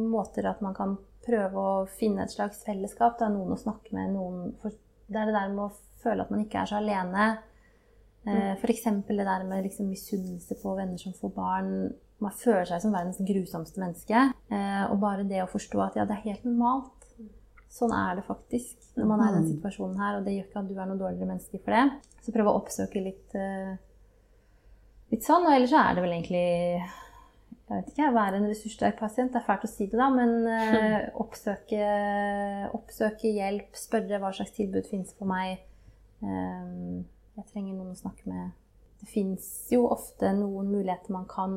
måter 0.08 0.48
at 0.48 0.62
man 0.64 0.76
kan 0.76 0.96
prøve 1.28 1.60
å 1.60 1.86
finne 1.98 2.24
et 2.24 2.32
slags 2.32 2.62
fellesskap. 2.64 3.18
Det 3.18 3.28
er 3.28 3.34
noen 3.34 3.52
å 3.54 3.60
snakke 3.60 3.92
med, 3.96 4.14
noen 4.14 4.54
Det 5.08 5.16
er 5.16 5.28
det 5.28 5.36
der 5.36 5.52
med 5.52 5.66
å 5.66 6.02
føle 6.02 6.24
at 6.24 6.32
man 6.32 6.44
ikke 6.44 6.62
er 6.62 6.70
så 6.70 6.80
alene. 6.80 7.30
Eh, 8.28 8.52
F.eks. 8.56 8.84
det 9.08 9.24
der 9.24 9.46
med 9.48 9.64
liksom 9.66 9.88
misunnelse 9.88 10.58
på 10.62 10.76
venner 10.78 11.00
som 11.00 11.16
får 11.16 11.34
barn. 11.36 11.72
Man 12.18 12.34
føler 12.34 12.66
seg 12.68 12.82
som 12.82 12.94
verdens 12.94 13.20
grusomste 13.22 13.80
menneske. 13.82 14.28
Eh, 14.50 14.84
og 14.88 14.98
bare 15.02 15.26
det 15.28 15.42
å 15.44 15.50
forstå 15.50 15.84
at 15.84 16.00
ja, 16.00 16.06
det 16.08 16.16
er 16.16 16.30
helt 16.30 16.48
normalt. 16.48 16.94
Sånn 17.68 17.92
er 17.92 18.16
det 18.16 18.24
faktisk 18.24 18.96
når 18.96 19.10
man 19.10 19.22
er 19.22 19.34
i 19.34 19.36
den 19.36 19.50
situasjonen 19.50 20.00
her, 20.00 20.16
og 20.18 20.24
det 20.24 20.34
gjør 20.34 20.46
ikke 20.46 20.62
at 20.62 20.70
du 20.70 20.78
er 20.78 20.88
noe 20.88 21.00
dårligere 21.00 21.28
menneske 21.28 21.60
for 21.60 21.76
det. 21.76 22.14
Så 22.24 22.32
prøv 22.34 22.48
å 22.48 22.56
oppsøke 22.58 23.02
litt, 23.04 23.36
litt 25.12 25.26
sånn. 25.26 25.46
Og 25.46 25.54
ellers 25.54 25.72
så 25.74 25.82
er 25.82 25.96
det 25.96 26.04
vel 26.04 26.16
egentlig 26.16 26.46
jeg 27.68 27.82
vet 27.82 27.88
ikke, 27.92 28.12
være 28.16 28.38
en 28.38 28.46
ressurssterk 28.48 28.96
pasient. 28.96 29.34
Det 29.34 29.42
er 29.42 29.44
fælt 29.44 29.66
å 29.66 29.68
si 29.68 29.86
det, 29.90 29.98
da, 30.00 30.06
men 30.12 30.30
uh, 30.48 31.10
oppsøke, 31.22 31.88
oppsøke, 32.76 33.32
hjelp. 33.36 33.76
Spørre 33.76 34.20
hva 34.22 34.32
slags 34.32 34.54
tilbud 34.56 34.88
finnes 34.88 35.12
for 35.18 35.28
meg. 35.28 35.60
Um, 36.24 37.04
jeg 37.36 37.44
trenger 37.52 37.76
noen 37.76 37.92
å 37.92 37.98
snakke 37.98 38.24
med. 38.30 38.56
Det 38.98 39.10
fins 39.12 39.44
jo 39.70 39.84
ofte 39.92 40.32
noen 40.34 40.72
muligheter 40.72 41.12
man 41.14 41.28
kan 41.30 41.52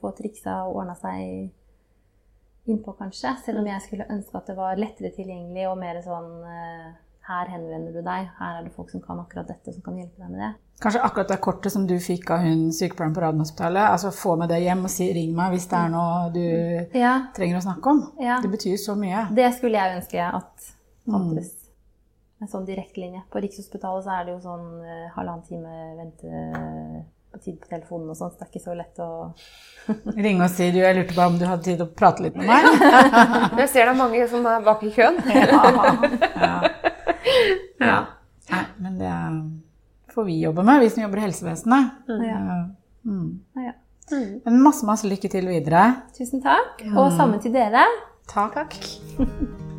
få 0.00 0.10
triksa 0.18 0.64
og 0.66 0.82
ordna 0.82 0.96
seg 0.98 1.46
innpå, 2.66 2.96
kanskje. 2.98 3.36
Selv 3.46 3.62
om 3.62 3.70
jeg 3.70 3.86
skulle 3.86 4.10
ønske 4.12 4.40
at 4.40 4.50
det 4.50 4.58
var 4.58 4.82
lettere 4.82 5.14
tilgjengelig 5.14 5.70
og 5.70 5.78
mer 5.80 6.02
sånn 6.04 6.32
uh, 6.42 6.90
her 7.26 7.50
henvender 7.50 7.92
du 7.96 8.02
deg, 8.06 8.28
her 8.38 8.60
er 8.60 8.64
det 8.66 8.72
folk 8.76 8.92
som 8.92 9.02
kan 9.02 9.18
akkurat 9.18 9.48
dette, 9.50 9.74
som 9.74 9.82
kan 9.82 9.98
hjelpe 9.98 10.22
deg 10.22 10.30
med 10.30 10.42
det. 10.44 10.52
Kanskje 10.82 11.02
akkurat 11.06 11.30
det 11.32 11.38
kortet 11.42 11.72
som 11.72 11.86
du 11.88 11.94
fikk 12.02 12.30
av 12.34 12.44
hun 12.44 12.66
sykepleieren 12.76 13.14
på 13.16 13.22
Radiumhospitalet, 13.24 13.82
altså 13.88 14.12
få 14.14 14.36
med 14.36 14.52
det 14.52 14.60
hjem 14.60 14.84
og 14.84 14.92
si 14.92 15.08
'ring 15.12 15.32
meg' 15.34 15.54
hvis 15.54 15.68
det 15.72 15.78
er 15.78 15.92
noe 15.94 16.30
du 16.34 16.98
ja. 17.00 17.14
trenger 17.36 17.58
å 17.58 17.64
snakke 17.64 17.94
om. 17.94 18.02
Ja. 18.20 18.38
Det 18.44 18.50
betyr 18.52 18.76
så 18.76 18.94
mye. 18.94 19.26
Det 19.34 19.48
skulle 19.56 19.80
jeg 19.80 19.96
ønske 19.96 20.20
at 20.20 20.68
fantes. 21.08 21.52
Mm. 21.54 21.62
En 22.44 22.52
sånn 22.52 22.66
direktelinje. 22.68 23.22
På 23.32 23.40
Rikshospitalet 23.40 24.04
så 24.04 24.18
er 24.18 24.24
det 24.26 24.34
jo 24.34 24.40
sånn 24.44 24.66
uh, 24.84 25.06
halvannen 25.16 25.46
time 25.48 25.76
vente 25.96 27.04
på 27.36 27.44
tid 27.44 27.60
på 27.60 27.68
telefonen 27.70 28.10
og 28.12 28.16
sånn, 28.18 28.32
så 28.32 28.38
det 28.38 28.46
er 28.46 28.52
ikke 28.52 28.64
så 28.64 28.74
lett 28.76 29.00
å 29.00 29.10
Ringe 30.24 30.46
og 30.46 30.52
si 30.52 30.70
du, 30.72 30.80
jeg 30.82 30.96
lurte 30.96 31.16
på 31.16 31.26
om 31.26 31.38
du 31.40 31.46
hadde 31.48 31.68
tid 31.68 31.84
å 31.84 31.88
prate 31.88 32.24
litt 32.24 32.36
med 32.36 32.48
meg. 32.48 32.68
jeg 33.62 33.68
ser 33.72 33.88
det 33.88 33.92
er 33.92 33.98
mange 33.98 34.28
som 34.30 34.46
er 34.50 34.64
bak 34.66 34.84
i 34.84 34.92
køen. 34.94 35.20
ja. 35.32 35.62
ja. 36.36 36.85
ja. 37.88 37.98
Nei, 38.50 38.64
men 38.78 38.98
det 39.00 39.14
får 40.14 40.24
vi 40.28 40.40
jobbe 40.40 40.64
med, 40.66 40.80
vi 40.80 40.90
som 40.90 41.02
jobber 41.02 41.22
i 41.22 41.26
helsevesenet. 41.26 42.08
Ja. 42.08 42.40
Mm. 43.06 43.30
Ja. 43.66 43.76
Men 44.44 44.60
masse, 44.62 44.86
masse 44.86 45.08
lykke 45.10 45.30
til 45.30 45.48
videre. 45.50 45.86
Tusen 46.18 46.42
takk. 46.44 46.84
Og 46.94 47.10
sammen 47.18 47.42
til 47.42 47.54
dere. 47.56 47.86
Takk. 48.30 48.54
takk. 48.54 48.78